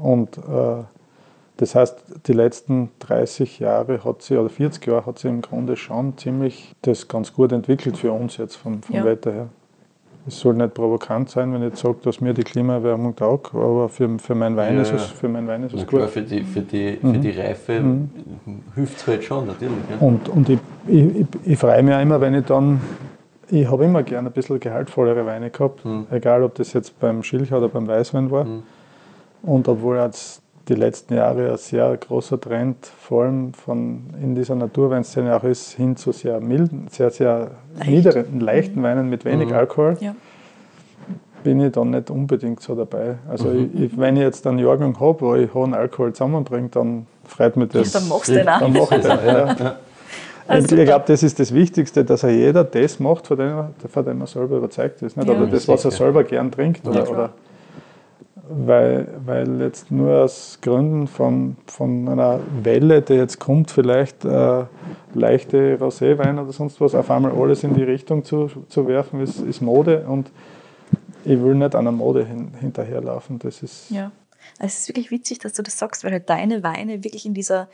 [0.00, 0.84] Und äh,
[1.56, 5.76] das heißt, die letzten 30 Jahre hat sie, oder 40 Jahre hat sie im Grunde
[5.76, 9.48] schon ziemlich das ganz gut entwickelt für uns jetzt vom, vom Wetter her
[10.26, 14.18] es soll nicht provokant sein, wenn ich sage, dass mir die Klimaerwärmung taugt, aber für,
[14.18, 15.98] für meinen Wein ja, ist es, für meinen Wein ist es gut.
[15.98, 17.20] Klar, für die, für die, für mhm.
[17.20, 18.10] die Reife mhm.
[18.74, 19.76] hilft es halt schon, natürlich.
[19.90, 20.06] Ja.
[20.06, 22.80] Und, und ich, ich, ich, ich freue mich auch immer, wenn ich dann,
[23.50, 26.06] ich habe immer gerne ein bisschen gehaltvollere Weine gehabt, mhm.
[26.10, 28.44] egal ob das jetzt beim Schilch oder beim Weißwein war.
[28.44, 28.62] Mhm.
[29.42, 34.54] Und obwohl jetzt die letzten Jahre ein sehr großer Trend, vor allem von in dieser
[34.54, 37.90] Naturweinszene auch ist, hin zu sehr milden, sehr, sehr Leicht.
[37.90, 38.84] niederen, leichten mhm.
[38.84, 39.54] Weinen mit wenig mhm.
[39.54, 39.96] Alkohol.
[40.00, 40.14] Ja.
[41.42, 43.16] Bin ich dann nicht unbedingt so dabei.
[43.28, 43.70] Also, mhm.
[43.74, 47.68] ich, wenn ich jetzt einen Jahrgang habe, wo ich hohen Alkohol zusammenbringe, dann freut mich
[47.68, 47.92] das.
[47.92, 48.60] Ja, dann machst du den auch.
[48.60, 49.76] Dann mach ich den, ja.
[50.46, 54.04] Also ich glaube, das ist das Wichtigste, dass er jeder das macht, von dem, von
[54.04, 55.16] dem er selber überzeugt ist.
[55.16, 55.28] Nicht?
[55.28, 55.34] Ja.
[55.34, 56.86] Oder das, was er selber gern trinkt.
[56.86, 57.32] Oder, oder
[58.48, 64.64] weil, weil jetzt nur aus Gründen von, von einer Welle, die jetzt kommt, vielleicht äh,
[65.14, 69.40] leichte Roséwein oder sonst was, auf einmal alles in die Richtung zu, zu werfen, ist,
[69.40, 70.30] ist Mode und
[71.24, 73.38] ich will nicht an der Mode hin, hinterherlaufen.
[73.38, 74.12] Das ist ja,
[74.58, 77.34] also es ist wirklich witzig, dass du das sagst, weil halt deine Weine wirklich in
[77.34, 77.68] dieser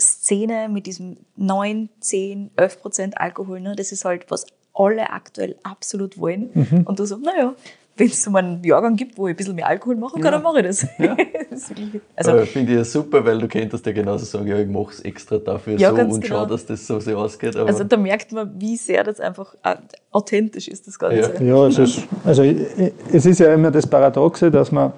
[0.00, 5.56] Szene mit diesem 9, 10, 11 Prozent Alkohol, ne, das ist halt, was alle aktuell
[5.62, 6.50] absolut wollen.
[6.52, 6.82] Mhm.
[6.84, 7.54] Und du so, naja,
[7.96, 10.42] wenn es so einen Jahrgang gibt, wo ich ein bisschen mehr Alkohol machen kann, dann
[10.42, 10.80] mache ich das.
[10.98, 14.58] das ist wirklich, also, finde ich ja super, weil du könntest ja genauso sagen, ja,
[14.58, 16.26] ich mache es extra dafür Ja, so und genau.
[16.26, 17.56] schau, dass das so sich ausgeht.
[17.56, 19.54] Aber also da merkt man, wie sehr das einfach
[20.10, 21.34] authentisch ist, das Ganze.
[21.42, 24.92] Ja, es ist, also es ist ja immer das Paradoxe, dass man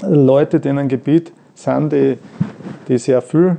[0.00, 2.18] Leute, die in einem Gebiet sind, die,
[2.88, 3.58] die sehr viel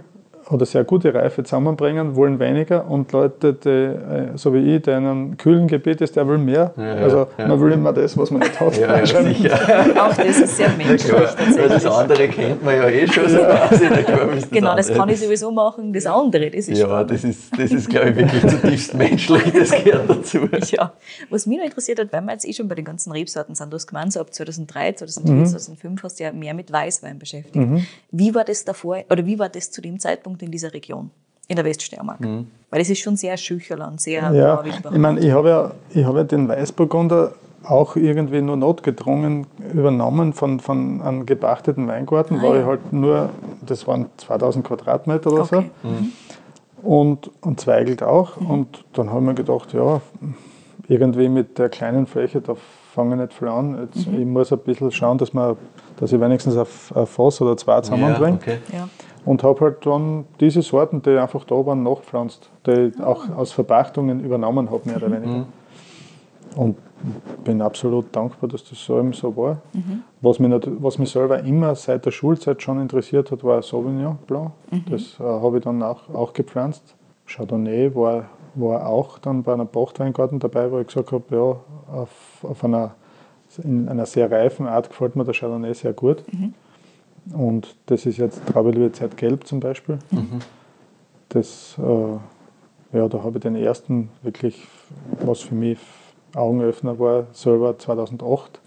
[0.49, 4.97] oder sehr gute Reife zusammenbringen, wollen weniger und Leute, die, äh, so wie ich, der
[4.99, 6.73] in einem kühlen Gebiet ist, der will mehr.
[6.77, 7.47] Ja, ja, also ja.
[7.47, 8.77] man will immer das, was man nicht hat.
[8.79, 9.59] ja, ja, sicher.
[9.99, 13.85] Auch das ist sehr menschlich weil das andere kennt man ja eh schon so quasi.
[13.85, 15.91] Ist Genau, das kann ich sowieso machen.
[15.93, 17.11] Das andere, das ist Ja, spannend.
[17.11, 20.47] das ist, das ist glaube ich, wirklich zutiefst menschlich, das gehört dazu.
[20.71, 20.93] Ja,
[21.29, 23.71] was mich noch interessiert hat, weil wir jetzt eh schon bei den ganzen Rebsorten sind,
[23.71, 25.45] du hast gemeint, so ab 2003, 2004, Mhm.
[25.45, 27.67] 2005 hast du ja mehr mit Weißwein beschäftigt.
[28.11, 31.11] Wie war das davor, oder wie war das zu dem Zeitpunkt in dieser Region,
[31.47, 32.19] in der Weststeiermark?
[32.21, 32.47] Mhm.
[32.69, 36.19] Weil das ist schon sehr Schücherland, sehr Ja, ich meine, ich habe ja, ich habe
[36.19, 37.33] ja den Weißburgunder
[37.63, 42.61] auch irgendwie nur notgedrungen übernommen von, von einem gepachteten Weingarten, Ah, war ja.
[42.61, 43.29] ich halt nur,
[43.65, 45.71] das waren 2000 Quadratmeter oder Okay.
[45.81, 48.39] so, und, und Zweigelt auch.
[48.39, 48.51] Mhm.
[48.51, 50.01] Und dann habe ich mir gedacht, ja,
[50.87, 52.55] irgendwie mit der kleinen Fläche, da
[52.93, 53.89] fange ich nicht viel an.
[53.93, 54.19] Jetzt, Mhm.
[54.19, 55.55] Ich muss ein bisschen schauen, dass, man,
[55.97, 58.29] dass ich wenigstens ein, ein Fass oder zwei zusammenbringe.
[58.29, 58.57] Ja, okay.
[58.71, 58.89] Ja.
[59.25, 63.07] Und habe halt dann diese Sorten, die einfach da waren, nachgepflanzt, die ich Ah.
[63.07, 65.45] auch aus Verpachtungen übernommen habe, mehr oder weniger.
[66.55, 66.77] Und
[67.43, 69.57] bin absolut dankbar, dass das so eben so war.
[69.73, 70.03] Mhm.
[70.21, 74.17] Was, mich nat- was mich selber immer seit der Schulzeit schon interessiert hat, war Sauvignon
[74.27, 74.51] Blanc.
[74.71, 74.85] Mhm.
[74.89, 76.95] Das äh, habe ich dann auch, auch gepflanzt.
[77.27, 82.09] Chardonnay war, war auch dann bei einer Pachtweingarten dabei, wo ich gesagt habe, ja, auf,
[82.43, 82.91] auf einer,
[83.63, 86.23] in einer sehr reifen Art gefällt mir der Chardonnay sehr gut.
[87.33, 89.99] Und das ist jetzt Traube Zeit Gelb zum Beispiel.
[91.29, 94.67] Das, äh, ja, da habe ich den ersten wirklich,
[95.25, 95.79] was für mich
[96.35, 98.59] Augenöffner war, selber 2008,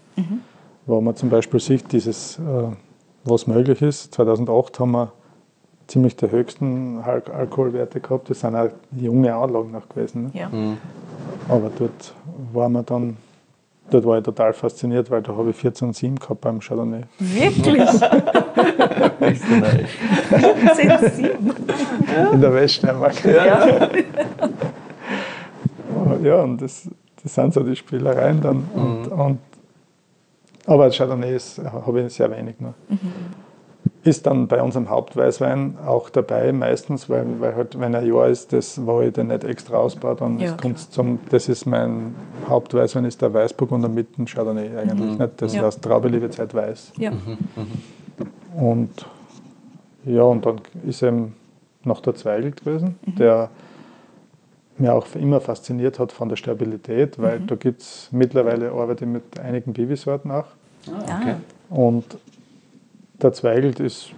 [0.85, 2.71] wo man zum Beispiel sieht, dieses, äh,
[3.23, 4.13] was möglich ist.
[4.13, 5.11] 2008 haben wir
[5.87, 8.29] ziemlich die höchsten Al Alkoholwerte gehabt.
[8.29, 10.25] Das sind auch junge Anlagen noch gewesen.
[10.25, 10.31] Ne?
[10.33, 10.49] Ja.
[11.47, 12.13] Aber dort
[12.53, 13.17] war man dann,
[13.89, 17.03] dort war ich total fasziniert, weil da habe ich 14,7 gehabt beim Chardonnay.
[17.19, 17.81] Wirklich?
[19.21, 19.89] Österreich.
[20.75, 21.55] Sensibel.
[22.33, 23.25] in der Weststeiermark.
[23.25, 23.89] Ja.
[26.23, 26.89] Ja, und das,
[27.23, 28.67] das sind so die Spielereien dann.
[28.73, 29.39] Und, und,
[30.65, 32.73] aber Chardonnay habe ich sehr wenig noch.
[34.09, 38.51] Ist dann bei unserem Hauptweißwein auch dabei meistens, weil, weil halt, wenn ein Jahr ist,
[38.53, 42.15] das, wo ich den nicht extra ausbaue, dann Ja, kommt zum, das ist mein
[42.47, 45.33] Hauptweißwein, ist der Weißburgunder mit dem Chardonnay eigentlich nicht.
[45.41, 45.61] Das Ja.
[45.63, 46.93] heißt Traube liebe Zeit weiß.
[46.97, 47.11] ja.
[48.57, 49.05] Und
[50.05, 51.35] ja, und dann ist eben
[51.83, 53.49] noch der Zweigelt gewesen, der
[54.79, 59.11] mir auch immer fasziniert hat von der Stabilität, weil da gibt es mittlerweile arbeite ich
[59.11, 60.45] mit einigen Bibi-Sorten auch.
[61.07, 61.35] Ah,
[61.69, 62.05] Und
[63.21, 64.11] der Zweigelt ist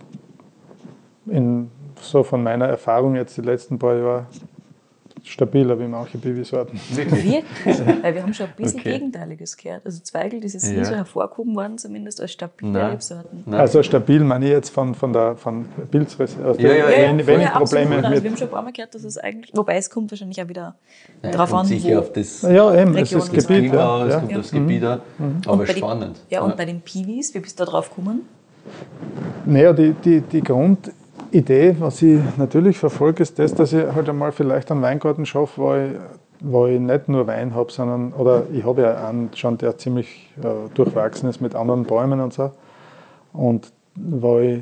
[1.27, 1.69] in,
[2.01, 4.25] so von meiner Erfahrung jetzt die letzten paar Jahre
[5.23, 6.79] stabiler wie manche Bibi-Sorten.
[6.95, 7.43] Wirklich?
[8.01, 8.93] Weil wir haben schon ein bisschen Okay.
[8.93, 9.85] Gegenteiliges gehört.
[9.85, 10.79] Also Zweigel, das ist Ja.
[10.79, 12.89] nie so hervorgehoben worden, zumindest als stabile Nein.
[12.91, 13.43] Rebsorten.
[13.45, 13.59] Nein.
[13.59, 17.27] Also stabil meine ich jetzt von, von der von Pilzres, also Ja, ja, wenn, ja.
[17.27, 17.69] wenn ich ja, absolut.
[17.85, 19.89] Probleme Also wir mit haben schon ein paar Mal gehört, dass es eigentlich, wobei es
[19.91, 20.75] kommt wahrscheinlich auch wieder
[21.21, 21.99] Ja, drauf an, sicher wo.
[21.99, 23.73] auf das Ja, eben, es Region ist und so Gebiet.
[23.73, 24.19] Ja, aus, ja.
[24.21, 25.01] kommt aufs Gebiet an.
[25.45, 26.19] Aber Und bei den- spannend.
[26.31, 28.21] Ja, und bei den Piwis, wie bist du da drauf gekommen?
[29.45, 34.31] Naja, die, die, die Grundidee, was ich natürlich verfolge, ist das, dass ich halt einmal
[34.31, 35.91] vielleicht einen Weingarten schaffe, wo ich,
[36.41, 40.31] wo ich nicht nur Wein habe, sondern, oder ich habe ja einen schon, der ziemlich
[40.41, 42.51] äh, durchwachsen ist mit anderen Bäumen und so.
[43.33, 44.61] Und wo ich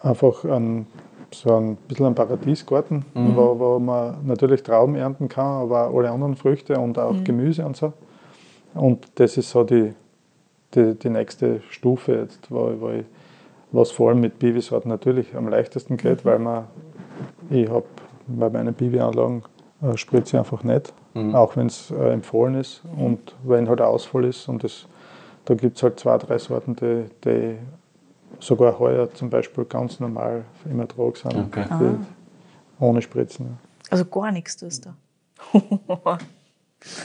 [0.00, 0.86] einfach einen,
[1.32, 6.10] so ein bisschen einen Paradiesgarten, wo, wo man natürlich Trauben ernten kann, aber auch alle
[6.10, 7.92] anderen Früchte und auch Gemüse und so.
[8.74, 9.94] Und das ist so die,
[10.74, 13.04] die, die nächste Stufe jetzt, wo, wo ich,
[13.72, 16.64] was vor allem mit Biwisorten natürlich am leichtesten geht, weil man,
[17.50, 17.84] ich habe
[18.26, 19.42] bei meinen Biwi-Anlagen
[19.82, 20.92] äh, spritze ich einfach nicht,
[21.32, 24.86] auch wenn es äh, empfohlen ist und wenn halt Ausfall ist und das,
[25.44, 27.56] da gibt es halt zwei, drei Sorten, die, die
[28.40, 31.64] sogar heuer zum Beispiel ganz normal im Ertrag sind, Okay.
[31.80, 33.58] die, ohne Spritzen.
[33.90, 35.58] Also gar nichts tust du.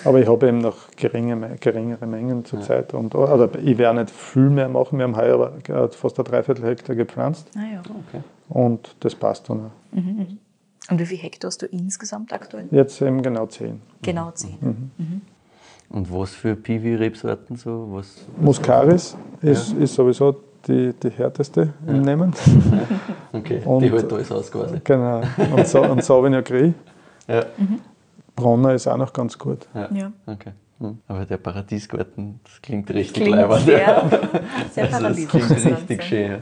[0.03, 2.93] Aber ich habe eben noch geringe, geringere Mengen zurzeit.
[2.93, 4.97] Und, oder ich werde nicht viel mehr machen.
[4.99, 7.81] Wir haben heuer aber gerade fast ein Dreiviertel Hektar gepflanzt naja.
[8.49, 9.67] und das passt dann.
[9.67, 10.91] auch.
[10.91, 12.67] Und wie viel Hektar hast du insgesamt aktuell?
[12.71, 13.81] Jetzt eben genau zehn.
[14.01, 14.91] Genau zehn.
[14.97, 15.21] Mhm.
[15.91, 17.87] Und was für Piwi-Rebsorten so?
[17.91, 18.25] Was?
[18.39, 20.35] Muscaris ist, ist sowieso
[20.67, 22.33] die, die härteste im Nehmen.
[23.31, 24.81] Okay, Und- die hält alles aus quasi.
[24.83, 25.21] Genau.
[25.55, 26.73] Und, so, und Sauvignon Gris.
[27.27, 27.45] Ja,
[28.39, 29.67] Bronner ist auch noch ganz gut.
[29.73, 30.11] Ja.
[30.25, 30.51] okay.
[30.79, 30.97] Hm.
[31.07, 33.61] Aber der Paradiesgarten, das klingt richtig Klingt leibend.
[33.61, 34.09] sehr,
[34.71, 36.31] sehr Also, das klingt richtig schön.
[36.31, 36.39] Ja.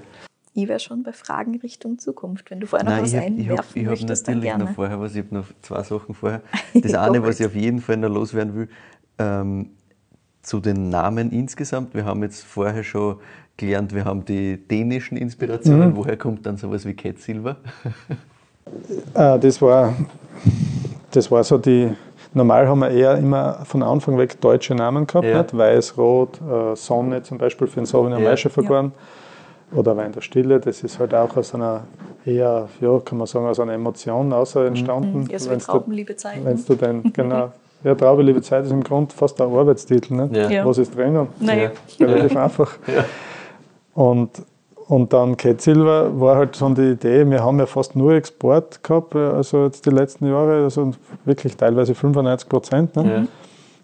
[0.54, 2.50] Ich wäre schon bei Fragen Richtung Zukunft.
[2.50, 4.52] Wenn du vorher noch Nein, was ich habe hab, einwerfen ich hab möchtest, dann natürlich
[4.52, 4.64] gerne.
[4.66, 6.42] noch vorher was, ich habe noch zwei Sachen vorher.
[6.74, 8.70] Das eine, was ich auf jeden Fall noch loswerden will,
[9.20, 9.72] ähm,
[10.42, 11.94] zu den Namen insgesamt.
[11.94, 13.18] Wir haben jetzt vorher schon
[13.56, 15.96] gelernt, wir haben die dänischen Inspirationen.
[15.96, 17.58] Woher kommt dann sowas wie Cat Silver?
[19.14, 19.96] Äh, das, war,
[21.12, 21.94] das war so die.
[22.34, 25.38] Normal haben wir eher immer von Anfang weg deutsche Namen gehabt, Ja.
[25.42, 25.58] nicht?
[25.58, 28.30] Weiß, Rot, äh, Sonne zum Beispiel für den Sauvignon Ja.
[28.30, 28.92] Maische vergoren.
[29.74, 31.82] Oder Wein der Stille, das ist halt auch aus einer
[32.26, 35.28] eher, ja, kann man sagen, aus einer Emotion außer entstanden.
[35.32, 36.46] Ja, so wie Traubenliebe Zeiten.
[36.46, 37.52] Wenn du den, genau.
[37.84, 40.14] Ja, Traube, liebe Zeit ist im Grunde fast ein Arbeitstitel.
[40.16, 40.36] Nicht?
[40.36, 40.50] Ja.
[40.50, 40.66] Ja.
[40.66, 41.28] Was ist drinnen?
[41.40, 41.72] Naja.
[42.00, 42.78] Relativ einfach.
[43.94, 44.30] Und,
[44.88, 48.84] und dann Cat Silver war halt schon die Idee, wir haben ja fast nur Export
[48.84, 50.92] gehabt, äh, also jetzt die letzten Jahre, also
[51.26, 52.96] wirklich teilweise 95 Prozent.
[52.96, 53.28] Ne?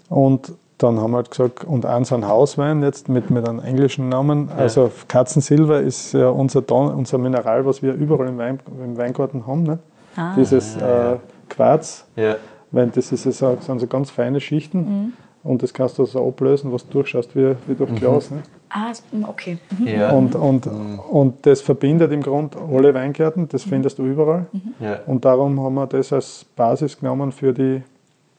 [0.10, 0.16] Ja.
[0.16, 4.10] Und dann haben wir halt gesagt, und eins ein Hauswein jetzt mit, mit einem englischen
[4.10, 4.50] Namen.
[4.58, 9.46] Also Katzensilber ist ja unser, Don, unser Mineral, was wir überall im, Wein, im Weingarten
[9.48, 9.64] haben.
[9.64, 9.80] Ne?
[10.16, 10.34] Ah.
[10.36, 11.18] Dieses äh,
[11.50, 12.36] Quarz, Ja.
[12.72, 15.14] weil das ist ja so, sind so ganz feine Schichten.
[15.44, 18.32] Und das kannst du so ablösen, was du durchschaust wie, wie durch Glas.
[18.32, 18.44] Ne?
[18.76, 18.92] Ah,
[19.28, 19.60] okay.
[19.78, 19.88] Mhm.
[19.88, 20.10] Ja.
[20.10, 24.48] Und, und, und das verbindet im Grunde alle Weingärten, das findest du überall.
[24.80, 25.00] ja.
[25.06, 27.84] Und darum haben wir das als Basis genommen für, die,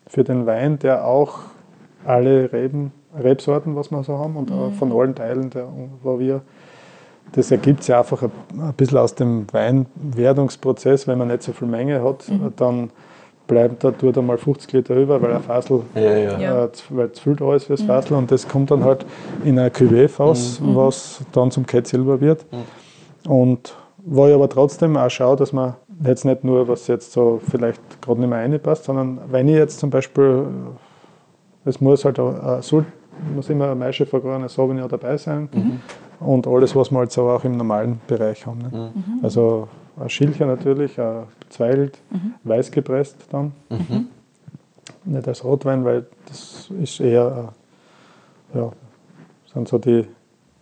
[0.08, 1.38] für den Wein, der auch
[2.04, 5.68] alle Reben, Rebsorten, was wir so haben, und auch von allen Teilen, der,
[6.02, 6.42] wo wir.
[7.32, 11.68] Das ergibt sich einfach ein, ein bisschen aus dem Weinwerdungsprozess, wenn man nicht so viel
[11.68, 12.24] Menge hat,
[12.56, 12.90] dann
[13.46, 16.38] bleibt da tut einmal 50 Liter über, weil ein Fassel Ja, ja.
[16.40, 16.64] Ja.
[16.64, 19.04] äh, zu- weil es füllt alles fürs Fassel und das kommt dann halt
[19.44, 22.46] in ein Cuvée raus, was dann zum Cat Silver wird.
[23.28, 23.74] Und
[24.06, 25.74] wo ich aber trotzdem auch schaue, dass man
[26.04, 29.78] jetzt nicht nur, was jetzt so vielleicht gerade nicht mehr reinpasst, sondern wenn ich jetzt
[29.78, 30.44] zum Beispiel,
[31.64, 32.84] äh, es muss halt auch, äh, soll,
[33.34, 35.48] muss immer ein Maische vergorener Sauvignon dabei sein
[36.20, 38.58] und alles, was wir halt so auch im normalen Bereich haben.
[38.58, 38.92] Ne?
[39.22, 39.68] Also
[39.98, 41.98] ein Schilcher natürlich, ein bezweigelt,
[42.44, 43.52] weiß gepresst dann.
[45.04, 47.52] Nicht als Rotwein, weil das ist eher,
[48.54, 48.72] äh, ja,
[49.52, 50.06] sind so die,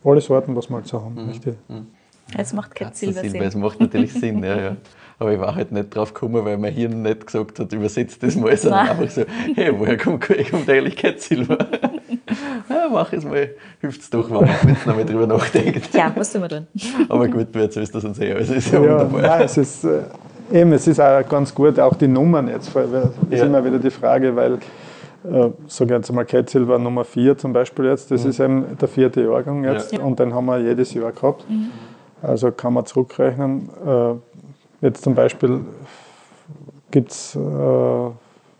[0.05, 1.26] alle Sorten, was wir halt so haben.
[1.26, 1.55] nicht die-
[2.37, 4.76] Jetzt macht Cat Silver Silber, es macht natürlich Sinn, ja, ja.
[5.18, 8.35] Aber ich war halt nicht drauf gekommen, weil mein Hirn nicht gesagt hat, übersetzt das
[8.37, 8.97] mal, sondern Nein.
[8.99, 9.24] einfach so,
[9.55, 11.59] hey, woher kommt, kommt eigentlich Cat Silver?
[12.68, 15.95] ja, mach es mal, hilft es doch, wenn man kurz noch mal drüber nachdenkt.
[15.95, 16.66] Ja, was tun wir tun?
[17.09, 19.22] Aber gut, du erzählst das uns eh, also ist ja, Ja, wunderbar.
[19.22, 20.01] nein, es ist, äh,
[20.53, 23.47] eben, es ist auch ganz gut, auch die Nummern jetzt, weil weil ist Ja.
[23.47, 27.85] immer wieder die Frage, weil, äh, sag jetzt mal, Cat Silver Nummer 4 zum Beispiel
[27.87, 30.01] jetzt, das ist eben der vierte Jahrgang jetzt Ja.
[30.01, 31.45] und den haben wir jedes Jahr gehabt.
[32.22, 33.68] Also kann man zurückrechnen.
[33.87, 34.14] Äh,
[34.87, 35.61] jetzt zum Beispiel
[36.91, 37.39] gibt es, äh,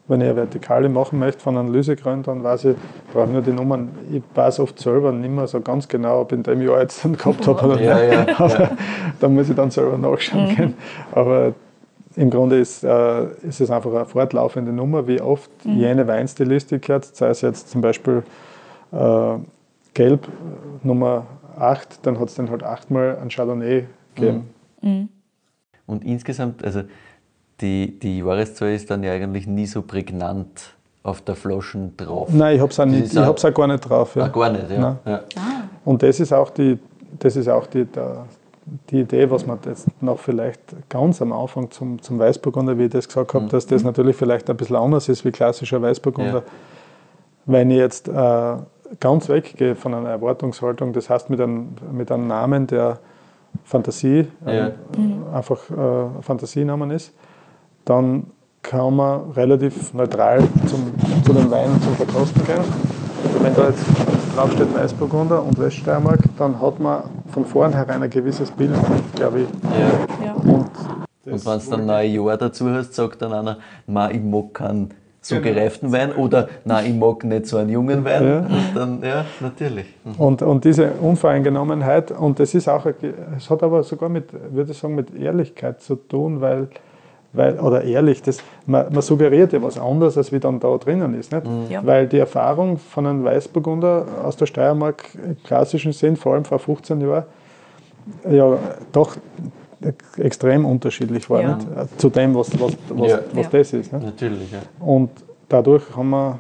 [0.09, 2.77] wenn ich eine Vertikale machen möchte von Analysegründen, dann weiß ich,
[3.13, 3.91] brauche nur die Nummern.
[4.11, 7.05] Ich weiß oft selber nicht mehr so ganz genau, ob ich in dem Jahr jetzt
[7.05, 8.29] dann gehabt habe oder Ja, nicht.
[8.29, 8.71] ja, Aber
[9.21, 10.75] da muss ich dann selber nachschauen können.
[11.13, 11.55] Aber
[12.17, 17.05] im Grunde ist, äh, ist es einfach eine fortlaufende Nummer, wie oft jene Weinstilistik hat,
[17.05, 18.23] sei es jetzt zum Beispiel
[18.93, 19.35] äh,
[19.95, 21.27] Gelb äh, Nummer
[21.59, 23.85] 8, dann hat es dann halt achtmal ein Chardonnay
[24.15, 24.49] gegeben.
[25.87, 26.83] Und insgesamt, also
[27.63, 32.29] die, die Jahreszahl ist dann ja eigentlich nie so prägnant auf der Flaschen drauf.
[32.33, 34.15] Nein, ich habe es auch, nicht- ich auch- hab's auch gar nicht drauf.
[34.17, 34.25] Ja.
[34.25, 34.99] Ah, gar nicht, ja.
[35.05, 35.21] Ja.
[35.85, 36.79] Und das ist auch die,
[37.19, 38.27] das ist auch die, der,
[38.91, 42.91] die Idee, was man jetzt noch vielleicht ganz am Anfang zum, zum Weißburgunder, wie ich
[42.93, 46.35] das gesagt habe, dass das natürlich vielleicht ein bisschen anders ist wie klassischer Weißburgunder.
[46.35, 46.43] Ja.
[47.47, 48.55] Wenn ich jetzt äh,
[49.01, 52.99] ganz weggehe von einer Erwartungshaltung, das heißt mit einem, mit einem Namen, der
[53.65, 54.69] Fantasie, Ja.
[54.69, 54.73] äh,
[55.35, 57.13] einfach äh, ein Fantasienamen ist,
[57.85, 58.27] dann
[58.63, 60.93] kann man relativ neutral zum,
[61.25, 62.65] zu den Weinen zum Verkosten gehen.
[63.41, 63.85] Wenn da jetzt
[64.37, 67.03] draufsteht Weißburgunder und Weststeiermark, dann hat man
[67.33, 68.75] von vornherein ein gewisses Bild,
[69.15, 69.49] glaube ich.
[69.79, 70.27] Ja.
[70.27, 70.33] Ja.
[70.35, 70.45] Und,
[71.25, 74.95] Und wenn du dann ein Jahr dazu hast, sagt dann einer, nein, ich mag keinen
[75.25, 75.55] so Genau.
[75.55, 78.27] gereiften Wein oder nein, ich mag nicht so einen jungen Wein.
[78.27, 78.39] Ja.
[78.41, 79.87] Und dann, ja, natürlich.
[80.05, 80.15] Mhm.
[80.19, 82.87] Und, und diese Unvoreingenommenheit, und das ist auch,
[83.37, 86.69] es hat aber sogar mit, würde ich sagen, mit Ehrlichkeit zu tun, weil,
[87.33, 91.15] weil oder ehrlich, das, man, man suggeriert ja was anderes, als wie dann da drinnen
[91.15, 91.33] ist.
[91.33, 91.47] Nicht?
[91.71, 91.85] Ja.
[91.85, 96.59] Weil die Erfahrung von einem Weißburgunder aus der Steiermark im klassischen Sinn, vor allem vor
[96.59, 97.25] 15 Jahren,
[98.31, 98.59] ja
[98.93, 99.17] doch
[99.81, 101.57] ex- extrem unterschiedlich war Ja.
[101.57, 102.01] nicht?
[102.01, 103.19] zu dem, was, was, was, Ja.
[103.33, 103.51] was Ja.
[103.59, 103.93] das ist.
[103.93, 104.05] Nicht?
[104.05, 104.59] Natürlich, ja.
[104.85, 105.11] Und
[105.49, 106.39] dadurch haben wir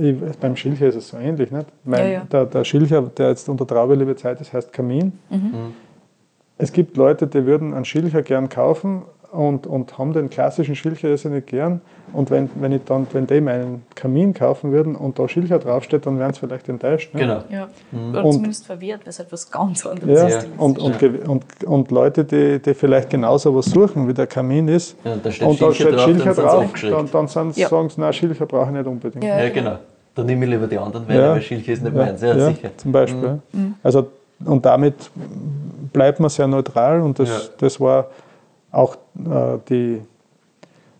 [0.00, 1.50] ich, beim Schilcher ist es so ähnlich.
[1.50, 1.66] Nicht?
[1.84, 2.22] Mein, Ja, ja.
[2.30, 5.12] Der, der Schilcher, der jetzt unter Traube liebe Zeit ist, heißt Kamin.
[6.58, 11.08] Es gibt Leute, die würden einen Schilcher gern kaufen und, und haben den klassischen Schilcher
[11.08, 11.80] jetzt nicht gern.
[12.12, 16.04] Und wenn, wenn, ich dann, wenn die meinen Kamin kaufen würden und da Schilcher draufsteht,
[16.04, 17.14] dann wären sie vielleicht enttäuscht.
[17.14, 17.22] nicht?
[17.22, 17.40] Genau.
[17.50, 17.68] Ja.
[18.10, 20.48] Oder Und- zumindest verwirrt, weil es halt was ganz anderes Ja, ist.
[20.58, 24.96] und, und, und, und Leute, die, die vielleicht genauso was suchen, wie der Kamin ist,
[25.02, 27.10] Ja, und da steht und da Schilcher steht drauf, Schilcher dann sind sie drauf, dann,
[27.10, 27.68] dann sind, Ja.
[27.68, 29.24] sagen sie, nein, Schilcher brauche ich nicht unbedingt.
[29.24, 29.78] Ja, Ja, genau.
[30.14, 31.32] Dann nehme ich lieber die anderen Ja.
[31.32, 32.20] weil Schilcher ist nicht meins.
[32.20, 32.68] Ja, Ja, sicher.
[32.76, 33.38] Zum Beispiel.
[33.82, 34.08] Also,
[34.44, 34.94] und damit
[35.94, 37.36] bleibt man sehr neutral und das, Ja.
[37.58, 38.08] das war
[38.72, 40.02] auch äh, die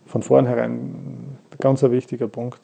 [0.05, 2.59] von vornherein ein ganz ein wichtiger Punkt.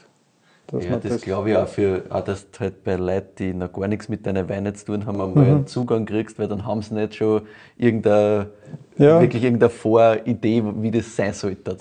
[0.71, 3.73] Ja, man das, glaube ich auch für, auch dass du halt bei Leuten, die noch
[3.73, 5.51] gar nichts mit deinen Weinen zu tun haben, einmal Mhm.
[5.51, 7.41] einen Zugang kriegst, weil dann haben sie nicht schon
[7.75, 8.51] irgendeine,
[8.97, 9.19] Ja.
[9.19, 11.77] wirklich irgendeine Voridee, wie das sein sollte.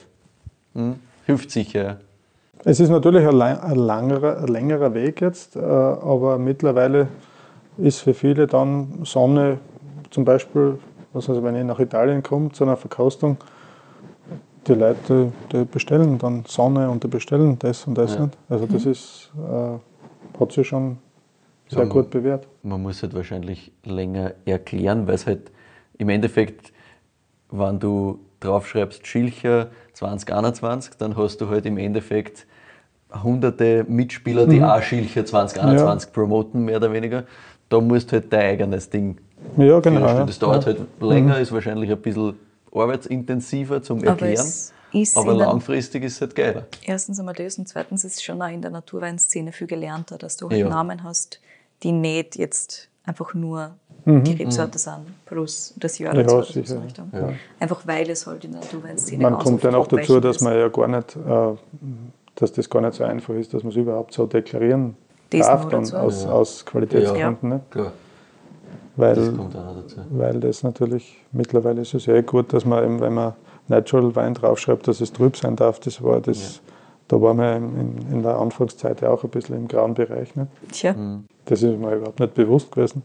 [0.75, 0.95] Hm?
[1.27, 1.99] Hilft sicher.
[2.65, 7.09] Es ist natürlich ein, ein, langerer, ein längerer Weg jetzt, äh, aber mittlerweile
[7.77, 9.59] ist für viele dann Sonne,
[10.11, 10.79] zum Beispiel,
[11.13, 13.37] was also wenn ich nach Italien komme zu einer Verkostung,
[14.67, 18.27] die Leute die bestellen dann Sonne und die bestellen das und das Ja.
[18.27, 18.37] nicht.
[18.49, 20.99] Also das ist, äh, hat sich schon
[21.69, 22.47] sehr Ja, gut bewährt.
[22.63, 25.51] Man muss halt wahrscheinlich länger erklären, weil es halt
[25.97, 26.73] im Endeffekt,
[27.51, 32.47] wenn du draufschreibst Schilcher 2021, dann hast du halt im Endeffekt
[33.23, 37.25] hunderte Mitspieler, die auch Schilcher 2021 promoten, mehr oder weniger.
[37.69, 39.19] Da musst du halt dein eigenes Ding
[39.57, 40.01] Ja, genau.
[40.01, 40.25] Ja.
[40.25, 42.35] Das dauert halt länger, ist wahrscheinlich ein bisschen
[42.73, 44.47] arbeitsintensiver zum Aber Erklären.
[45.17, 46.67] Aber der- langfristig ist es halt geiler.
[46.83, 50.37] Erstens einmal das und zweitens ist es schon auch in der Naturweinszene viel gelernter, dass
[50.39, 50.69] du halt Ja.
[50.69, 51.41] Namen hast,
[51.83, 53.73] die nicht jetzt einfach nur
[54.05, 54.25] Mhm.
[54.25, 56.83] die Rebsorte sind, plus das Jahr Ja, dazu oder so.
[57.13, 57.33] Ja.
[57.61, 60.43] Einfach weil es halt in der Naturweinszene Man kommt dann auch dazu, dass ist.
[60.43, 61.57] man ja gar nicht, äh,
[62.37, 64.97] dass das gar nicht so einfach ist, dass man es überhaupt so deklarieren
[65.31, 66.31] Das darf dann aus, Ja.
[66.31, 67.49] aus Qualitätsgründen.
[67.51, 67.61] Ne?
[67.71, 67.93] Klar,
[68.99, 69.97] Weil, das kommt auch dazu.
[70.11, 73.33] weil das natürlich, mittlerweile ist es ja eh gut, dass man eben, wenn man
[73.69, 75.79] Natural Wein draufschreibt, dass es trüb sein darf.
[75.81, 76.61] Das war das,
[77.07, 80.35] da waren wir in, in der Anfangszeit ja auch ein bisschen im grauen Bereich.
[80.37, 80.47] Ne?
[80.73, 81.25] Tja, Mhm.
[81.45, 83.03] Das ist mir überhaupt nicht bewusst gewesen.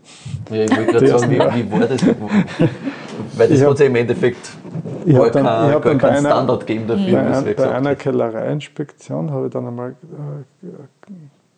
[0.49, 2.01] Ja, ich wollte gerade sagen, wie, wie war das?
[3.37, 4.49] Weil das hat es ja im Endeffekt
[5.05, 7.89] Ich gar dann- kein, ich gar keinen Standard gegeben dafür, Bei, ein, bei gesagt einer
[7.91, 7.99] hat.
[7.99, 10.67] Kellereiinspektion habe ich dann einmal äh,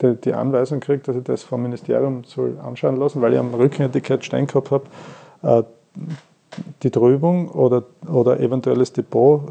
[0.01, 3.53] die, die Anweisung gekriegt, dass ich das vom Ministerium soll anschauen lassen, weil ich am
[3.53, 4.85] Rückenetikett stehen gehabt habe,
[5.43, 5.63] äh,
[6.84, 9.41] die Trübung oder, oder eventuelles Depot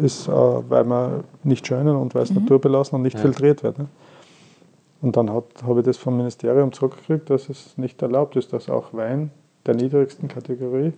[0.00, 3.20] äh, ist, äh, weil man nicht schönen und weil es naturbelassen und nicht Ja.
[3.20, 3.78] filtriert wird.
[3.78, 3.86] Ne?
[5.02, 8.92] Und dann habe ich das vom Ministerium zurückgekriegt, dass es nicht erlaubt ist, dass auch
[8.92, 9.30] Wein
[9.66, 10.92] der niedrigsten Kategorie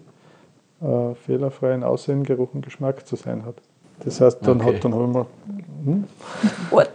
[0.83, 3.57] äh, fehlerfreien Aussehen, Geruch und Geschmack zu sein hat.
[4.01, 4.77] Das heißt, dann, Okay.
[4.77, 5.27] hat, dann habe ich mal,
[6.71, 6.89] Ort.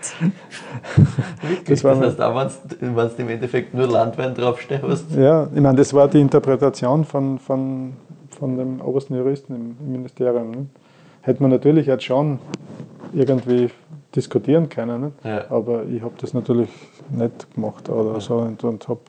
[1.68, 2.36] Das, war mir- heißt, auch
[2.80, 7.06] wenn du im Endeffekt nur Landwein draufstehen hast, ja, ich meine, das war die Interpretation
[7.06, 7.94] von, von,
[8.32, 10.52] von dem obersten Juristen im, im Ministerium.
[10.52, 10.66] Ne?
[11.22, 12.40] Hätte man natürlich jetzt schon
[13.14, 13.70] irgendwie
[14.16, 15.12] diskutieren können, ne?
[15.24, 15.52] Ja.
[15.52, 16.70] aber ich habe das natürlich
[17.12, 18.38] nicht gemacht oder so.
[18.38, 19.00] Und, und, hab,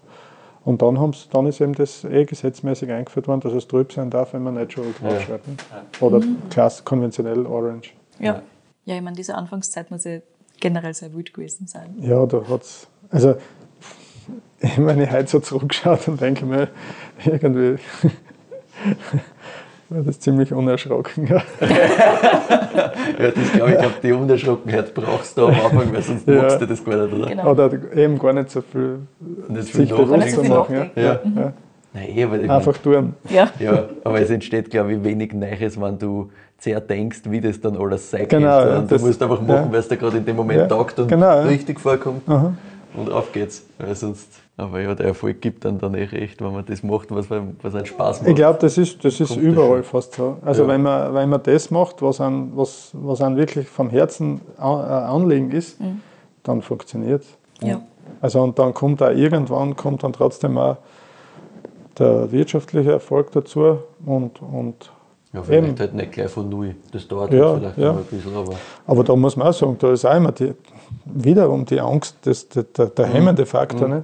[0.65, 4.11] und dann, haben's, dann ist eben das eh gesetzmäßig eingeführt worden, dass es trüb sein
[4.11, 5.49] darf, wenn man natural draufschreibt.
[5.49, 5.55] Ne?
[6.01, 6.21] Oder
[6.51, 7.93] klass, konventionell orange.
[8.19, 8.43] Ja.
[8.85, 10.19] ja, ich meine, diese Anfangszeit muss ja
[10.61, 11.95] generell sehr wild gewesen sein.
[12.01, 12.89] Ja, da hat's.
[13.09, 13.37] Also,
[14.61, 16.69] ich meine, ich heute so zurückschaut und denke mir,
[17.25, 17.77] irgendwie
[19.91, 21.27] das ziemlich unerschrocken.
[21.27, 21.43] Ja.
[21.61, 26.43] ja, das glaube ich, glaub, die Unerschrockenheit brauchst du am Anfang, weil sonst Ja.
[26.43, 27.27] magst du das gar nicht, oder?
[27.29, 27.51] Genau.
[27.51, 29.01] Oder eben gar nicht so viel
[29.49, 30.75] Nicht viel sich bewusst nicht so zu viel machen.
[30.95, 31.03] Ja.
[31.03, 31.21] Ja.
[31.37, 31.53] Ja.
[31.93, 33.15] Nein, aber ich mein, Einfach tun.
[33.29, 33.51] Ja.
[33.59, 37.77] Ja, aber es entsteht, glaube ich, wenig Neues, wenn du sehr denkst, wie das dann
[37.77, 38.71] alles sein Genau, könnte.
[38.73, 39.73] ja, Und du musst einfach machen, ja.
[39.73, 41.43] weil es dir gerade in dem Moment Ja, taugt und genau, ja.
[41.43, 42.23] richtig vorkommt.
[42.29, 42.53] Aha.
[42.95, 43.65] Und auf geht's.
[43.79, 44.29] Weil sonst,
[44.61, 47.75] aber ja, der Erfolg gibt dann dann eh recht, wenn man das macht, was, was
[47.75, 48.29] einen Spaß macht.
[48.31, 50.37] Ich glaube, das ist, das ist überall fast so.
[50.45, 50.69] Also Ja.
[50.69, 54.81] wenn, man, wenn man das macht, was einem, was, was einem wirklich vom Herzen an,
[54.81, 55.79] äh, Anliegen ist,
[56.43, 57.67] dann funktioniert es.
[57.69, 57.81] Ja.
[58.21, 60.77] Also und dann kommt auch irgendwann kommt dann trotzdem auch
[61.99, 64.91] der wirtschaftliche Erfolg dazu und, und
[65.33, 65.79] ja, vielleicht eben.
[65.79, 66.75] halt nicht gleich von null.
[66.93, 67.91] Das dauert Ja, halt vielleicht ja.
[67.93, 68.53] ein bisschen, aber
[68.87, 70.55] aber da muss man auch sagen, da ist auch immer die,
[71.05, 73.13] wiederum die Angst, das, der, der, der Mhm.
[73.13, 73.89] hemmende Faktor.
[73.89, 74.03] Nicht?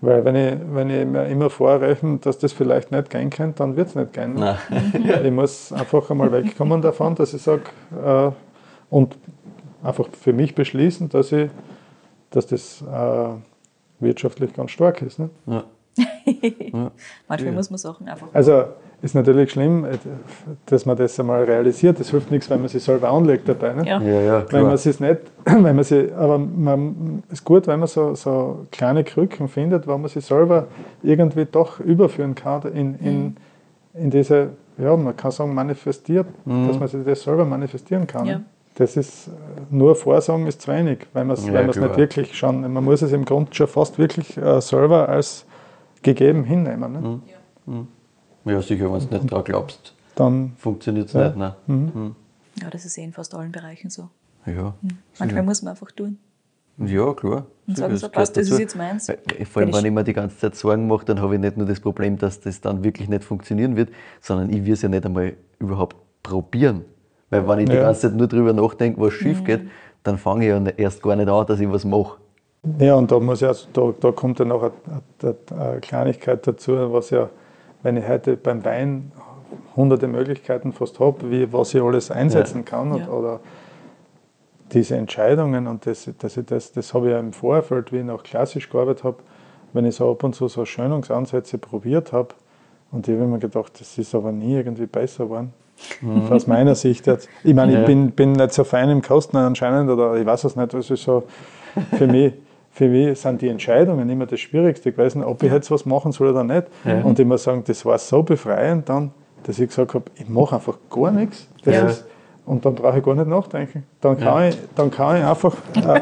[0.00, 3.76] Weil wenn ich, wenn ich mir immer vorrechne, dass das vielleicht nicht gehen könnte, dann
[3.76, 4.34] wird es nicht gehen.
[4.34, 4.56] nein.
[5.24, 7.62] Ich muss einfach einmal wegkommen davon, dass ich sage
[8.04, 8.30] äh,
[8.90, 9.16] und
[9.82, 11.50] einfach für mich beschließen, dass, ich,
[12.30, 13.28] dass das äh,
[13.98, 15.18] wirtschaftlich ganz stark ist.
[15.18, 15.30] Ne?
[15.46, 15.64] Ja.
[17.28, 17.52] Manchmal Ja.
[17.52, 18.28] muss man Sachen einfach.
[18.32, 18.64] Also
[19.00, 19.86] ist natürlich schlimm,
[20.66, 22.00] dass man das einmal realisiert.
[22.00, 23.72] Das hilft nichts, wenn man sich selber anlegt dabei.
[23.72, 23.86] Ne?
[23.86, 24.00] Ja.
[24.00, 25.00] Ja, ja, Wenn man es nicht,
[25.44, 29.96] wenn man sie, aber man ist gut, wenn man so, so kleine Krücken findet, wo
[29.96, 30.66] man sich selber
[31.02, 33.36] irgendwie doch überführen kann in, in,
[33.94, 38.26] in diese, ja, man kann sagen, manifestiert, dass man sich das selber manifestieren kann.
[38.26, 38.40] Ja.
[38.74, 39.30] Das ist
[39.70, 43.12] nur Vorsagen ist zu wenig, wenn man es Ja, nicht wirklich schon, man muss es
[43.12, 45.44] im Grunde schon fast wirklich äh, selber als
[46.02, 47.20] gegeben hinnehmen.
[47.66, 47.86] Ne?
[48.48, 51.26] Ja, sicher, wenn du nicht daran glaubst, Dann, funktioniert es Ja.
[51.28, 51.36] nicht.
[51.36, 51.52] Nein.
[51.66, 52.16] Mhm.
[52.62, 54.08] ja, das ist eh in fast allen Bereichen so.
[54.46, 54.74] Ja.
[55.18, 56.18] Manchmal muss man einfach tun.
[56.78, 57.46] ja, klar.
[57.66, 59.08] Und sagen das so, passt, das ist jetzt meins.
[59.08, 61.56] Äh, Vor allem, wenn ich mir die ganze Zeit Sorgen mache, dann habe ich nicht
[61.56, 64.88] nur das Problem, dass das dann wirklich nicht funktionieren wird, sondern ich will es ja
[64.88, 66.84] nicht einmal überhaupt probieren.
[67.30, 67.82] Weil wenn ich die Ja.
[67.82, 69.62] ganze Zeit nur darüber nachdenke, was schief geht,
[70.02, 72.16] dann fange ich ja erst gar nicht an, dass ich was mache.
[72.78, 74.72] ja, und da, muss ja, da, da kommt dann noch eine,
[75.22, 77.28] eine, eine Kleinigkeit dazu, was ja,
[77.82, 79.12] wenn ich heute beim Wein
[79.76, 83.08] hunderte Möglichkeiten fast habe, wie was ich alles einsetzen kann und, Ja.
[83.08, 83.40] oder
[84.72, 88.04] diese Entscheidungen und das, dass ich das, das habe ich ja im Vorfeld, wie ich
[88.04, 89.16] noch klassisch gearbeitet habe,
[89.72, 92.28] wenn ich so ab und zu so Schönungsansätze probiert habe
[92.90, 95.52] und ich habe mir gedacht, das ist aber nie irgendwie besser geworden.
[96.28, 97.28] Aus meiner Sicht jetzt.
[97.44, 97.84] Ich meine, ich Ja.
[97.86, 101.04] bin, bin nicht so fein im Kosten anscheinend oder ich weiß es nicht, das ist
[101.04, 101.22] so
[101.96, 102.34] für mich.
[102.78, 106.28] Für mich sind die Entscheidungen immer das Schwierigste gewesen, ob ich jetzt was machen soll
[106.28, 106.68] oder nicht.
[107.02, 109.10] Und ich muss sagen, das war so befreiend dann,
[109.42, 111.48] dass ich gesagt habe, ich mache einfach gar nichts.
[111.64, 111.86] Das Ja.
[111.88, 112.04] ist,
[112.46, 113.82] und dann brauche ich gar nicht nachdenken.
[114.00, 116.00] Dann kann, ich, dann kann ich einfach äh,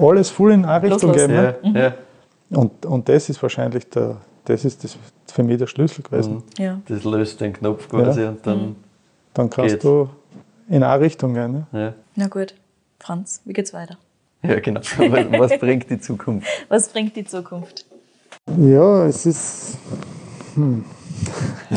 [0.00, 1.32] alles voll in eine Richtung geben.
[1.34, 1.54] Ne?
[1.64, 1.94] Ja, ja.
[2.50, 4.96] Und, und das ist wahrscheinlich der, das ist das
[5.26, 6.44] für mich der Schlüssel gewesen.
[6.56, 6.78] Ja.
[6.86, 8.28] Das löst den Knopf quasi Ja.
[8.28, 8.76] und dann.
[9.34, 9.82] Dann kannst Geht's.
[9.82, 10.08] du
[10.68, 11.52] in eine Richtung gehen.
[11.52, 11.66] Ne?
[11.72, 12.54] Ja, Na gut.
[13.00, 13.96] Franz, wie geht's weiter?
[14.48, 14.80] ja genau.
[14.80, 16.48] Was, was bringt die Zukunft?
[16.68, 17.86] Was bringt die Zukunft?
[18.58, 19.78] Ja, es ist.
[20.54, 20.84] Hm.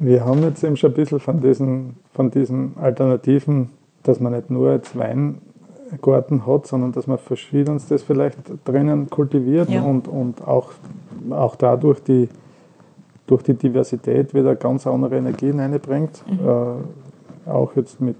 [0.00, 3.70] Wir haben jetzt eben schon ein bisschen von diesen, von diesen Alternativen,
[4.02, 9.82] dass man nicht nur jetzt Weingarten hat, sondern dass man verschiedenstes vielleicht drinnen kultiviert Ja.
[9.82, 10.72] und, und auch,
[11.30, 12.28] auch dadurch die,
[13.26, 16.22] durch die Diversität wieder ganz andere Energien einbringt.
[16.28, 18.16] Äh, auch jetzt mit,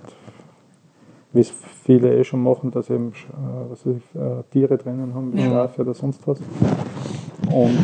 [1.32, 1.52] wie es
[1.84, 5.82] viele eh schon machen, dass eben äh, was ich, äh, Tiere drinnen haben, wie Schafe
[5.82, 6.38] oder sonst was.
[7.52, 7.78] Und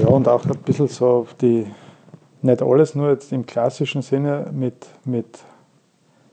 [0.00, 1.66] ja, und auch ein bisschen so die,
[2.42, 5.44] nicht alles nur jetzt im klassischen Sinne mit, mit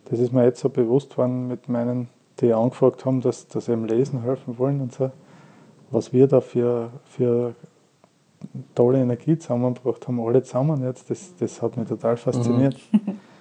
[0.05, 2.09] das ist mir jetzt so bewusst geworden mit meinen,
[2.39, 5.11] die angefragt haben, dass, dass sie eben lesen helfen wollen und so,
[5.91, 7.53] was wir da für, für
[8.75, 12.75] tolle Energie zusammengebracht haben, alle zusammen jetzt, das, das hat mich total fasziniert.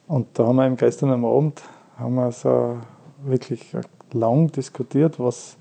[0.09, 1.62] Und da haben wir eben gestern am Abend
[2.02, 2.76] haben wir so
[3.24, 3.76] wirklich
[4.12, 5.56] lang diskutiert, was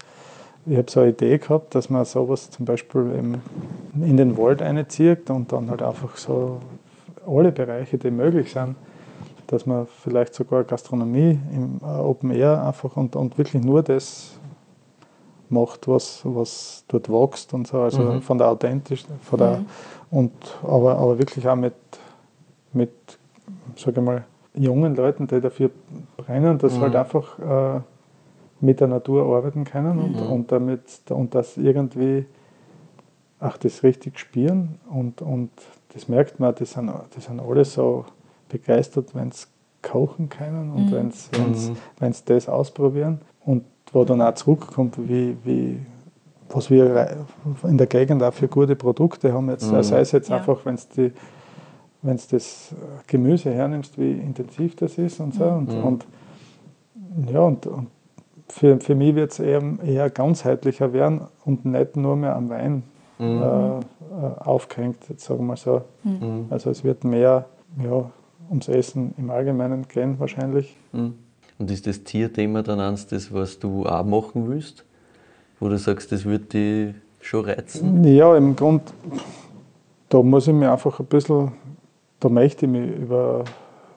[0.66, 3.42] ich habe so eine Idee gehabt, dass man sowas zum Beispiel
[3.96, 6.60] in den Wald einzieht und dann halt einfach so
[7.28, 8.76] alle Bereiche, die möglich sind,
[9.48, 14.34] dass man vielleicht sogar Gastronomie im äh, Open Air einfach und, und wirklich nur das
[15.50, 19.66] macht, was, was dort wächst und so, also von der authentisch, von der
[20.10, 20.32] und
[20.64, 21.74] aber, aber wirklich auch mit,
[22.72, 22.92] mit
[23.76, 25.70] sage ich mal, jungen Leuten, die dafür
[26.18, 27.82] brennen, dass sie halt einfach äh,
[28.60, 32.26] mit der Natur arbeiten können und, und damit und das irgendwie
[33.40, 35.50] auch das richtig spüren und, und
[35.94, 38.06] das merkt man, die sind, die sind alle so
[38.50, 39.48] begeistert, wenn sie
[39.82, 41.32] kochen können und wenn sie
[42.00, 43.20] wenn sie das ausprobieren.
[43.44, 43.64] Und
[43.94, 45.80] wo dann auch zurückkommt, wie, wie
[46.50, 47.26] was wir
[47.64, 50.38] in der Gegend auch für gute Produkte haben, jetzt, sei es jetzt Ja.
[50.38, 51.12] einfach, wenn es die
[52.02, 52.76] wenn du das äh,
[53.08, 55.46] Gemüse hernimmst, wie intensiv das ist und so.
[55.46, 56.06] Und, und
[57.32, 57.88] ja, und, und
[58.50, 62.84] für, für mich wird es eher, eher ganzheitlicher werden und nicht nur mehr am Wein
[63.20, 63.82] äh, äh,
[64.40, 65.84] aufgehängt, jetzt sagen wir mal so.
[66.50, 67.46] Also es wird mehr
[67.82, 68.12] ja,
[68.50, 70.76] ums Essen im Allgemeinen gehen wahrscheinlich.
[70.92, 71.14] Mhm.
[71.60, 74.84] Und ist das Tierthema dann eins, das, was du auch machen willst?
[75.60, 78.04] Wo du sagst, das würde dich schon reizen?
[78.04, 78.82] Ja, im Grund,
[80.10, 81.52] da muss ich mir einfach ein bisschen,
[82.22, 83.44] da möchte ich mich über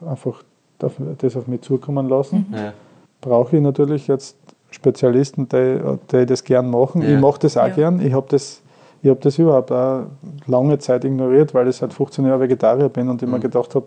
[0.04, 0.42] einfach
[0.78, 2.52] das auf mich zukommen lassen.
[2.52, 2.72] Ja.
[3.20, 4.36] brauche ich natürlich jetzt
[4.70, 5.78] Spezialisten, die,
[6.10, 7.00] die das gern machen.
[7.02, 7.14] Ja.
[7.14, 7.74] Ich mache das auch Ja.
[7.74, 8.00] gern.
[8.04, 8.60] Ich habe das,
[9.02, 10.02] ich hab das überhaupt auch
[10.46, 13.28] lange Zeit ignoriert, weil ich seit 15 Jahren Vegetarier bin und Mhm.
[13.28, 13.86] immer gedacht habe,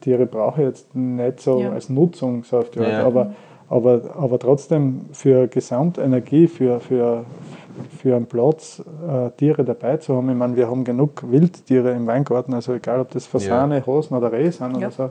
[0.00, 1.72] Tiere brauche ich jetzt nicht so Ja.
[1.72, 2.88] als Nutzung, so auf die Art.
[2.92, 3.04] Ja.
[3.04, 3.32] Aber,
[3.68, 7.24] aber, aber trotzdem für Gesamtenergie, für, für,
[7.98, 10.28] für einen Platz, äh, Tiere dabei zu haben.
[10.30, 14.32] Ich meine, wir haben genug Wildtiere im Weingarten, also egal ob das Fasane, Hasen oder
[14.32, 14.88] Rehe sind Ja.
[14.88, 15.10] oder so.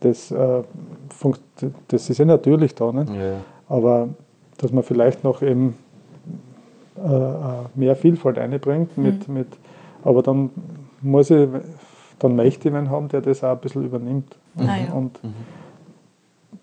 [0.00, 0.62] Das, äh,
[1.10, 1.40] funkt,
[1.88, 3.12] das ist ja natürlich da, nicht?
[3.12, 3.34] Ja.
[3.68, 4.08] aber
[4.58, 5.74] dass man vielleicht noch eben
[6.98, 7.36] äh, äh,
[7.74, 9.46] mehr Vielfalt einbringt, mit, mit,
[10.04, 10.50] aber dann
[11.00, 11.48] muss ich,
[12.18, 14.36] dann möchte ich einen haben, der das auch ein bisschen übernimmt.
[14.58, 14.92] Ja.
[14.94, 15.18] Und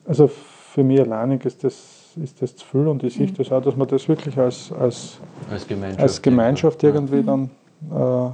[0.06, 3.34] also für mich alleinig ist das, ist das zu viel und ich sehe Mhm.
[3.36, 5.18] das auch, dass man das wirklich als, als,
[5.50, 6.02] Als Gemeinschaft.
[6.02, 7.50] als Gemeinschaft irgendwie dann
[7.92, 8.30] äh,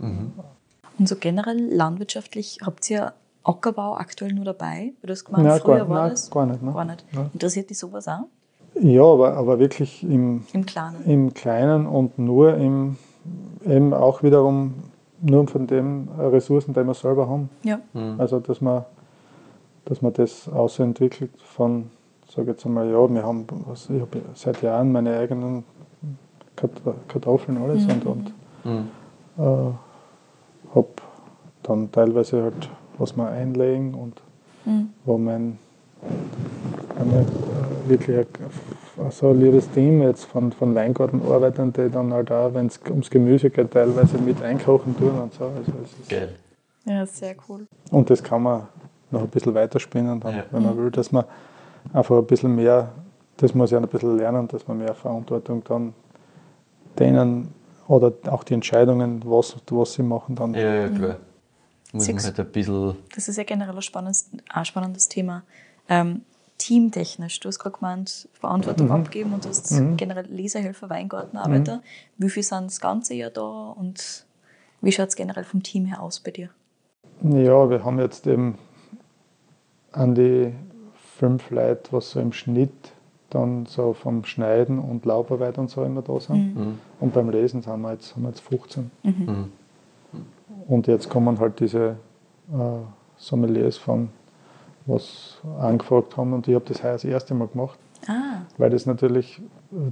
[0.00, 3.12] Und so generell landwirtschaftlich, habt ihr
[3.42, 4.92] Ackerbau aktuell nur dabei?
[5.00, 6.30] Weil du hast gemeint, Nein, früher gar- war nein, das?
[6.30, 6.72] gar nicht, ne?
[6.72, 7.04] Gar nicht.
[7.12, 7.30] Nein.
[7.32, 8.24] Interessiert dich sowas auch?
[8.80, 11.04] ja, aber, aber wirklich im, Im Kleinen?
[11.06, 12.96] im Kleinen und nur im,
[13.64, 14.74] eben auch wiederum
[15.20, 17.48] nur von den Ressourcen, die wir selber haben.
[17.62, 17.78] Ja.
[18.18, 18.84] Also dass man,
[19.84, 21.90] dass man das ausentwickelt von,
[22.34, 25.64] sage jetzt einmal, ja, wir haben, was, ich habe seit Jahren meine eigenen
[27.08, 28.32] Kartoffeln alles und, und
[28.64, 28.88] Mhm.
[29.38, 29.42] äh,
[30.74, 30.86] habe
[31.62, 34.20] dann teilweise halt, was wir einlegen und
[34.64, 34.90] Mhm.
[35.04, 35.58] wo mein,
[36.98, 42.32] meine, äh, wirklich ein, so ein liebes Team jetzt von, von Weingartenarbeitern, die dann halt
[42.32, 45.44] auch, wenn es ums Gemüse geht, teilweise mit einkochen tun und so.
[45.44, 46.30] Also es ist, Geil.
[46.86, 47.66] Ja, sehr cool.
[47.90, 48.68] und das kann man
[49.10, 50.44] noch ein bisschen weiterspinnen, dann, Ja.
[50.50, 51.24] wenn man will, dass man
[51.92, 52.92] einfach ein bisschen mehr,
[53.36, 55.94] das muss ich auch ein bisschen lernen, dass man mehr Verantwortung dann
[56.98, 57.52] denen
[57.88, 61.16] oder auch die Entscheidungen, was, was sie machen, dann Ja, ja, klar.
[61.92, 62.96] Muss man halt ein bisschen.
[63.14, 65.44] Das ist ja generell ein spannendes, ein spannendes Thema.
[65.88, 66.22] Ähm,
[66.58, 71.82] teamtechnisch, du hast gerade gemeint, Verantwortung abgeben und du hast generell Leserhelfer, Weingartenarbeiter.
[72.16, 74.24] Wie viel sind das ganze Jahr da und
[74.80, 76.50] wie schaut es generell vom Team her aus bei dir?
[77.22, 78.58] Ja, wir haben jetzt eben
[79.92, 80.52] an die
[81.16, 82.72] fünf Leute, was so im Schnitt
[83.30, 86.56] dann so vom Schneiden und Laubarbeit und so immer da sind.
[86.56, 86.78] Mhm.
[87.00, 88.90] Und beim Lesen sind wir jetzt, haben wir jetzt 15.
[89.02, 89.52] Mhm.
[90.68, 91.96] Und jetzt kommen halt diese
[92.52, 92.56] äh,
[93.16, 94.08] Sommeliers von,
[94.86, 98.84] was angefragt haben und ich habe das heuer das erste Mal gemacht, Ah, weil das
[98.84, 99.40] natürlich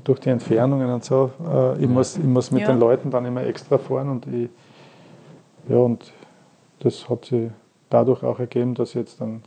[0.05, 2.69] durch die Entfernungen und so, äh, ich, muss, ich muss mit Ja.
[2.69, 4.51] den Leuten dann immer extra fahren und ich,
[5.69, 6.13] ja und
[6.81, 7.51] das hat sich
[7.89, 9.43] dadurch auch ergeben, dass ich jetzt einen,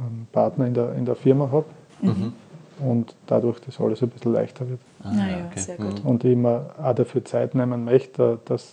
[0.00, 1.66] einen Partner in der, in der Firma habe
[2.02, 2.32] Mhm.
[2.78, 4.80] und dadurch das alles ein bisschen leichter wird.
[5.04, 5.60] Ah, naja, okay.
[5.60, 6.02] sehr gut.
[6.04, 8.72] Und ich mir auch dafür Zeit nehmen möchte, dass,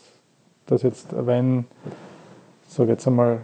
[0.66, 1.66] dass jetzt, wenn,
[2.68, 3.40] sage jetzt einmal,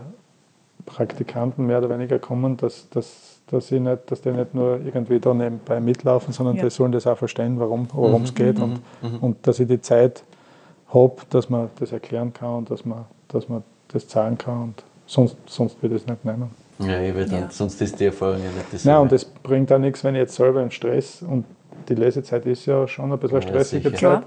[0.85, 5.19] Praktikanten mehr oder weniger kommen, dass, dass, dass, ich nicht, dass die nicht nur irgendwie
[5.19, 6.63] da nebenbei mitlaufen, sondern Ja.
[6.63, 9.17] die sollen das auch verstehen, warum worum es geht und, mhm.
[9.21, 10.23] und dass ich die Zeit
[10.93, 14.83] habe, dass man das erklären kann und dass man, dass man das zahlen kann und
[15.05, 16.49] sonst, sonst würde ich es nicht nehmen.
[16.79, 17.49] Ja, ich will dann, Ja.
[17.51, 18.83] sonst ist die Erfahrung ja nicht das.
[18.85, 21.45] Nein, und das bringt auch nichts, wenn ich jetzt selber in Stress und
[21.87, 24.23] die Lesezeit ist ja schon ein bisschen eine Ja, stressige sicher.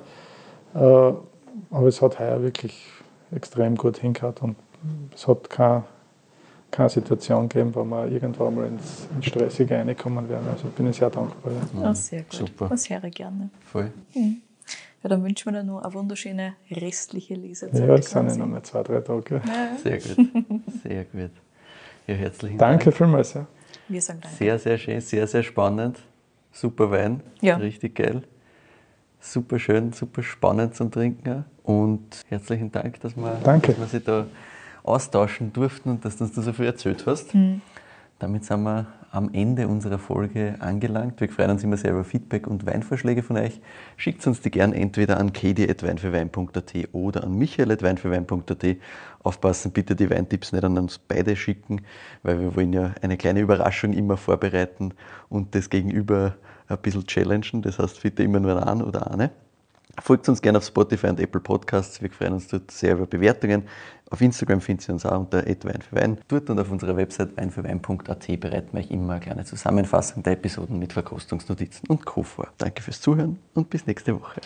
[0.75, 0.83] Zeit.
[0.83, 1.15] Äh,
[1.75, 2.87] aber es hat heuer wirklich
[3.35, 4.57] extrem gut hingehört und
[5.15, 5.85] es hat keine,
[6.71, 10.47] keine Situation gegeben, wo wir irgendwann mal ins, ins Stressige reinkommen wären.
[10.53, 11.53] Also bin ich sehr dankbar.
[11.75, 11.83] Ja.
[11.91, 12.33] Ah, sehr gut.
[12.35, 12.69] super.
[12.69, 13.51] Das höre ich gerne.
[13.73, 13.91] Voll.
[14.15, 17.89] Ja, dann wünschen wir dir noch eine wunderschöne restliche Lesezeit.
[17.89, 19.41] Ja, es sind ja noch mal zwei, drei Tage.
[19.83, 20.17] Sehr gut.
[20.83, 21.31] Sehr gut.
[22.07, 22.97] Ja, herzlichen Danke Dank.
[22.97, 23.35] vielmals.
[23.35, 23.47] Ja.
[23.89, 24.37] Wir sagen danke.
[24.37, 25.99] Sehr, sehr schön, sehr, sehr spannend.
[26.53, 27.21] Super Wein.
[27.41, 27.57] Ja.
[27.57, 28.23] Richtig geil.
[29.21, 31.45] Super schön, super spannend zum Trinken.
[31.63, 33.73] Und herzlichen Dank, dass wir, Danke.
[33.73, 34.27] dass wir sich da
[34.85, 37.35] austauschen durften und dass du uns da so viel erzählt hast.
[38.19, 41.21] Damit sind wir am Ende unserer Folge angelangt.
[41.21, 43.61] Wir freuen uns immer sehr über Feedback und Weinvorschläge von euch.
[43.97, 48.77] Schickt uns die gern entweder an kedi.weinfürwein.at oder an michael.weinfürwein.at.
[49.23, 51.83] Aufpassen, bitte die Weintipps nicht an uns beide schicken,
[52.23, 54.93] weil wir wollen ja eine kleine Überraschung immer vorbereiten
[55.29, 56.37] und das Gegenüber
[56.69, 57.63] ein bisschen challengen.
[57.63, 59.31] Das heißt, bitte immer nur an oder eine.
[60.01, 62.03] Folgt uns gerne auf Spotify und Apple Podcasts.
[62.03, 63.65] Wir freuen uns dort sehr über Bewertungen.
[64.11, 65.45] Auf Instagram findet ihr uns auch unter
[65.91, 66.19] Wein.
[66.29, 70.79] Dort und auf unserer Website weinfürwein.at bereiten wir euch immer eine kleine Zusammenfassung der Episoden
[70.79, 72.23] mit Verkostungsnotizen und Co.
[72.23, 72.49] vor.
[72.59, 74.41] Danke fürs Zuhören und bis nächste Woche.